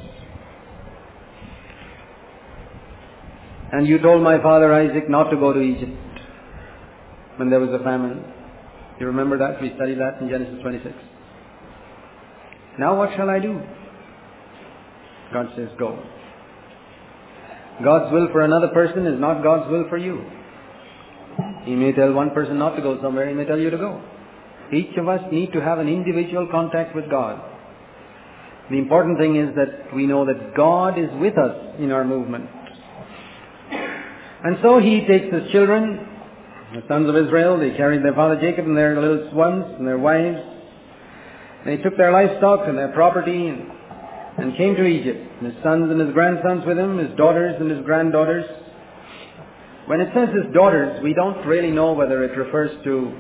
And 3.73 3.87
you 3.87 3.99
told 3.99 4.23
my 4.23 4.41
father 4.41 4.73
Isaac 4.73 5.11
not 5.11 5.31
to 5.31 5.37
go 5.37 5.53
to 5.53 5.61
Egypt 5.61 5.93
when 7.37 7.51
there 7.51 7.61
was 7.61 7.71
a 7.79 7.83
famine. 7.83 8.25
You 9.01 9.07
remember 9.07 9.39
that? 9.39 9.61
We 9.61 9.73
studied 9.75 9.99
that 9.99 10.21
in 10.21 10.29
Genesis 10.29 10.62
26. 10.62 10.95
Now 12.79 12.97
what 12.97 13.11
shall 13.17 13.29
I 13.29 13.41
do? 13.41 13.61
God 15.33 15.47
says, 15.57 15.69
go. 15.79 15.99
God's 17.83 18.12
will 18.12 18.29
for 18.33 18.43
another 18.43 18.69
person 18.69 19.07
is 19.07 19.21
not 19.21 19.43
God's 19.43 19.71
will 19.71 19.89
for 19.89 19.99
you. 19.99 20.25
He 21.64 21.75
may 21.75 21.93
tell 21.93 22.12
one 22.12 22.31
person 22.31 22.59
not 22.59 22.77
to 22.77 22.83
go 22.83 23.01
somewhere, 23.03 23.29
he 23.29 23.35
may 23.35 23.45
tell 23.45 23.59
you 23.59 23.71
to 23.71 23.77
go. 23.77 24.03
Each 24.73 24.97
of 24.97 25.09
us 25.09 25.21
need 25.31 25.53
to 25.53 25.61
have 25.61 25.79
an 25.79 25.89
individual 25.89 26.49
contact 26.51 26.95
with 26.95 27.11
God. 27.11 27.41
The 28.71 28.79
important 28.79 29.19
thing 29.19 29.37
is 29.37 29.55
that 29.57 29.95
we 29.95 30.07
know 30.07 30.25
that 30.25 30.55
God 30.57 30.99
is 30.99 31.11
with 31.21 31.37
us 31.37 31.77
in 31.79 31.93
our 31.93 32.05
movement. 32.05 32.49
And 34.47 34.59
so 34.62 34.78
he 34.78 35.05
takes 35.09 35.34
his 35.34 35.51
children, 35.51 36.07
the 36.72 36.84
sons 36.86 37.09
of 37.09 37.16
Israel, 37.16 37.59
they 37.59 37.76
carried 37.76 38.05
their 38.05 38.14
father 38.14 38.40
Jacob 38.40 38.64
and 38.64 38.76
their 38.76 38.94
little 38.94 39.34
ones 39.34 39.64
and 39.76 39.84
their 39.84 39.99
wives. 39.99 40.38
They 41.64 41.78
took 41.78 41.97
their 41.97 42.12
livestock 42.12 42.61
and 42.68 42.78
their 42.78 42.92
property 42.92 43.49
and, 43.49 43.66
and 44.38 44.57
came 44.57 44.76
to 44.76 44.84
Egypt. 44.84 45.42
His 45.42 45.53
sons 45.64 45.90
and 45.90 46.01
his 46.01 46.12
grandsons 46.12 46.64
with 46.64 46.78
him, 46.78 46.97
his 46.97 47.11
daughters 47.16 47.57
and 47.59 47.68
his 47.68 47.84
granddaughters. 47.84 48.44
When 49.86 50.01
it 50.01 50.11
says 50.14 50.28
his 50.28 50.55
daughters, 50.55 51.03
we 51.03 51.12
don't 51.12 51.44
really 51.44 51.72
know 51.72 51.94
whether 51.94 52.22
it 52.22 52.38
refers 52.38 52.70
to 52.84 53.12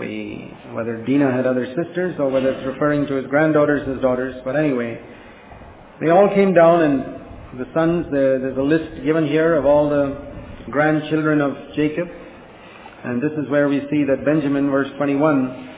we, 0.00 0.52
whether 0.72 0.96
Dinah 1.06 1.30
had 1.30 1.46
other 1.46 1.66
sisters 1.76 2.16
or 2.18 2.28
whether 2.28 2.50
it's 2.50 2.66
referring 2.66 3.06
to 3.06 3.14
his 3.14 3.28
granddaughters, 3.28 3.82
and 3.86 3.92
his 3.92 4.02
daughters. 4.02 4.34
But 4.44 4.56
anyway, 4.56 5.00
they 6.00 6.10
all 6.10 6.28
came 6.34 6.54
down 6.54 6.82
and 6.82 7.19
the 7.58 7.66
sons, 7.74 8.06
there's 8.12 8.56
a 8.56 8.62
list 8.62 9.04
given 9.04 9.26
here 9.26 9.56
of 9.56 9.66
all 9.66 9.90
the 9.90 10.16
grandchildren 10.70 11.40
of 11.40 11.52
Jacob. 11.74 12.06
And 13.04 13.20
this 13.20 13.32
is 13.32 13.50
where 13.50 13.68
we 13.68 13.80
see 13.90 14.04
that 14.04 14.24
Benjamin, 14.24 14.70
verse 14.70 14.88
21, 14.96 15.68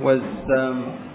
was, 0.00 0.20
um, 0.58 1.12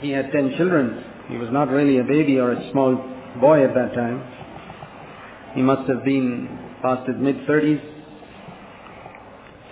he 0.00 0.10
had 0.10 0.32
ten 0.32 0.54
children. 0.56 1.04
He 1.28 1.36
was 1.36 1.50
not 1.52 1.68
really 1.68 1.98
a 1.98 2.04
baby 2.04 2.38
or 2.38 2.52
a 2.52 2.70
small 2.72 2.96
boy 3.40 3.64
at 3.64 3.74
that 3.74 3.94
time. 3.94 4.22
He 5.54 5.62
must 5.62 5.88
have 5.88 6.04
been 6.04 6.48
past 6.82 7.08
his 7.08 7.16
mid-30s 7.18 7.80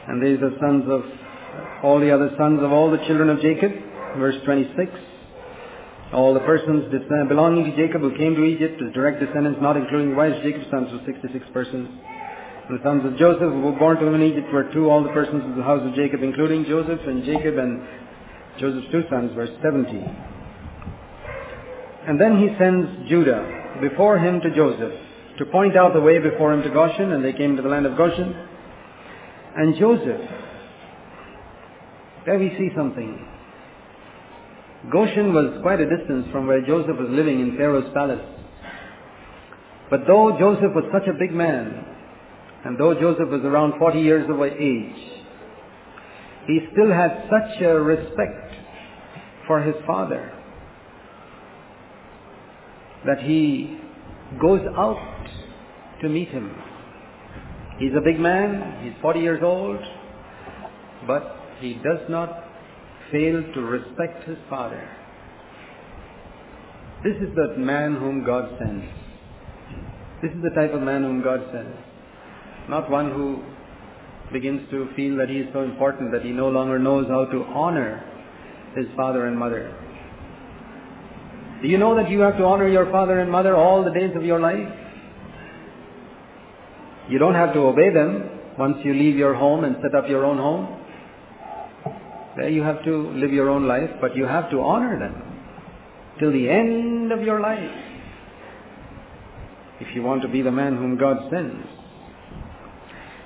And 0.09 0.23
these 0.25 0.43
are 0.43 0.51
sons 0.61 0.85
of 0.89 1.03
all 1.83 1.99
the 1.99 2.11
other 2.11 2.31
sons 2.39 2.63
of 2.63 2.71
all 2.71 2.91
the 2.91 2.99
children 3.07 3.29
of 3.31 3.41
Jacob. 3.41 3.73
Verse 4.17 4.37
26. 4.45 4.91
All 6.13 6.35
the 6.35 6.41
persons 6.41 6.93
uh, 6.93 7.25
belonging 7.25 7.65
to 7.65 7.77
Jacob 7.77 8.03
who 8.03 8.15
came 8.17 8.35
to 8.35 8.45
Egypt 8.45 8.83
as 8.83 8.93
direct 8.93 9.19
descendants, 9.19 9.61
not 9.63 9.79
including 9.79 10.15
wives 10.15 10.37
Jacob's 10.43 10.69
sons, 10.71 10.93
were 10.93 11.01
66 11.07 11.47
persons. 11.55 11.89
And 12.69 12.79
the 12.79 12.83
sons 12.85 13.05
of 13.07 13.17
Joseph 13.17 13.49
who 13.49 13.63
were 13.63 13.73
born 13.73 13.97
to 13.97 14.07
him 14.07 14.15
in 14.15 14.23
Egypt 14.23 14.53
were 14.53 14.71
two, 14.73 14.91
all 14.91 15.03
the 15.03 15.09
persons 15.17 15.43
of 15.49 15.57
the 15.57 15.63
house 15.63 15.81
of 15.81 15.95
Jacob, 15.95 16.23
including 16.23 16.67
Joseph 16.67 17.01
and 17.07 17.25
Jacob 17.25 17.57
and 17.57 17.81
Joseph's 18.61 18.93
two 18.93 19.05
sons, 19.09 19.33
verse 19.35 19.51
70. 19.63 20.05
And 22.07 22.21
then 22.21 22.37
he 22.37 22.53
sends 22.59 23.09
Judah 23.09 23.81
before 23.81 24.19
him 24.19 24.41
to 24.43 24.55
Joseph 24.55 24.93
to 25.39 25.47
point 25.47 25.79
out 25.79 25.95
the 25.95 26.01
way 26.01 26.19
before 26.19 26.53
him 26.53 26.63
to 26.63 26.69
Goshen, 26.69 27.13
and 27.13 27.25
they 27.25 27.33
came 27.33 27.57
to 27.57 27.63
the 27.63 27.69
land 27.71 27.87
of 27.87 27.97
Goshen. 27.97 28.37
And 29.57 29.77
Joseph, 29.79 30.21
there 32.27 32.39
we 32.39 32.51
see 32.59 32.69
something. 32.77 33.32
Goshen 34.91 35.33
was 35.33 35.61
quite 35.63 35.81
a 35.81 35.89
distance 35.89 36.27
from 36.33 36.47
where 36.47 36.61
Joseph 36.61 36.97
was 36.99 37.09
living 37.11 37.41
in 37.41 37.57
Pharaoh's 37.57 37.93
palace. 37.95 38.25
But 39.91 40.01
though 40.09 40.37
Joseph 40.39 40.75
was 40.75 40.85
such 40.93 41.07
a 41.07 41.17
big 41.19 41.33
man, 41.33 41.85
and 42.65 42.79
though 42.79 42.95
Joseph 42.95 43.29
was 43.29 43.43
around 43.45 43.79
40 43.79 44.01
years 44.01 44.29
of 44.29 44.41
age, 44.43 45.23
he 46.47 46.61
still 46.73 46.93
had 46.93 47.29
such 47.31 47.63
a 47.63 47.79
respect 47.79 48.55
for 49.47 49.63
his 49.63 49.75
father 49.87 50.33
that 53.07 53.21
he 53.23 53.79
goes 54.41 54.61
out 54.77 55.27
to 56.01 56.09
meet 56.09 56.29
him. 56.29 56.55
He's 57.79 57.93
a 57.97 58.01
big 58.01 58.19
man, 58.19 58.85
he's 58.85 58.95
40 59.01 59.21
years 59.21 59.43
old, 59.43 59.79
but 61.07 61.37
he 61.61 61.75
does 61.75 62.09
not 62.09 62.52
fail 63.13 63.43
to 63.55 63.61
respect 63.61 64.27
his 64.27 64.39
father. 64.49 64.83
This 67.05 67.17
is 67.17 67.35
the 67.35 67.57
man 67.59 67.97
whom 67.97 68.25
God 68.25 68.57
sends. 68.59 68.87
This 70.23 70.33
is 70.33 70.43
the 70.43 70.51
type 70.51 70.73
of 70.73 70.83
man 70.83 71.03
whom 71.03 71.23
God 71.23 71.41
sends. 71.53 71.77
Not 72.69 72.91
one 72.91 73.11
who 73.11 73.43
begins 74.33 74.69
to 74.71 74.89
feel 74.97 75.17
that 75.17 75.29
he 75.29 75.39
is 75.39 75.49
so 75.53 75.63
important 75.63 76.13
that 76.13 76.23
he 76.23 76.31
no 76.31 76.49
longer 76.49 76.79
knows 76.79 77.07
how 77.09 77.27
to 77.27 77.43
honor 77.45 78.03
his 78.75 78.87
father 78.97 79.27
and 79.27 79.39
mother. 79.39 79.77
Do 81.61 81.69
you 81.69 81.77
know 81.77 81.95
that 81.97 82.11
you 82.11 82.21
have 82.21 82.39
to 82.39 82.45
honor 82.45 82.69
your 82.69 82.91
father 82.91 83.21
and 83.21 83.31
mother 83.31 83.55
all 83.57 83.85
the 83.85 83.91
days 83.91 84.17
of 84.17 84.25
your 84.25 84.41
life? 84.41 84.69
You 87.09 87.19
don't 87.19 87.35
have 87.35 87.53
to 87.55 87.61
obey 87.61 87.93
them 87.93 88.31
once 88.59 88.79
you 88.85 88.95
leave 88.95 89.17
your 89.17 89.35
home 89.35 89.65
and 89.65 89.77
set 89.83 89.95
up 89.95 90.09
your 90.09 90.25
own 90.25 90.39
home. 90.39 90.82
There 92.37 92.49
you 92.49 92.63
have 92.63 92.85
to 92.85 93.11
live 93.13 93.33
your 93.33 93.51
own 93.51 93.69
life, 93.69 93.91
but 94.01 94.17
you 94.17 94.25
have 94.25 94.51
to 94.51 94.61
honor 94.61 94.99
them 94.99 95.23
till 96.19 96.33
the 96.33 96.49
end 96.49 97.13
of 97.13 97.23
your 97.23 97.41
life 97.41 97.71
if 99.81 99.95
you 99.95 100.03
want 100.03 100.23
to 100.23 100.29
be 100.29 100.43
the 100.43 100.51
man 100.51 100.77
whom 100.77 100.97
God 100.97 101.29
sends. 101.31 101.67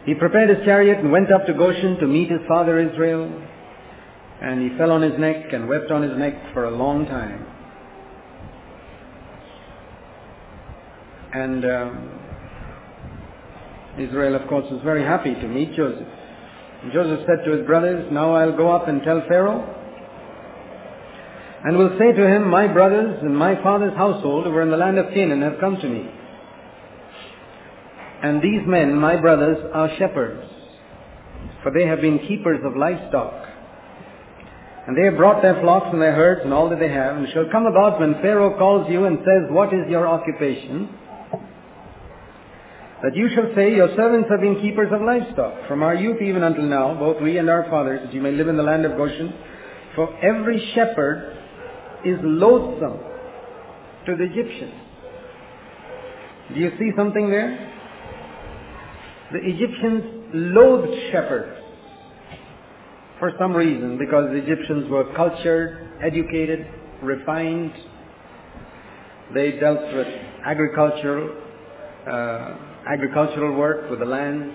He 0.06 0.14
prepared 0.14 0.48
his 0.48 0.64
chariot 0.64 0.98
and 0.98 1.12
went 1.12 1.32
up 1.32 1.46
to 1.46 1.52
Goshen 1.52 1.98
to 1.98 2.06
meet 2.06 2.30
his 2.30 2.40
father 2.48 2.78
Israel, 2.78 3.30
and 4.40 4.62
he 4.62 4.76
fell 4.78 4.90
on 4.90 5.02
his 5.02 5.18
neck 5.18 5.52
and 5.52 5.68
wept 5.68 5.90
on 5.90 6.02
his 6.02 6.16
neck 6.16 6.34
for 6.54 6.64
a 6.64 6.70
long 6.70 7.06
time. 7.06 7.46
And 11.32 11.64
um, 11.64 12.20
Israel, 13.98 14.34
of 14.36 14.48
course, 14.48 14.64
was 14.70 14.80
very 14.82 15.02
happy 15.02 15.34
to 15.34 15.48
meet 15.48 15.74
Joseph. 15.74 16.06
Joseph 16.92 17.26
said 17.26 17.44
to 17.44 17.56
his 17.56 17.66
brothers, 17.66 18.06
Now 18.12 18.34
I'll 18.34 18.56
go 18.56 18.70
up 18.70 18.88
and 18.88 19.02
tell 19.02 19.22
Pharaoh, 19.28 19.74
and 21.64 21.76
will 21.76 21.96
say 21.98 22.12
to 22.12 22.26
him, 22.28 22.48
My 22.48 22.68
brothers 22.68 23.18
and 23.22 23.36
my 23.36 23.60
father's 23.62 23.96
household 23.96 24.44
who 24.44 24.52
were 24.52 24.62
in 24.62 24.70
the 24.70 24.76
land 24.76 24.98
of 24.98 25.12
Canaan 25.12 25.42
have 25.42 25.58
come 25.58 25.76
to 25.76 25.88
me. 25.88 26.08
And 28.22 28.40
these 28.40 28.66
men, 28.66 28.94
my 28.96 29.16
brothers, 29.16 29.58
are 29.74 29.90
shepherds, 29.98 30.46
for 31.62 31.72
they 31.72 31.86
have 31.86 32.00
been 32.00 32.18
keepers 32.20 32.60
of 32.64 32.76
livestock. 32.76 33.48
And 34.86 34.96
they 34.96 35.04
have 35.06 35.16
brought 35.16 35.42
their 35.42 35.60
flocks 35.60 35.88
and 35.92 36.00
their 36.00 36.14
herds 36.14 36.42
and 36.44 36.54
all 36.54 36.68
that 36.70 36.78
they 36.78 36.88
have, 36.88 37.16
and 37.16 37.26
shall 37.32 37.50
come 37.50 37.66
about 37.66 37.98
when 37.98 38.14
Pharaoh 38.22 38.56
calls 38.56 38.88
you 38.88 39.04
and 39.04 39.18
says, 39.18 39.50
What 39.50 39.74
is 39.74 39.88
your 39.88 40.06
occupation? 40.06 40.88
That 43.02 43.14
you 43.14 43.28
shall 43.34 43.54
say, 43.54 43.74
Your 43.74 43.94
servants 43.94 44.28
have 44.30 44.40
been 44.40 44.60
keepers 44.60 44.88
of 44.92 45.02
livestock, 45.02 45.68
from 45.68 45.82
our 45.82 45.94
youth 45.94 46.22
even 46.22 46.42
until 46.42 46.64
now, 46.64 46.94
both 46.94 47.20
we 47.22 47.38
and 47.38 47.50
our 47.50 47.64
fathers, 47.68 48.00
that 48.04 48.14
you 48.14 48.20
may 48.20 48.32
live 48.32 48.48
in 48.48 48.56
the 48.56 48.62
land 48.62 48.84
of 48.84 48.96
Goshen. 48.96 49.34
For 49.94 50.08
every 50.24 50.72
shepherd 50.74 51.36
is 52.04 52.18
loathsome 52.22 52.98
to 54.06 54.16
the 54.16 54.24
Egyptians. 54.24 54.74
Do 56.54 56.60
you 56.60 56.70
see 56.78 56.90
something 56.96 57.28
there? 57.28 57.72
The 59.32 59.40
Egyptians 59.42 60.04
loathed 60.32 61.12
shepherds 61.12 61.56
for 63.18 63.32
some 63.38 63.54
reason, 63.54 63.96
because 63.98 64.30
the 64.30 64.36
Egyptians 64.36 64.90
were 64.90 65.12
cultured, 65.14 65.90
educated, 66.02 66.66
refined. 67.02 67.72
They 69.32 69.52
dealt 69.52 69.80
with 69.94 70.06
agricultural, 70.44 71.34
uh, 72.06 72.56
agricultural 72.86 73.56
work 73.56 73.90
with 73.90 73.98
the 73.98 74.04
land. 74.04 74.52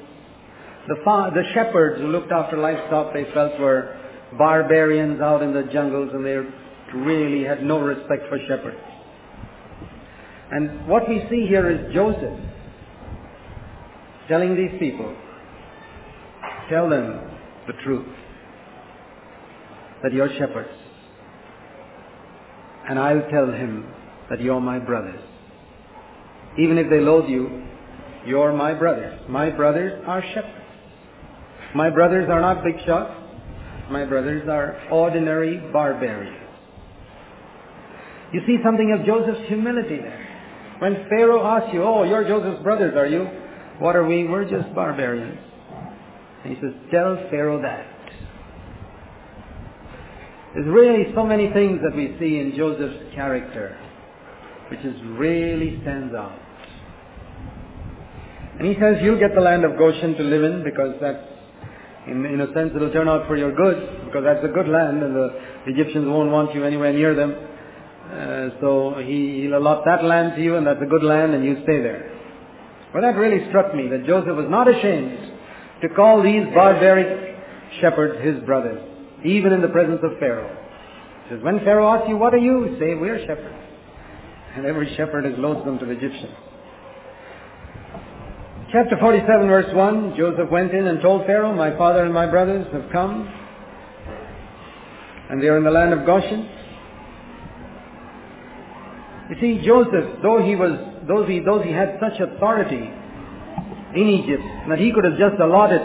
The, 0.88 0.95
fa- 1.03 1.32
the 1.34 1.43
shepherds 1.53 2.01
who 2.01 2.07
looked 2.07 2.32
after 2.32 2.57
livestock 2.57 3.13
they 3.13 3.25
felt 3.34 3.59
were 3.59 3.97
barbarians 4.38 5.21
out 5.21 5.43
in 5.43 5.53
the 5.53 5.63
jungles 5.73 6.11
and 6.13 6.25
they 6.25 6.38
really 6.97 7.45
had 7.45 7.63
no 7.63 7.79
respect 7.79 8.23
for 8.29 8.39
shepherds. 8.47 8.79
And 10.51 10.88
what 10.88 11.07
we 11.07 11.25
see 11.29 11.45
here 11.47 11.69
is 11.69 11.93
Joseph 11.93 12.39
telling 14.27 14.55
these 14.55 14.77
people, 14.79 15.15
tell 16.69 16.89
them 16.89 17.19
the 17.67 17.73
truth, 17.84 18.07
that 20.03 20.13
you're 20.13 20.29
shepherds. 20.38 20.69
And 22.89 22.97
I'll 22.97 23.29
tell 23.29 23.47
him 23.47 23.93
that 24.29 24.41
you're 24.41 24.59
my 24.59 24.79
brothers. 24.79 25.21
Even 26.57 26.77
if 26.77 26.89
they 26.89 26.99
loathe 26.99 27.29
you, 27.29 27.63
you're 28.26 28.53
my 28.53 28.74
brothers. 28.74 29.19
My 29.30 29.49
brothers 29.49 30.03
are 30.07 30.24
shepherds. 30.34 30.65
My 31.76 31.89
brothers 31.89 32.30
are 32.30 32.41
not 32.41 32.63
big 32.63 32.76
shots. 32.86 33.13
My 33.89 34.05
brothers 34.05 34.47
are 34.47 34.78
ordinary 34.91 35.57
barbarians. 35.72 36.38
You 38.34 38.41
see 38.47 38.57
something 38.63 38.95
of 38.97 39.05
Joseph's 39.05 39.47
humility 39.47 39.97
there. 39.97 40.28
When 40.80 41.05
Pharaoh 41.09 41.45
asks 41.45 41.74
you, 41.74 41.84
oh, 41.84 42.03
you're 42.03 42.28
Joseph's 42.28 42.63
brothers, 42.63 42.95
are 42.95 43.07
you? 43.07 43.28
What 43.80 43.95
are 43.95 44.05
we? 44.05 44.28
We're 44.28 44.49
just 44.49 44.74
barbarians. 44.74 45.38
And 46.43 46.55
he 46.55 46.61
says, 46.61 46.74
tell 46.91 47.15
Pharaoh 47.30 47.61
that. 47.61 47.88
There's 50.53 50.67
really 50.67 51.13
so 51.15 51.26
many 51.26 51.51
things 51.53 51.80
that 51.84 51.95
we 51.95 52.15
see 52.19 52.39
in 52.39 52.53
Joseph's 52.57 53.13
character 53.15 53.78
which 54.72 54.80
is 54.86 54.95
really 55.03 55.80
stands 55.82 56.15
out. 56.15 56.39
And 58.59 58.67
he 58.67 58.75
says, 58.79 58.97
you 59.01 59.17
get 59.17 59.33
the 59.33 59.41
land 59.41 59.63
of 59.63 59.77
Goshen 59.77 60.15
to 60.15 60.23
live 60.23 60.43
in 60.43 60.63
because 60.63 60.95
that's, 61.01 61.25
in, 62.07 62.25
in 62.25 62.41
a 62.41 62.53
sense, 62.53 62.71
it'll 62.75 62.91
turn 62.91 63.07
out 63.07 63.27
for 63.27 63.37
your 63.37 63.55
good 63.55 64.05
because 64.05 64.23
that's 64.23 64.43
a 64.43 64.49
good 64.49 64.67
land 64.67 65.01
and 65.03 65.15
the 65.15 65.29
Egyptians 65.67 66.07
won't 66.07 66.31
want 66.31 66.53
you 66.53 66.63
anywhere 66.63 66.93
near 66.93 67.15
them. 67.15 67.35
Uh, 68.11 68.49
so 68.59 68.95
he, 68.99 69.41
he'll 69.41 69.57
allot 69.57 69.83
that 69.85 70.03
land 70.03 70.35
to 70.35 70.43
you 70.43 70.57
and 70.57 70.67
that's 70.67 70.81
a 70.81 70.85
good 70.85 71.03
land 71.03 71.33
and 71.33 71.45
you 71.45 71.55
stay 71.63 71.81
there. 71.81 72.11
Well, 72.93 73.03
that 73.03 73.15
really 73.15 73.47
struck 73.49 73.73
me 73.73 73.87
that 73.87 74.05
Joseph 74.05 74.35
was 74.35 74.47
not 74.49 74.67
ashamed 74.67 75.31
to 75.81 75.89
call 75.89 76.21
these 76.21 76.43
barbaric 76.53 77.37
shepherds 77.79 78.23
his 78.23 78.43
brothers, 78.43 78.83
even 79.23 79.53
in 79.53 79.61
the 79.61 79.69
presence 79.69 80.01
of 80.03 80.19
Pharaoh. 80.19 80.57
He 81.23 81.35
says, 81.35 81.43
when 81.43 81.59
Pharaoh 81.59 81.87
asks 81.87 82.09
you, 82.09 82.17
what 82.17 82.33
are 82.33 82.37
you? 82.37 82.75
Say, 82.79 82.95
we're 82.95 83.19
shepherds. 83.25 83.55
And 84.55 84.65
every 84.65 84.93
shepherd 84.97 85.25
is 85.25 85.33
loathsome 85.37 85.79
to 85.79 85.85
the 85.85 85.93
Egyptians. 85.93 86.35
Chapter 88.72 88.95
47 89.01 89.47
verse 89.47 89.76
1, 89.76 90.15
Joseph 90.15 90.49
went 90.49 90.72
in 90.72 90.88
and 90.88 91.01
told 91.01 91.26
Pharaoh, 91.26 91.53
my 91.53 91.76
father 91.78 92.05
and 92.05 92.13
my 92.13 92.26
brothers 92.26 92.65
have 92.72 92.89
come, 92.89 93.28
and 95.30 95.43
they 95.43 95.47
are 95.47 95.57
in 95.57 95.65
the 95.65 95.72
land 95.72 95.91
of 95.91 96.05
Goshen. 96.05 96.47
You 99.30 99.36
see, 99.41 99.65
Joseph, 99.65 100.22
though 100.24 100.41
he 100.41 100.55
was, 100.55 100.72
though 101.05 101.26
he, 101.26 101.41
though 101.41 101.61
he 101.61 101.74
had 101.74 101.99
such 101.99 102.17
authority 102.22 102.89
in 103.93 104.07
Egypt, 104.07 104.43
that 104.69 104.80
he 104.80 104.93
could 104.93 105.03
have 105.03 105.17
just 105.17 105.36
allotted 105.41 105.82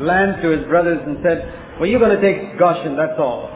land 0.00 0.40
to 0.42 0.50
his 0.50 0.64
brothers 0.66 1.00
and 1.04 1.18
said, 1.24 1.42
well, 1.80 1.88
you're 1.88 1.98
going 1.98 2.14
to 2.14 2.22
take 2.22 2.56
Goshen, 2.56 2.96
that's 2.96 3.18
all. 3.18 3.50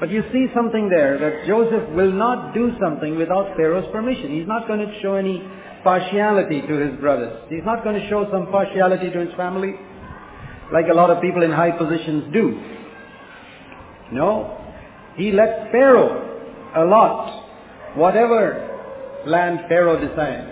But 0.00 0.10
you 0.10 0.24
see 0.32 0.46
something 0.54 0.88
there, 0.88 1.18
that 1.18 1.46
Joseph 1.46 1.90
will 1.90 2.12
not 2.12 2.54
do 2.54 2.72
something 2.80 3.18
without 3.18 3.56
Pharaoh's 3.56 3.92
permission. 3.92 4.30
He's 4.30 4.48
not 4.48 4.66
going 4.66 4.80
to 4.80 5.00
show 5.02 5.16
any 5.16 5.42
partiality 5.86 6.62
to 6.62 6.74
his 6.82 6.98
brothers. 6.98 7.46
He's 7.48 7.62
not 7.64 7.84
going 7.84 7.94
to 7.94 8.08
show 8.08 8.26
some 8.32 8.50
partiality 8.50 9.08
to 9.08 9.20
his 9.20 9.32
family. 9.36 9.74
like 10.72 10.86
a 10.90 10.94
lot 10.94 11.10
of 11.10 11.22
people 11.22 11.44
in 11.44 11.52
high 11.52 11.70
positions 11.70 12.24
do. 12.32 12.60
No. 14.10 14.58
He 15.14 15.30
let 15.30 15.70
Pharaoh 15.70 16.10
allot 16.74 17.94
whatever 17.94 18.42
land 19.26 19.60
Pharaoh 19.68 19.94
decides. 20.00 20.50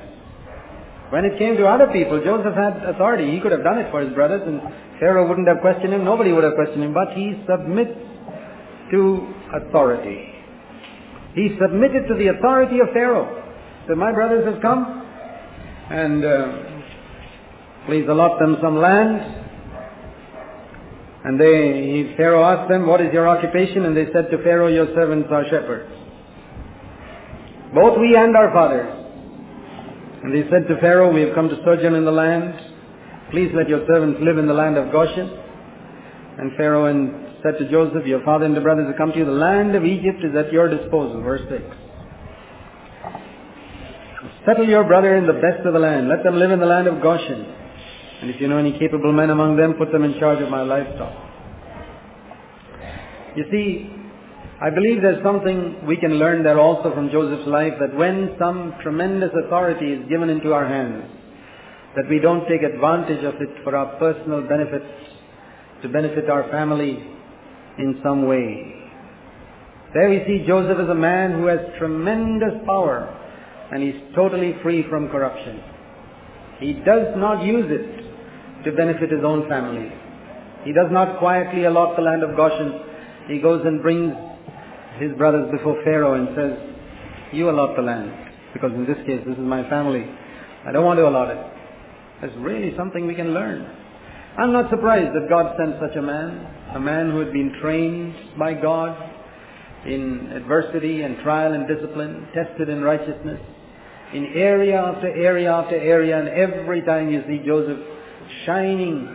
When 1.10 1.24
it 1.24 1.36
came 1.36 1.56
to 1.56 1.66
other 1.66 1.88
people, 1.92 2.22
Joseph 2.22 2.54
had 2.54 2.84
authority. 2.94 3.34
He 3.34 3.40
could 3.40 3.50
have 3.50 3.64
done 3.64 3.78
it 3.78 3.90
for 3.90 4.02
his 4.02 4.14
brothers 4.14 4.42
and 4.46 4.62
Pharaoh 5.00 5.28
wouldn't 5.28 5.48
have 5.48 5.60
questioned 5.60 5.92
him. 5.92 6.04
Nobody 6.04 6.32
would 6.32 6.44
have 6.44 6.54
questioned 6.54 6.84
him. 6.84 6.94
But 6.94 7.10
he 7.18 7.42
submits 7.50 7.98
to 8.92 9.34
authority. 9.58 10.30
He 11.34 11.58
submitted 11.60 12.06
to 12.06 12.14
the 12.14 12.28
authority 12.38 12.78
of 12.78 12.94
Pharaoh. 12.94 13.42
So 13.88 13.96
my 13.96 14.12
brothers 14.12 14.46
have 14.46 14.62
come 14.62 15.03
and 15.90 16.24
uh, 16.24 17.86
please 17.86 18.06
allot 18.08 18.38
them 18.38 18.56
some 18.62 18.76
land. 18.76 19.42
And 21.24 21.40
they, 21.40 22.06
he, 22.08 22.14
Pharaoh 22.16 22.44
asked 22.44 22.68
them, 22.68 22.86
what 22.86 23.00
is 23.00 23.12
your 23.12 23.28
occupation? 23.28 23.84
And 23.86 23.96
they 23.96 24.06
said 24.12 24.30
to 24.30 24.38
Pharaoh, 24.42 24.68
your 24.68 24.86
servants 24.94 25.28
are 25.30 25.44
shepherds. 25.44 25.90
Both 27.74 27.98
we 27.98 28.16
and 28.16 28.36
our 28.36 28.52
fathers. 28.52 29.04
And 30.22 30.34
they 30.34 30.48
said 30.50 30.68
to 30.68 30.80
Pharaoh, 30.80 31.12
we 31.12 31.22
have 31.22 31.34
come 31.34 31.48
to 31.48 31.56
sojourn 31.64 31.94
in 31.94 32.04
the 32.04 32.12
land. 32.12 32.54
Please 33.30 33.50
let 33.54 33.68
your 33.68 33.86
servants 33.86 34.20
live 34.22 34.38
in 34.38 34.46
the 34.46 34.54
land 34.54 34.76
of 34.76 34.92
Goshen. 34.92 35.30
And 36.38 36.52
Pharaoh 36.56 36.86
and 36.86 37.24
said 37.42 37.58
to 37.58 37.70
Joseph, 37.70 38.06
your 38.06 38.24
father 38.24 38.46
and 38.46 38.56
the 38.56 38.60
brothers 38.60 38.86
have 38.86 38.96
come 38.96 39.12
to 39.12 39.18
you. 39.18 39.24
The 39.24 39.32
land 39.32 39.74
of 39.74 39.84
Egypt 39.84 40.24
is 40.24 40.34
at 40.36 40.52
your 40.52 40.68
disposal. 40.68 41.20
Verse 41.20 41.42
6. 41.48 41.62
Settle 44.46 44.68
your 44.68 44.84
brother 44.84 45.16
in 45.16 45.26
the 45.26 45.32
best 45.32 45.64
of 45.66 45.72
the 45.72 45.78
land. 45.78 46.08
Let 46.08 46.22
them 46.22 46.38
live 46.38 46.50
in 46.50 46.60
the 46.60 46.66
land 46.66 46.86
of 46.86 47.00
Goshen. 47.00 47.46
And 48.20 48.30
if 48.30 48.40
you 48.40 48.48
know 48.48 48.58
any 48.58 48.78
capable 48.78 49.12
men 49.12 49.30
among 49.30 49.56
them, 49.56 49.74
put 49.74 49.90
them 49.90 50.04
in 50.04 50.18
charge 50.18 50.42
of 50.42 50.50
my 50.50 50.62
livestock. 50.62 51.12
You 53.36 53.44
see, 53.50 53.90
I 54.60 54.70
believe 54.70 55.02
there's 55.02 55.22
something 55.24 55.86
we 55.86 55.96
can 55.96 56.14
learn 56.14 56.42
there 56.42 56.60
also 56.60 56.94
from 56.94 57.10
Joseph's 57.10 57.48
life 57.48 57.72
that 57.80 57.96
when 57.96 58.36
some 58.38 58.74
tremendous 58.82 59.30
authority 59.46 59.92
is 59.92 60.08
given 60.08 60.28
into 60.28 60.52
our 60.52 60.66
hands, 60.68 61.04
that 61.96 62.08
we 62.08 62.18
don't 62.18 62.46
take 62.46 62.62
advantage 62.62 63.24
of 63.24 63.34
it 63.40 63.64
for 63.64 63.74
our 63.74 63.98
personal 63.98 64.42
benefits, 64.46 64.86
to 65.82 65.88
benefit 65.88 66.28
our 66.28 66.50
family 66.50 67.02
in 67.78 68.00
some 68.02 68.26
way. 68.26 68.74
There 69.94 70.10
we 70.10 70.22
see 70.26 70.44
Joseph 70.46 70.78
as 70.78 70.88
a 70.88 70.94
man 70.94 71.32
who 71.32 71.46
has 71.46 71.60
tremendous 71.78 72.54
power 72.66 73.22
and 73.74 73.82
he's 73.82 74.00
totally 74.14 74.54
free 74.62 74.84
from 74.88 75.08
corruption. 75.08 75.60
He 76.60 76.74
does 76.74 77.12
not 77.16 77.44
use 77.44 77.66
it 77.68 78.64
to 78.64 78.70
benefit 78.70 79.10
his 79.10 79.24
own 79.24 79.48
family. 79.48 79.90
He 80.64 80.72
does 80.72 80.92
not 80.92 81.18
quietly 81.18 81.64
allot 81.64 81.96
the 81.96 82.02
land 82.02 82.22
of 82.22 82.36
Goshen. 82.36 82.80
He 83.26 83.40
goes 83.40 83.62
and 83.66 83.82
brings 83.82 84.14
his 85.00 85.10
brothers 85.18 85.50
before 85.50 85.82
Pharaoh 85.82 86.14
and 86.14 86.28
says, 86.36 86.56
you 87.32 87.50
allot 87.50 87.74
the 87.74 87.82
land. 87.82 88.12
Because 88.52 88.70
in 88.74 88.86
this 88.86 88.96
case, 89.06 89.20
this 89.26 89.36
is 89.36 89.42
my 89.42 89.68
family. 89.68 90.06
I 90.64 90.70
don't 90.70 90.84
want 90.84 90.98
to 90.98 91.08
allot 91.08 91.30
it. 91.30 91.44
That's 92.22 92.36
really 92.38 92.76
something 92.76 93.08
we 93.08 93.16
can 93.16 93.34
learn. 93.34 93.68
I'm 94.38 94.52
not 94.52 94.70
surprised 94.70 95.16
that 95.16 95.28
God 95.28 95.56
sent 95.58 95.80
such 95.80 95.96
a 95.96 96.02
man, 96.02 96.46
a 96.76 96.80
man 96.80 97.10
who 97.10 97.18
had 97.18 97.32
been 97.32 97.52
trained 97.60 98.38
by 98.38 98.54
God 98.54 98.96
in 99.84 100.30
adversity 100.32 101.02
and 101.02 101.18
trial 101.24 101.52
and 101.52 101.66
discipline, 101.66 102.28
tested 102.32 102.68
in 102.68 102.82
righteousness, 102.82 103.40
in 104.14 104.26
area 104.34 104.80
after 104.80 105.08
area 105.08 105.52
after 105.52 105.76
area, 105.76 106.18
and 106.18 106.28
every 106.28 106.82
time 106.82 107.10
you 107.10 107.22
see 107.26 107.42
Joseph 107.44 107.78
shining 108.46 109.08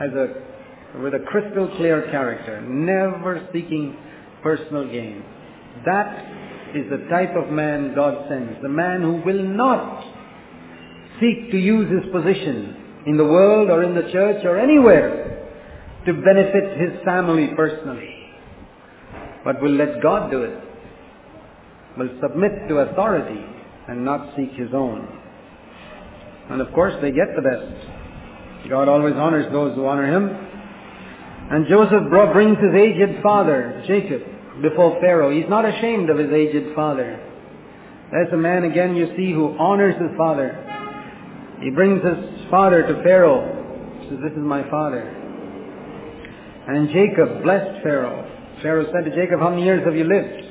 as 0.00 0.10
a, 0.12 0.98
with 1.00 1.14
a 1.14 1.20
crystal 1.20 1.68
clear 1.76 2.02
character, 2.10 2.60
never 2.62 3.48
seeking 3.52 3.96
personal 4.42 4.86
gain. 4.90 5.22
That 5.84 6.74
is 6.74 6.90
the 6.90 7.08
type 7.08 7.34
of 7.36 7.50
man 7.50 7.94
God 7.94 8.28
sends, 8.28 8.60
the 8.60 8.68
man 8.68 9.02
who 9.02 9.22
will 9.24 9.42
not 9.42 10.04
seek 11.20 11.50
to 11.52 11.56
use 11.56 11.90
his 11.90 12.12
position 12.12 13.02
in 13.06 13.16
the 13.16 13.24
world 13.24 13.70
or 13.70 13.84
in 13.84 13.94
the 13.94 14.10
church 14.12 14.44
or 14.44 14.58
anywhere 14.58 15.48
to 16.06 16.12
benefit 16.12 16.78
his 16.78 17.04
family 17.04 17.48
personally, 17.56 18.14
but 19.44 19.62
will 19.62 19.72
let 19.72 20.02
God 20.02 20.30
do 20.30 20.42
it, 20.42 20.58
will 21.96 22.10
submit 22.20 22.68
to 22.68 22.78
authority 22.78 23.57
and 23.88 24.04
not 24.04 24.36
seek 24.36 24.52
his 24.52 24.72
own. 24.72 25.08
And 26.50 26.60
of 26.60 26.72
course 26.72 26.94
they 27.00 27.10
get 27.10 27.28
the 27.34 27.42
best. 27.42 28.68
God 28.68 28.88
always 28.88 29.14
honors 29.14 29.50
those 29.52 29.74
who 29.74 29.86
honor 29.86 30.06
him. 30.06 30.28
And 31.50 31.66
Joseph 31.66 32.10
brings 32.10 32.58
his 32.58 32.74
aged 32.74 33.22
father, 33.22 33.82
Jacob, 33.86 34.22
before 34.60 35.00
Pharaoh. 35.00 35.30
He's 35.30 35.48
not 35.48 35.64
ashamed 35.64 36.10
of 36.10 36.18
his 36.18 36.30
aged 36.30 36.74
father. 36.74 37.18
That's 38.12 38.32
a 38.32 38.36
man 38.36 38.64
again 38.64 38.96
you 38.96 39.06
see 39.16 39.32
who 39.32 39.56
honors 39.58 39.94
his 40.00 40.10
father. 40.16 40.64
He 41.62 41.70
brings 41.70 42.02
his 42.04 42.50
father 42.50 42.82
to 42.86 43.02
Pharaoh. 43.02 43.54
Says, 44.08 44.18
this 44.22 44.32
is 44.32 44.38
my 44.38 44.68
father. 44.70 45.00
And 46.68 46.88
Jacob 46.88 47.42
blessed 47.42 47.82
Pharaoh. 47.82 48.24
Pharaoh 48.62 48.86
said 48.92 49.04
to 49.04 49.16
Jacob, 49.16 49.40
how 49.40 49.50
many 49.50 49.64
years 49.64 49.84
have 49.84 49.94
you 49.94 50.04
lived? 50.04 50.44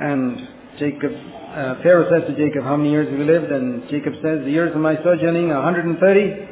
And 0.00 0.48
Jacob, 0.78 1.12
uh, 1.56 1.82
Pharaoh 1.82 2.04
says 2.10 2.28
to 2.28 2.36
Jacob, 2.36 2.64
how 2.64 2.76
many 2.76 2.90
years 2.90 3.08
have 3.08 3.18
you 3.18 3.24
lived? 3.24 3.50
And 3.50 3.88
Jacob 3.88 4.12
says, 4.22 4.44
the 4.44 4.50
years 4.50 4.74
of 4.74 4.80
my 4.80 4.96
sojourning, 5.02 5.48
130. 5.48 6.48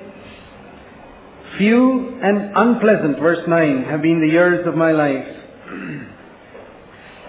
Few 1.58 2.18
and 2.22 2.56
unpleasant, 2.56 3.18
verse 3.18 3.46
9, 3.46 3.84
have 3.84 4.00
been 4.00 4.20
the 4.26 4.32
years 4.32 4.66
of 4.66 4.74
my 4.76 4.92
life. 4.92 5.28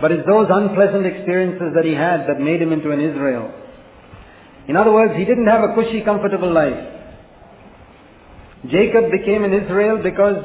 but 0.01 0.13
it's 0.13 0.25
those 0.25 0.47
unpleasant 0.49 1.05
experiences 1.05 1.73
that 1.75 1.83
he 1.83 1.91
had 1.91 2.27
that 2.27 2.39
made 2.39 2.61
him 2.61 2.71
into 2.71 2.91
an 2.91 3.01
Israel. 3.01 3.51
In 4.69 4.77
other 4.77 4.93
words, 4.93 5.13
he 5.17 5.25
didn't 5.25 5.47
have 5.47 5.69
a 5.69 5.75
cushy, 5.75 6.01
comfortable 6.01 6.51
life. 6.51 6.79
Jacob 8.69 9.11
became 9.11 9.43
an 9.43 9.53
Israel 9.53 10.01
because 10.01 10.43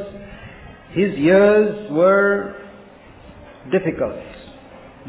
his 0.91 1.17
years 1.17 1.91
were 1.93 2.57
difficult. 3.71 4.19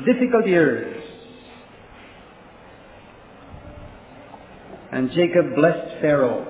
Difficult 0.05 0.45
years. 0.45 0.90
And 4.91 5.09
Jacob 5.11 5.55
blessed 5.55 6.01
Pharaoh. 6.01 6.45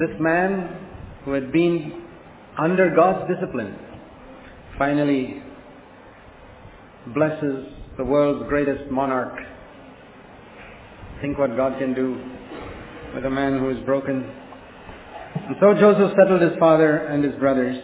This 0.00 0.10
man 0.18 0.76
who 1.24 1.32
had 1.32 1.52
been 1.52 2.02
under 2.58 2.94
God's 2.94 3.32
discipline 3.32 3.78
finally 4.76 5.42
blesses 7.14 7.66
the 7.96 8.04
world's 8.04 8.48
greatest 8.48 8.90
monarch. 8.90 9.38
Think 11.20 11.38
what 11.38 11.56
God 11.56 11.78
can 11.78 11.94
do 11.94 12.20
with 13.14 13.24
a 13.24 13.30
man 13.30 13.58
who 13.58 13.70
is 13.70 13.78
broken. 13.86 14.28
And 15.34 15.56
so 15.60 15.72
Joseph 15.74 16.16
settled 16.18 16.42
his 16.42 16.58
father 16.58 16.96
and 16.96 17.22
his 17.22 17.34
brothers 17.36 17.76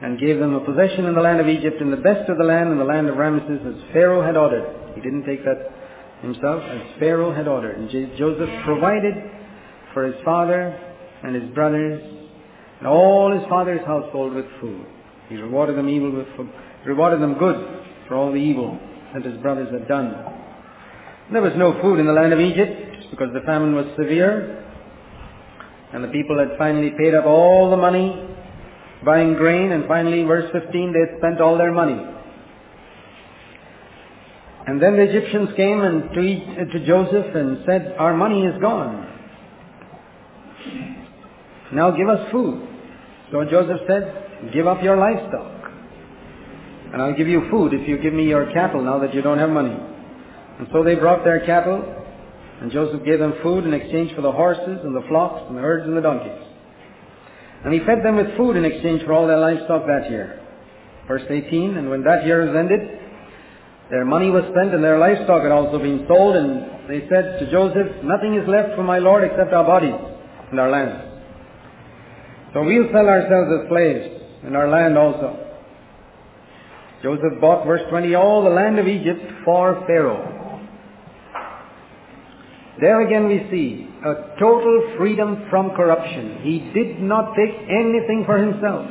and 0.00 0.18
gave 0.18 0.38
them 0.38 0.54
a 0.54 0.60
possession 0.60 1.04
in 1.04 1.14
the 1.14 1.20
land 1.20 1.40
of 1.40 1.48
Egypt 1.48 1.80
and 1.80 1.92
the 1.92 1.98
best 1.98 2.30
of 2.30 2.38
the 2.38 2.44
land 2.44 2.70
in 2.70 2.78
the 2.78 2.84
land 2.84 3.08
of 3.08 3.16
Ramesses 3.16 3.60
as 3.66 3.92
Pharaoh 3.92 4.24
had 4.24 4.36
ordered. 4.36 4.85
He 4.96 5.00
didn't 5.02 5.24
take 5.24 5.44
that 5.44 5.70
himself, 6.22 6.62
as 6.64 6.98
Pharaoh 6.98 7.32
had 7.32 7.46
ordered. 7.46 7.78
And 7.78 7.90
Joseph 8.18 8.48
provided 8.64 9.14
for 9.94 10.06
his 10.06 10.16
father 10.24 10.76
and 11.22 11.34
his 11.34 11.54
brothers 11.54 12.02
and 12.78 12.88
all 12.88 13.32
his 13.32 13.46
father's 13.48 13.84
household 13.86 14.34
with 14.34 14.46
food. 14.60 14.84
He 15.28 15.36
rewarded 15.36 15.76
them 15.76 15.88
evil 15.88 16.10
with 16.10 16.26
food, 16.36 16.50
rewarded 16.84 17.20
them 17.20 17.38
good 17.38 17.84
for 18.08 18.16
all 18.16 18.32
the 18.32 18.38
evil 18.38 18.78
that 19.14 19.24
his 19.24 19.36
brothers 19.42 19.68
had 19.72 19.86
done. 19.86 20.14
There 21.32 21.42
was 21.42 21.52
no 21.56 21.80
food 21.82 21.98
in 21.98 22.06
the 22.06 22.12
land 22.12 22.32
of 22.32 22.40
Egypt 22.40 23.10
because 23.10 23.28
the 23.32 23.40
famine 23.46 23.74
was 23.74 23.86
severe 23.96 24.64
and 25.92 26.02
the 26.02 26.08
people 26.08 26.38
had 26.38 26.56
finally 26.58 26.90
paid 26.98 27.14
up 27.14 27.26
all 27.26 27.70
the 27.70 27.76
money 27.76 28.28
buying 29.04 29.34
grain 29.34 29.72
and 29.72 29.86
finally 29.86 30.22
verse 30.24 30.50
15 30.52 30.92
they 30.92 31.00
had 31.00 31.18
spent 31.18 31.40
all 31.40 31.58
their 31.58 31.72
money. 31.72 31.96
And 34.66 34.82
then 34.82 34.96
the 34.96 35.02
Egyptians 35.02 35.50
came 35.56 35.80
and 35.80 36.10
to, 36.12 36.20
eat 36.20 36.42
uh, 36.42 36.64
to 36.72 36.86
Joseph 36.86 37.34
and 37.34 37.58
said, 37.64 37.94
our 37.98 38.16
money 38.16 38.42
is 38.42 38.60
gone. 38.60 39.06
Now 41.72 41.92
give 41.92 42.08
us 42.08 42.30
food. 42.32 42.66
So 43.30 43.44
Joseph 43.44 43.80
said, 43.86 44.52
give 44.52 44.66
up 44.66 44.82
your 44.82 44.96
livestock. 44.96 45.70
And 46.92 47.02
I'll 47.02 47.16
give 47.16 47.28
you 47.28 47.48
food 47.50 47.74
if 47.74 47.88
you 47.88 47.98
give 47.98 48.12
me 48.12 48.24
your 48.24 48.52
cattle 48.52 48.82
now 48.82 48.98
that 49.00 49.14
you 49.14 49.22
don't 49.22 49.38
have 49.38 49.50
money. 49.50 49.76
And 50.58 50.68
so 50.72 50.82
they 50.82 50.94
brought 50.94 51.24
their 51.24 51.44
cattle, 51.44 51.84
and 52.60 52.72
Joseph 52.72 53.04
gave 53.04 53.18
them 53.18 53.34
food 53.42 53.66
in 53.66 53.74
exchange 53.74 54.14
for 54.14 54.22
the 54.22 54.32
horses 54.32 54.80
and 54.82 54.96
the 54.96 55.06
flocks 55.08 55.44
and 55.48 55.56
the 55.56 55.60
herds 55.60 55.86
and 55.86 55.96
the 55.96 56.00
donkeys. 56.00 56.42
And 57.64 57.74
he 57.74 57.80
fed 57.80 58.04
them 58.04 58.16
with 58.16 58.36
food 58.36 58.56
in 58.56 58.64
exchange 58.64 59.02
for 59.02 59.12
all 59.12 59.26
their 59.26 59.38
livestock 59.38 59.86
that 59.86 60.10
year. 60.10 60.40
Verse 61.06 61.22
18, 61.28 61.76
and 61.76 61.90
when 61.90 62.02
that 62.04 62.24
year 62.24 62.46
was 62.46 62.56
ended, 62.56 62.95
Their 63.90 64.04
money 64.04 64.30
was 64.30 64.42
spent 64.50 64.74
and 64.74 64.82
their 64.82 64.98
livestock 64.98 65.42
had 65.42 65.52
also 65.52 65.78
been 65.78 66.04
sold 66.08 66.36
and 66.36 66.90
they 66.90 67.06
said 67.08 67.38
to 67.38 67.50
Joseph, 67.50 68.02
nothing 68.02 68.34
is 68.34 68.48
left 68.48 68.74
for 68.74 68.82
my 68.82 68.98
Lord 68.98 69.22
except 69.22 69.52
our 69.52 69.64
bodies 69.64 69.94
and 70.50 70.58
our 70.58 70.70
land. 70.70 71.02
So 72.52 72.62
we'll 72.64 72.90
sell 72.92 73.06
ourselves 73.06 73.50
as 73.62 73.68
slaves 73.68 74.06
and 74.44 74.56
our 74.56 74.68
land 74.68 74.98
also. 74.98 75.38
Joseph 77.02 77.40
bought, 77.40 77.66
verse 77.66 77.82
20, 77.90 78.14
all 78.14 78.42
the 78.42 78.50
land 78.50 78.78
of 78.78 78.88
Egypt 78.88 79.20
for 79.44 79.84
Pharaoh. 79.86 80.32
There 82.80 83.06
again 83.06 83.28
we 83.28 83.46
see 83.50 83.88
a 84.04 84.38
total 84.38 84.94
freedom 84.98 85.46
from 85.48 85.70
corruption. 85.70 86.40
He 86.42 86.58
did 86.74 87.00
not 87.00 87.34
take 87.34 87.54
anything 87.68 88.24
for 88.26 88.38
himself. 88.38 88.86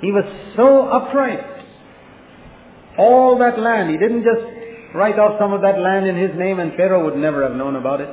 He 0.00 0.12
was 0.12 0.24
so 0.56 0.88
upright. 0.88 1.59
All 3.00 3.38
that 3.38 3.58
land, 3.58 3.88
he 3.88 3.96
didn't 3.96 4.24
just 4.24 4.94
write 4.94 5.18
off 5.18 5.40
some 5.40 5.54
of 5.54 5.62
that 5.62 5.78
land 5.78 6.06
in 6.06 6.16
his 6.16 6.36
name 6.36 6.60
and 6.60 6.72
Pharaoh 6.76 7.04
would 7.06 7.16
never 7.16 7.42
have 7.48 7.56
known 7.56 7.76
about 7.76 8.02
it. 8.02 8.10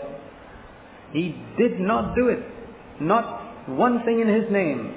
He 1.11 1.35
did 1.57 1.77
not 1.79 2.15
do 2.15 2.29
it. 2.29 2.39
Not 3.01 3.67
one 3.67 4.03
thing 4.05 4.21
in 4.21 4.29
his 4.29 4.49
name. 4.49 4.95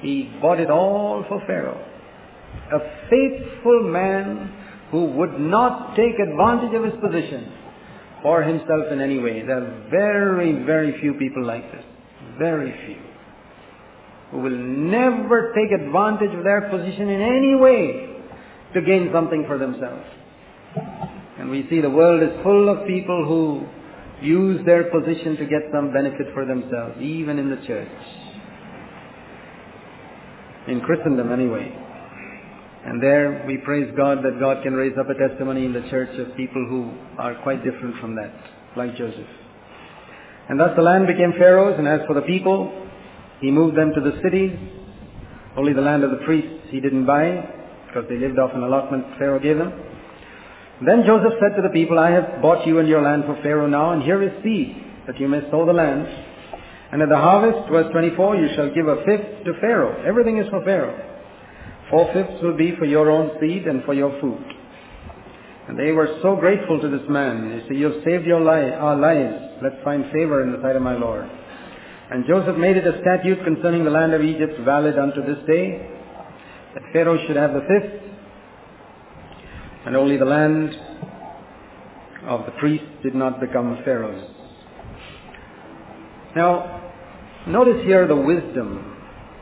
He 0.00 0.30
bought 0.40 0.60
it 0.60 0.70
all 0.70 1.24
for 1.28 1.40
Pharaoh. 1.44 1.82
A 2.72 2.78
faithful 3.10 3.90
man 3.90 4.52
who 4.92 5.06
would 5.18 5.40
not 5.40 5.96
take 5.96 6.20
advantage 6.20 6.74
of 6.76 6.84
his 6.84 6.94
position 7.00 7.52
for 8.22 8.44
himself 8.44 8.92
in 8.92 9.00
any 9.00 9.18
way. 9.18 9.42
There 9.42 9.58
are 9.58 9.88
very, 9.90 10.52
very 10.64 11.00
few 11.00 11.14
people 11.14 11.44
like 11.44 11.72
this. 11.72 11.84
Very 12.38 12.72
few. 12.86 13.02
Who 14.30 14.38
will 14.38 14.56
never 14.56 15.52
take 15.52 15.72
advantage 15.72 16.32
of 16.36 16.44
their 16.44 16.68
position 16.70 17.08
in 17.08 17.20
any 17.20 17.56
way 17.56 18.15
to 18.76 18.82
gain 18.82 19.08
something 19.10 19.44
for 19.46 19.56
themselves. 19.56 20.04
And 21.38 21.50
we 21.50 21.66
see 21.70 21.80
the 21.80 21.88
world 21.88 22.22
is 22.22 22.28
full 22.42 22.68
of 22.68 22.86
people 22.86 23.24
who 23.26 23.66
use 24.24 24.60
their 24.66 24.84
position 24.84 25.36
to 25.36 25.46
get 25.46 25.62
some 25.72 25.92
benefit 25.94 26.26
for 26.34 26.44
themselves, 26.44 27.00
even 27.00 27.38
in 27.38 27.48
the 27.48 27.56
church. 27.66 27.88
In 30.68 30.82
Christendom 30.82 31.32
anyway. 31.32 31.72
And 32.84 33.02
there 33.02 33.44
we 33.46 33.56
praise 33.58 33.90
God 33.96 34.18
that 34.24 34.38
God 34.38 34.62
can 34.62 34.74
raise 34.74 34.92
up 35.00 35.08
a 35.08 35.14
testimony 35.14 35.64
in 35.64 35.72
the 35.72 35.88
church 35.88 36.10
of 36.18 36.36
people 36.36 36.64
who 36.68 36.92
are 37.18 37.34
quite 37.42 37.64
different 37.64 37.98
from 37.98 38.14
that, 38.16 38.32
like 38.76 38.94
Joseph. 38.96 39.26
And 40.50 40.60
thus 40.60 40.70
the 40.76 40.82
land 40.82 41.06
became 41.06 41.32
Pharaoh's, 41.32 41.78
and 41.78 41.88
as 41.88 42.00
for 42.06 42.14
the 42.14 42.22
people, 42.22 42.86
he 43.40 43.50
moved 43.50 43.76
them 43.76 43.92
to 43.94 44.00
the 44.00 44.20
cities. 44.22 44.52
Only 45.56 45.72
the 45.72 45.80
land 45.80 46.04
of 46.04 46.10
the 46.10 46.24
priests 46.26 46.68
he 46.70 46.80
didn't 46.80 47.06
buy, 47.06 47.56
because 47.96 48.10
they 48.10 48.18
lived 48.18 48.38
off 48.38 48.52
an 48.52 48.62
allotment 48.62 49.06
Pharaoh 49.18 49.40
gave 49.40 49.56
them. 49.56 49.72
Then 50.84 51.04
Joseph 51.06 51.40
said 51.40 51.56
to 51.56 51.62
the 51.62 51.72
people, 51.72 51.98
I 51.98 52.10
have 52.10 52.42
bought 52.42 52.66
you 52.66 52.78
and 52.78 52.86
your 52.86 53.00
land 53.00 53.24
for 53.24 53.40
Pharaoh 53.42 53.66
now, 53.66 53.92
and 53.92 54.02
here 54.02 54.22
is 54.22 54.30
seed, 54.44 54.76
that 55.06 55.18
you 55.18 55.28
may 55.28 55.40
sow 55.50 55.64
the 55.64 55.72
land. 55.72 56.04
And 56.92 57.00
at 57.00 57.08
the 57.08 57.16
harvest, 57.16 57.70
verse 57.70 57.90
24, 57.92 58.36
you 58.36 58.48
shall 58.54 58.74
give 58.74 58.86
a 58.86 59.02
fifth 59.06 59.44
to 59.46 59.54
Pharaoh. 59.62 60.04
Everything 60.06 60.36
is 60.36 60.46
for 60.50 60.62
Pharaoh. 60.62 60.92
Four-fifths 61.90 62.42
will 62.42 62.56
be 62.56 62.76
for 62.76 62.84
your 62.84 63.10
own 63.10 63.40
seed 63.40 63.66
and 63.66 63.82
for 63.84 63.94
your 63.94 64.12
food. 64.20 64.44
And 65.68 65.78
they 65.78 65.92
were 65.92 66.18
so 66.20 66.36
grateful 66.36 66.78
to 66.78 66.90
this 66.90 67.08
man. 67.08 67.48
They 67.48 67.66
said, 67.66 67.78
you 67.78 67.86
have 67.86 68.04
saved 68.04 68.26
your 68.26 68.40
li- 68.40 68.76
our 68.76 68.96
lives. 68.96 69.56
Let's 69.62 69.82
find 69.82 70.04
favor 70.12 70.42
in 70.42 70.52
the 70.52 70.60
sight 70.60 70.76
of 70.76 70.82
my 70.82 70.98
Lord. 70.98 71.24
And 72.10 72.26
Joseph 72.28 72.56
made 72.58 72.76
it 72.76 72.86
a 72.86 73.00
statute 73.00 73.42
concerning 73.42 73.84
the 73.84 73.90
land 73.90 74.12
of 74.12 74.20
Egypt 74.20 74.60
valid 74.64 74.98
unto 74.98 75.24
this 75.24 75.42
day, 75.46 75.95
that 76.76 76.92
Pharaoh 76.92 77.16
should 77.26 77.36
have 77.36 77.54
the 77.54 77.60
fifth, 77.60 78.02
and 79.86 79.96
only 79.96 80.18
the 80.18 80.26
land 80.26 80.76
of 82.26 82.44
the 82.44 82.52
priests 82.58 82.86
did 83.02 83.14
not 83.14 83.40
become 83.40 83.78
Pharaoh's. 83.82 84.22
Now, 86.36 86.92
notice 87.48 87.82
here 87.86 88.06
the 88.06 88.16
wisdom 88.16 88.94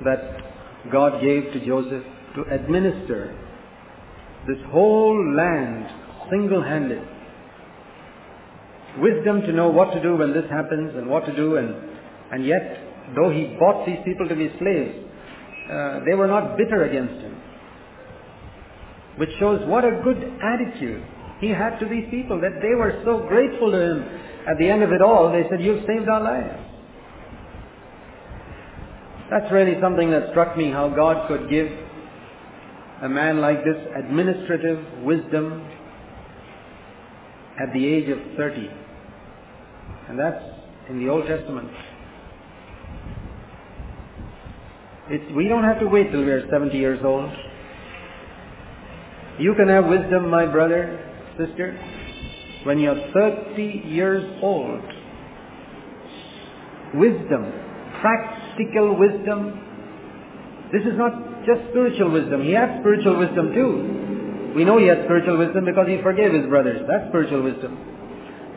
that 0.04 0.92
God 0.92 1.20
gave 1.20 1.52
to 1.54 1.66
Joseph 1.66 2.04
to 2.36 2.42
administer 2.54 3.36
this 4.46 4.58
whole 4.68 5.34
land 5.34 5.90
single-handed. 6.30 7.02
Wisdom 8.98 9.40
to 9.40 9.52
know 9.52 9.70
what 9.70 9.92
to 9.92 10.00
do 10.00 10.16
when 10.18 10.32
this 10.32 10.48
happens 10.48 10.94
and 10.94 11.08
what 11.08 11.26
to 11.26 11.34
do 11.34 11.56
and, 11.56 11.74
and 12.30 12.46
yet, 12.46 12.78
though 13.16 13.30
he 13.30 13.56
bought 13.58 13.84
these 13.86 13.98
people 14.04 14.28
to 14.28 14.36
be 14.36 14.52
slaves, 14.60 15.04
uh, 15.70 16.00
they 16.04 16.14
were 16.14 16.26
not 16.26 16.56
bitter 16.56 16.84
against 16.84 17.20
him. 17.22 17.40
Which 19.16 19.30
shows 19.38 19.60
what 19.66 19.84
a 19.84 20.00
good 20.02 20.18
attitude 20.42 21.04
he 21.40 21.48
had 21.48 21.78
to 21.78 21.86
these 21.86 22.06
people, 22.10 22.40
that 22.40 22.60
they 22.62 22.74
were 22.74 23.02
so 23.04 23.26
grateful 23.28 23.70
to 23.70 23.78
him. 23.78 24.02
At 24.48 24.58
the 24.58 24.68
end 24.68 24.82
of 24.82 24.92
it 24.92 25.02
all, 25.02 25.32
they 25.32 25.42
said, 25.50 25.62
you've 25.62 25.84
saved 25.86 26.08
our 26.08 26.22
lives. 26.22 26.60
That's 29.30 29.50
really 29.52 29.80
something 29.80 30.10
that 30.10 30.30
struck 30.30 30.56
me, 30.56 30.70
how 30.70 30.88
God 30.88 31.28
could 31.28 31.48
give 31.50 31.68
a 33.02 33.08
man 33.08 33.40
like 33.40 33.64
this 33.64 33.76
administrative 33.96 35.02
wisdom 35.02 35.66
at 37.60 37.72
the 37.72 37.84
age 37.84 38.08
of 38.08 38.18
30. 38.36 38.68
And 40.08 40.18
that's 40.18 40.44
in 40.88 41.04
the 41.04 41.10
Old 41.10 41.26
Testament. 41.26 41.70
It's, 45.10 45.32
we 45.36 45.48
don't 45.48 45.64
have 45.64 45.80
to 45.80 45.86
wait 45.86 46.10
till 46.10 46.24
we 46.24 46.30
are 46.30 46.48
70 46.48 46.76
years 46.78 47.00
old. 47.04 47.30
You 49.38 49.54
can 49.54 49.68
have 49.68 49.84
wisdom, 49.86 50.30
my 50.30 50.46
brother, 50.46 50.98
sister, 51.36 51.76
when 52.64 52.78
you're 52.78 52.96
30 53.12 53.82
years 53.84 54.24
old. 54.42 54.80
Wisdom, 56.94 57.52
practical 58.00 58.96
wisdom. 58.96 59.60
This 60.72 60.82
is 60.82 60.96
not 60.96 61.44
just 61.44 61.68
spiritual 61.70 62.10
wisdom. 62.10 62.42
He 62.42 62.52
had 62.52 62.80
spiritual 62.80 63.18
wisdom 63.18 63.52
too. 63.52 64.54
We 64.56 64.64
know 64.64 64.78
he 64.78 64.86
had 64.86 65.04
spiritual 65.04 65.36
wisdom 65.36 65.66
because 65.66 65.88
he 65.88 66.00
forgave 66.00 66.32
his 66.32 66.46
brothers. 66.46 66.86
That's 66.88 67.08
spiritual 67.08 67.42
wisdom. 67.42 67.76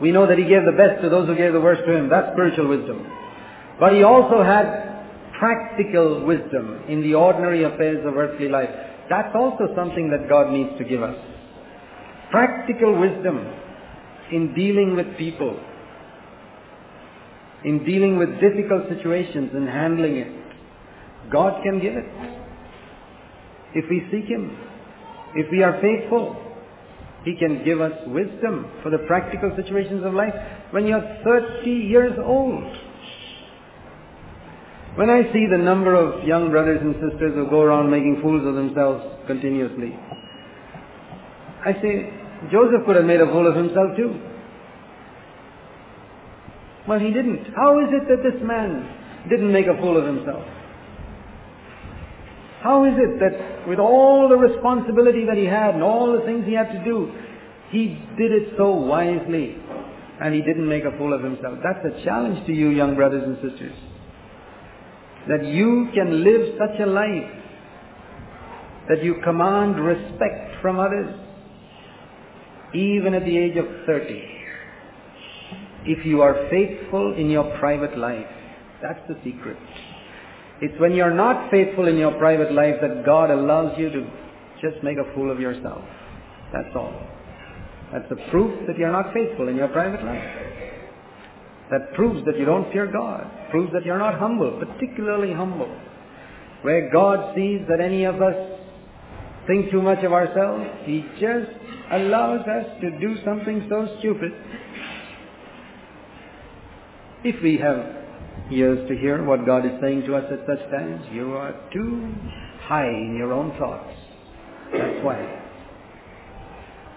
We 0.00 0.12
know 0.12 0.26
that 0.26 0.38
he 0.38 0.44
gave 0.44 0.64
the 0.64 0.72
best 0.78 1.02
to 1.02 1.10
those 1.10 1.26
who 1.26 1.34
gave 1.34 1.52
the 1.52 1.60
worst 1.60 1.82
to 1.84 1.92
him. 1.92 2.08
That's 2.08 2.32
spiritual 2.32 2.68
wisdom. 2.68 3.04
But 3.80 3.92
he 3.92 4.02
also 4.04 4.42
had 4.42 4.87
practical 5.38 6.24
wisdom 6.24 6.82
in 6.88 7.02
the 7.02 7.14
ordinary 7.14 7.64
affairs 7.64 8.04
of 8.04 8.16
earthly 8.16 8.48
life. 8.48 8.70
That's 9.08 9.34
also 9.34 9.68
something 9.74 10.10
that 10.10 10.28
God 10.28 10.52
needs 10.52 10.70
to 10.78 10.84
give 10.84 11.02
us. 11.02 11.16
Practical 12.30 12.98
wisdom 12.98 13.38
in 14.32 14.54
dealing 14.54 14.96
with 14.96 15.16
people, 15.16 15.58
in 17.64 17.84
dealing 17.84 18.18
with 18.18 18.28
difficult 18.40 18.88
situations 18.88 19.50
and 19.54 19.68
handling 19.68 20.16
it. 20.16 20.32
God 21.32 21.62
can 21.62 21.80
give 21.80 21.94
it. 21.94 22.04
If 23.74 23.84
we 23.88 24.06
seek 24.10 24.28
Him, 24.28 24.56
if 25.34 25.50
we 25.50 25.62
are 25.62 25.80
faithful, 25.80 26.36
He 27.24 27.36
can 27.36 27.64
give 27.64 27.80
us 27.80 27.92
wisdom 28.06 28.70
for 28.82 28.90
the 28.90 28.98
practical 29.06 29.52
situations 29.56 30.04
of 30.04 30.14
life 30.14 30.34
when 30.70 30.86
you're 30.86 31.20
30 31.24 31.70
years 31.70 32.18
old. 32.22 32.87
When 34.98 35.10
I 35.10 35.22
see 35.32 35.46
the 35.46 35.62
number 35.62 35.94
of 35.94 36.26
young 36.26 36.50
brothers 36.50 36.80
and 36.82 36.92
sisters 36.94 37.32
who 37.36 37.46
go 37.48 37.62
around 37.62 37.88
making 37.88 38.18
fools 38.20 38.44
of 38.44 38.56
themselves 38.56 38.98
continuously, 39.28 39.94
I 41.64 41.70
say, 41.78 42.10
Joseph 42.50 42.82
could 42.84 42.96
have 42.96 43.04
made 43.04 43.20
a 43.20 43.26
fool 43.26 43.46
of 43.46 43.54
himself 43.54 43.94
too. 43.94 44.18
Well, 46.88 46.98
he 46.98 47.12
didn't. 47.14 47.46
How 47.54 47.78
is 47.78 47.94
it 47.94 48.08
that 48.10 48.26
this 48.26 48.42
man 48.42 48.90
didn't 49.30 49.52
make 49.52 49.66
a 49.68 49.78
fool 49.78 49.96
of 49.96 50.04
himself? 50.04 50.42
How 52.66 52.82
is 52.82 52.98
it 52.98 53.20
that 53.20 53.68
with 53.68 53.78
all 53.78 54.28
the 54.28 54.36
responsibility 54.36 55.24
that 55.26 55.36
he 55.36 55.44
had 55.44 55.74
and 55.74 55.82
all 55.84 56.18
the 56.18 56.26
things 56.26 56.44
he 56.44 56.54
had 56.54 56.72
to 56.72 56.82
do, 56.82 57.14
he 57.70 58.02
did 58.18 58.32
it 58.32 58.54
so 58.56 58.72
wisely 58.74 59.62
and 60.20 60.34
he 60.34 60.42
didn't 60.42 60.66
make 60.66 60.82
a 60.82 60.90
fool 60.98 61.14
of 61.14 61.22
himself? 61.22 61.60
That's 61.62 61.86
a 61.86 62.02
challenge 62.02 62.44
to 62.46 62.52
you, 62.52 62.70
young 62.70 62.96
brothers 62.96 63.22
and 63.22 63.38
sisters. 63.48 63.78
That 65.28 65.46
you 65.46 65.88
can 65.94 66.24
live 66.24 66.54
such 66.58 66.80
a 66.80 66.86
life 66.86 67.38
that 68.88 69.04
you 69.04 69.16
command 69.22 69.78
respect 69.78 70.62
from 70.62 70.78
others, 70.78 71.14
even 72.74 73.14
at 73.14 73.24
the 73.24 73.36
age 73.36 73.56
of 73.56 73.66
30. 73.86 74.22
If 75.84 76.06
you 76.06 76.22
are 76.22 76.48
faithful 76.50 77.14
in 77.16 77.30
your 77.30 77.58
private 77.58 77.96
life, 77.96 78.26
that's 78.82 79.00
the 79.08 79.16
secret. 79.24 79.58
It's 80.60 80.78
when 80.80 80.92
you're 80.94 81.14
not 81.14 81.50
faithful 81.50 81.86
in 81.86 81.96
your 81.96 82.12
private 82.18 82.52
life 82.52 82.76
that 82.80 83.04
God 83.04 83.30
allows 83.30 83.78
you 83.78 83.90
to 83.90 84.10
just 84.60 84.82
make 84.82 84.98
a 84.98 85.14
fool 85.14 85.30
of 85.30 85.38
yourself. 85.38 85.82
That's 86.52 86.74
all. 86.74 86.92
That's 87.92 88.08
the 88.08 88.16
proof 88.30 88.66
that 88.66 88.76
you're 88.76 88.92
not 88.92 89.12
faithful 89.14 89.48
in 89.48 89.56
your 89.56 89.68
private 89.68 90.04
life. 90.04 90.57
That 91.70 91.92
proves 91.94 92.24
that 92.24 92.38
you 92.38 92.44
don't 92.46 92.72
fear 92.72 92.86
God. 92.90 93.30
Proves 93.50 93.72
that 93.72 93.84
you're 93.84 93.98
not 93.98 94.18
humble, 94.18 94.58
particularly 94.58 95.32
humble. 95.34 95.68
Where 96.62 96.90
God 96.90 97.34
sees 97.36 97.60
that 97.68 97.80
any 97.80 98.04
of 98.04 98.22
us 98.22 98.58
think 99.46 99.70
too 99.70 99.82
much 99.82 100.02
of 100.02 100.12
ourselves, 100.12 100.64
He 100.84 101.04
just 101.20 101.50
allows 101.90 102.40
us 102.40 102.66
to 102.80 102.98
do 102.98 103.16
something 103.24 103.66
so 103.68 103.96
stupid. 103.98 104.32
If 107.24 107.42
we 107.42 107.58
have 107.58 107.96
ears 108.50 108.88
to 108.88 108.96
hear 108.96 109.22
what 109.24 109.44
God 109.44 109.66
is 109.66 109.72
saying 109.80 110.02
to 110.06 110.16
us 110.16 110.24
at 110.30 110.46
such 110.46 110.70
times, 110.70 111.04
you 111.12 111.34
are 111.34 111.54
too 111.72 112.14
high 112.62 112.88
in 112.88 113.16
your 113.18 113.32
own 113.32 113.56
thoughts. 113.58 113.94
That's 114.72 115.04
why. 115.04 115.44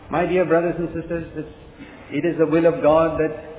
My 0.09 0.25
dear 0.25 0.45
brothers 0.45 0.75
and 0.77 0.89
sisters, 0.93 1.45
it 2.11 2.25
is 2.25 2.37
the 2.37 2.45
will 2.45 2.65
of 2.65 2.81
God 2.81 3.19
that 3.19 3.50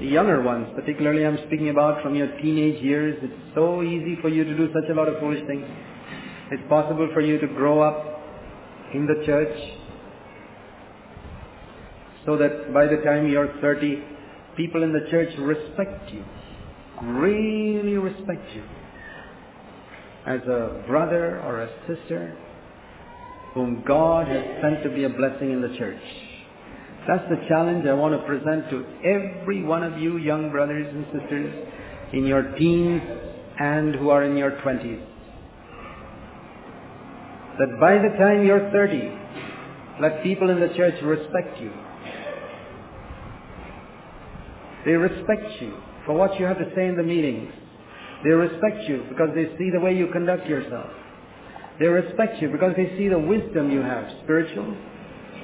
younger 0.00 0.42
ones, 0.42 0.68
particularly 0.74 1.24
I'm 1.24 1.38
speaking 1.46 1.70
about 1.70 2.02
from 2.02 2.14
your 2.14 2.28
teenage 2.38 2.82
years, 2.82 3.18
it's 3.22 3.54
so 3.54 3.82
easy 3.82 4.16
for 4.20 4.28
you 4.28 4.44
to 4.44 4.56
do 4.56 4.68
such 4.72 4.90
a 4.90 4.94
lot 4.94 5.08
of 5.08 5.18
foolish 5.20 5.46
things. 5.46 5.64
It's 6.50 6.62
possible 6.68 7.08
for 7.12 7.20
you 7.20 7.38
to 7.38 7.46
grow 7.46 7.80
up 7.80 8.20
in 8.94 9.06
the 9.06 9.24
church 9.24 9.56
so 12.24 12.36
that 12.36 12.72
by 12.74 12.86
the 12.86 12.96
time 13.04 13.28
you're 13.28 13.52
30, 13.60 14.02
people 14.56 14.82
in 14.82 14.92
the 14.92 15.06
church 15.10 15.30
respect 15.38 16.12
you, 16.12 16.24
really 17.02 17.96
respect 17.96 18.54
you 18.54 18.64
as 20.26 20.40
a 20.42 20.84
brother 20.88 21.40
or 21.42 21.62
a 21.62 21.70
sister 21.86 22.36
whom 23.54 23.82
God 23.86 24.26
has 24.28 24.44
sent 24.60 24.82
to 24.82 24.90
be 24.90 25.04
a 25.04 25.08
blessing 25.08 25.52
in 25.52 25.62
the 25.62 25.76
church. 25.78 26.02
That's 27.06 27.28
the 27.30 27.36
challenge 27.48 27.86
I 27.86 27.94
want 27.94 28.20
to 28.20 28.26
present 28.26 28.68
to 28.70 28.84
every 29.04 29.62
one 29.62 29.84
of 29.84 29.98
you 29.98 30.16
young 30.16 30.50
brothers 30.50 30.86
and 30.92 31.06
sisters 31.12 31.54
in 32.12 32.26
your 32.26 32.42
teens 32.58 33.00
and 33.58 33.94
who 33.94 34.10
are 34.10 34.24
in 34.24 34.36
your 34.36 34.50
20s. 34.50 35.04
That 37.58 37.80
by 37.80 37.94
the 37.94 38.16
time 38.18 38.44
you're 38.44 38.70
30, 38.70 40.00
let 40.00 40.22
people 40.22 40.50
in 40.50 40.60
the 40.60 40.68
church 40.76 41.00
respect 41.02 41.60
you. 41.60 41.72
They 44.84 44.92
respect 44.92 45.60
you 45.60 45.74
for 46.04 46.14
what 46.14 46.38
you 46.38 46.44
have 46.46 46.58
to 46.58 46.70
say 46.74 46.86
in 46.86 46.96
the 46.96 47.02
meetings. 47.02 47.52
They 48.24 48.30
respect 48.30 48.88
you 48.88 49.04
because 49.08 49.30
they 49.34 49.56
see 49.58 49.70
the 49.70 49.80
way 49.80 49.94
you 49.94 50.08
conduct 50.12 50.46
yourself. 50.46 50.90
They 51.78 51.86
respect 51.86 52.42
you 52.42 52.50
because 52.50 52.72
they 52.76 52.96
see 52.98 53.08
the 53.08 53.18
wisdom 53.18 53.70
you 53.70 53.80
have, 53.80 54.08
spiritual 54.24 54.76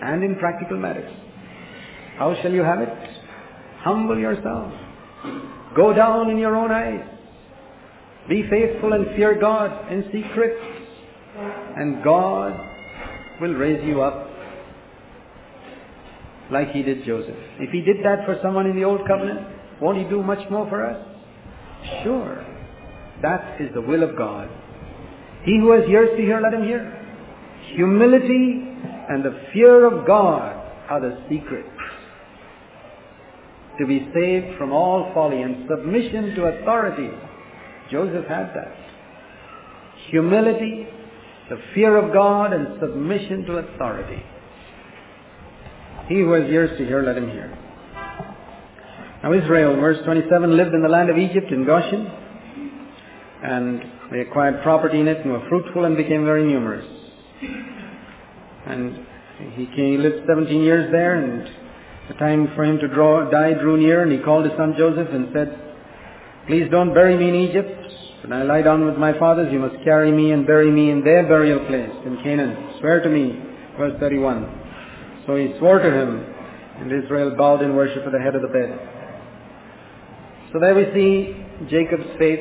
and 0.02 0.24
in 0.24 0.36
practical 0.36 0.76
matters. 0.76 1.21
How 2.18 2.34
shall 2.42 2.52
you 2.52 2.62
have 2.62 2.80
it? 2.80 2.88
Humble 3.78 4.18
yourself. 4.18 4.72
Go 5.74 5.92
down 5.92 6.30
in 6.30 6.38
your 6.38 6.54
own 6.56 6.70
eyes. 6.70 7.08
Be 8.28 8.44
faithful 8.48 8.92
and 8.92 9.06
fear 9.16 9.38
God 9.40 9.90
in 9.90 10.04
secret. 10.12 10.56
And 11.76 12.04
God 12.04 12.52
will 13.40 13.54
raise 13.54 13.84
you 13.84 14.02
up 14.02 14.28
like 16.50 16.70
He 16.70 16.82
did 16.82 17.04
Joseph. 17.04 17.36
If 17.58 17.70
He 17.70 17.80
did 17.80 18.04
that 18.04 18.26
for 18.26 18.38
someone 18.42 18.66
in 18.66 18.76
the 18.76 18.84
Old 18.84 19.06
Covenant, 19.06 19.80
won't 19.80 19.98
He 19.98 20.04
do 20.04 20.22
much 20.22 20.48
more 20.50 20.68
for 20.68 20.86
us? 20.86 21.04
Sure. 22.04 22.44
That 23.22 23.60
is 23.60 23.72
the 23.74 23.80
will 23.80 24.02
of 24.02 24.16
God. 24.16 24.48
He 25.44 25.58
who 25.58 25.72
has 25.72 25.88
ears 25.88 26.10
to 26.16 26.22
hear, 26.22 26.40
let 26.40 26.54
him 26.54 26.62
hear. 26.62 26.98
Humility 27.74 28.62
and 29.08 29.24
the 29.24 29.40
fear 29.52 29.86
of 29.86 30.06
God 30.06 30.54
are 30.88 31.00
the 31.00 31.18
secret 31.28 31.66
to 33.82 33.88
be 33.88 33.98
saved 34.14 34.56
from 34.58 34.70
all 34.70 35.10
folly 35.12 35.42
and 35.42 35.68
submission 35.68 36.36
to 36.36 36.44
authority. 36.44 37.10
Joseph 37.90 38.26
had 38.26 38.54
that. 38.54 38.76
Humility, 40.10 40.86
the 41.50 41.60
fear 41.74 41.96
of 41.96 42.12
God, 42.12 42.52
and 42.52 42.78
submission 42.78 43.44
to 43.46 43.56
authority. 43.58 44.22
He 46.06 46.14
who 46.14 46.30
has 46.30 46.48
ears 46.48 46.78
to 46.78 46.86
hear, 46.86 47.02
let 47.02 47.16
him 47.16 47.28
hear. 47.28 47.58
Now 49.24 49.32
Israel, 49.32 49.74
verse 49.74 49.98
27, 50.04 50.56
lived 50.56 50.74
in 50.74 50.82
the 50.82 50.88
land 50.88 51.10
of 51.10 51.18
Egypt 51.18 51.50
in 51.50 51.64
Goshen, 51.64 52.06
and 53.42 53.82
they 54.12 54.20
acquired 54.20 54.62
property 54.62 55.00
in 55.00 55.08
it 55.08 55.18
and 55.24 55.32
were 55.32 55.44
fruitful 55.48 55.86
and 55.86 55.96
became 55.96 56.24
very 56.24 56.44
numerous. 56.44 56.86
And 58.64 59.04
he, 59.56 59.66
came, 59.66 59.92
he 59.92 59.98
lived 59.98 60.24
17 60.28 60.62
years 60.62 60.92
there, 60.92 61.14
and 61.16 61.48
the 62.08 62.14
time 62.14 62.50
for 62.56 62.64
him 62.64 62.78
to 62.78 62.88
draw, 62.88 63.30
die 63.30 63.54
drew 63.54 63.76
near, 63.78 64.02
and 64.02 64.12
he 64.12 64.18
called 64.18 64.44
his 64.44 64.56
son 64.56 64.74
Joseph 64.76 65.08
and 65.12 65.28
said, 65.32 65.58
Please 66.46 66.68
don't 66.70 66.92
bury 66.92 67.16
me 67.16 67.28
in 67.28 67.34
Egypt. 67.48 67.70
When 68.22 68.32
I 68.32 68.42
lie 68.42 68.62
down 68.62 68.86
with 68.86 68.96
my 68.96 69.16
fathers, 69.18 69.52
you 69.52 69.58
must 69.58 69.82
carry 69.84 70.10
me 70.10 70.32
and 70.32 70.46
bury 70.46 70.70
me 70.70 70.90
in 70.90 71.04
their 71.04 71.22
burial 71.22 71.60
place 71.66 71.90
in 72.04 72.18
Canaan. 72.22 72.78
Swear 72.80 73.00
to 73.02 73.08
me. 73.08 73.38
Verse 73.78 73.98
31. 74.00 75.22
So 75.26 75.36
he 75.36 75.54
swore 75.58 75.78
to 75.78 75.90
him, 75.90 76.24
and 76.80 76.92
Israel 76.92 77.34
bowed 77.36 77.62
in 77.62 77.74
worship 77.74 78.04
at 78.04 78.12
the 78.12 78.18
head 78.18 78.34
of 78.34 78.42
the 78.42 78.48
bed. 78.48 78.78
So 80.52 80.58
there 80.58 80.74
we 80.74 80.86
see 80.92 81.68
Jacob's 81.70 82.18
faith 82.18 82.40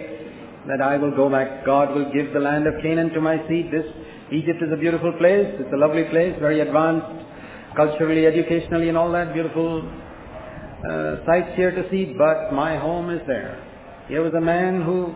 that 0.68 0.82
I 0.82 0.97
will 0.97 1.16
go 1.16 1.30
back. 1.30 1.66
God 1.66 1.95
will 1.95 2.12
give 2.12 2.34
the 2.34 2.39
land 2.39 2.68
of 2.68 2.74
Canaan 2.82 3.12
to 3.12 3.22
my 3.22 3.38
seed. 3.47 3.72
This 3.72 3.86
Egypt 4.32 4.62
is 4.62 4.72
a 4.74 4.78
beautiful 4.78 5.14
place. 5.14 5.47
It's 5.59 5.74
a 5.74 5.78
lovely 5.78 6.03
place, 6.05 6.36
very 6.39 6.59
advanced 6.59 7.30
culturally, 7.76 8.26
educationally, 8.26 8.89
and 8.89 8.97
all 8.97 9.11
that 9.11 9.34
beautiful 9.34 9.82
uh, 9.82 11.26
sights 11.26 11.55
here 11.55 11.72
to 11.72 11.89
see. 11.89 12.13
But 12.17 12.53
my 12.53 12.78
home 12.78 13.09
is 13.09 13.22
there. 13.28 13.61
Here 14.07 14.24
was 14.24 14.34
a 14.34 14.41
man 14.41 14.82
who 14.82 15.13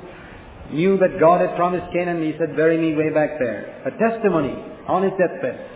knew 0.71 0.97
that 0.97 1.19
God 1.19 1.41
had 1.41 1.55
promised 1.55 1.91
Canaan. 1.93 2.23
He 2.23 2.37
said, 2.37 2.55
"Bury 2.55 2.77
me 2.77 2.95
way 2.95 3.09
back 3.13 3.39
there." 3.39 3.81
A 3.85 3.91
testimony 3.91 4.55
on 4.87 5.03
his 5.03 5.11
deathbed 5.17 5.69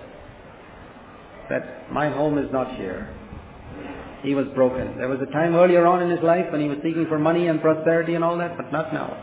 that 1.50 1.92
my 1.92 2.10
home 2.10 2.38
is 2.38 2.52
not 2.52 2.76
here. 2.76 3.10
He 4.22 4.36
was 4.36 4.46
broken. 4.54 4.98
There 4.98 5.08
was 5.08 5.20
a 5.22 5.32
time 5.32 5.56
earlier 5.56 5.88
on 5.88 6.04
in 6.04 6.10
his 6.10 6.20
life 6.22 6.46
when 6.52 6.62
he 6.62 6.68
was 6.68 6.78
seeking 6.84 7.06
for 7.08 7.18
money 7.18 7.48
and 7.48 7.62
prosperity 7.62 8.16
and 8.16 8.24
all 8.24 8.38
that, 8.38 8.58
but 8.58 8.72
not 8.72 8.94
now. 8.94 9.18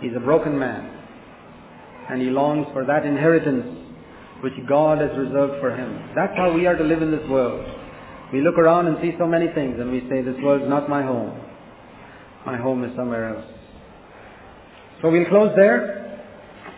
He's 0.00 0.14
a 0.16 0.20
broken 0.20 0.58
man. 0.58 0.94
And 2.08 2.22
he 2.22 2.30
longs 2.30 2.66
for 2.72 2.84
that 2.86 3.04
inheritance 3.04 3.87
which 4.42 4.54
God 4.68 5.00
has 5.00 5.10
reserved 5.16 5.60
for 5.60 5.74
him. 5.74 6.12
That's 6.14 6.36
how 6.36 6.52
we 6.52 6.66
are 6.66 6.76
to 6.76 6.84
live 6.84 7.02
in 7.02 7.10
this 7.10 7.26
world. 7.28 7.64
We 8.32 8.40
look 8.40 8.58
around 8.58 8.86
and 8.86 8.98
see 9.00 9.12
so 9.18 9.26
many 9.26 9.48
things 9.54 9.80
and 9.80 9.90
we 9.90 10.00
say, 10.08 10.22
this 10.22 10.36
world's 10.42 10.68
not 10.68 10.88
my 10.88 11.02
home. 11.02 11.40
My 12.46 12.56
home 12.56 12.84
is 12.84 12.94
somewhere 12.96 13.34
else. 13.34 13.46
So 15.02 15.10
we'll 15.10 15.28
close 15.28 15.52
there 15.56 16.22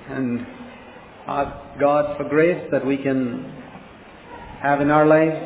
and 0.09 0.47
ask 1.27 1.81
God 1.81 2.17
for 2.17 2.29
grace 2.29 2.69
that 2.71 2.85
we 2.85 2.97
can 2.97 3.45
have 4.63 4.81
in 4.81 4.91
our 4.91 5.07
lives 5.07 5.37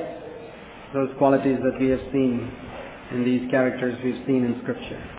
those 0.93 1.09
qualities 1.19 1.59
that 1.63 1.79
we 1.81 1.89
have 1.89 2.01
seen 2.13 2.51
in 3.13 3.25
these 3.25 3.51
characters 3.51 3.99
we've 4.05 4.23
seen 4.27 4.45
in 4.45 4.61
Scripture. 4.63 5.14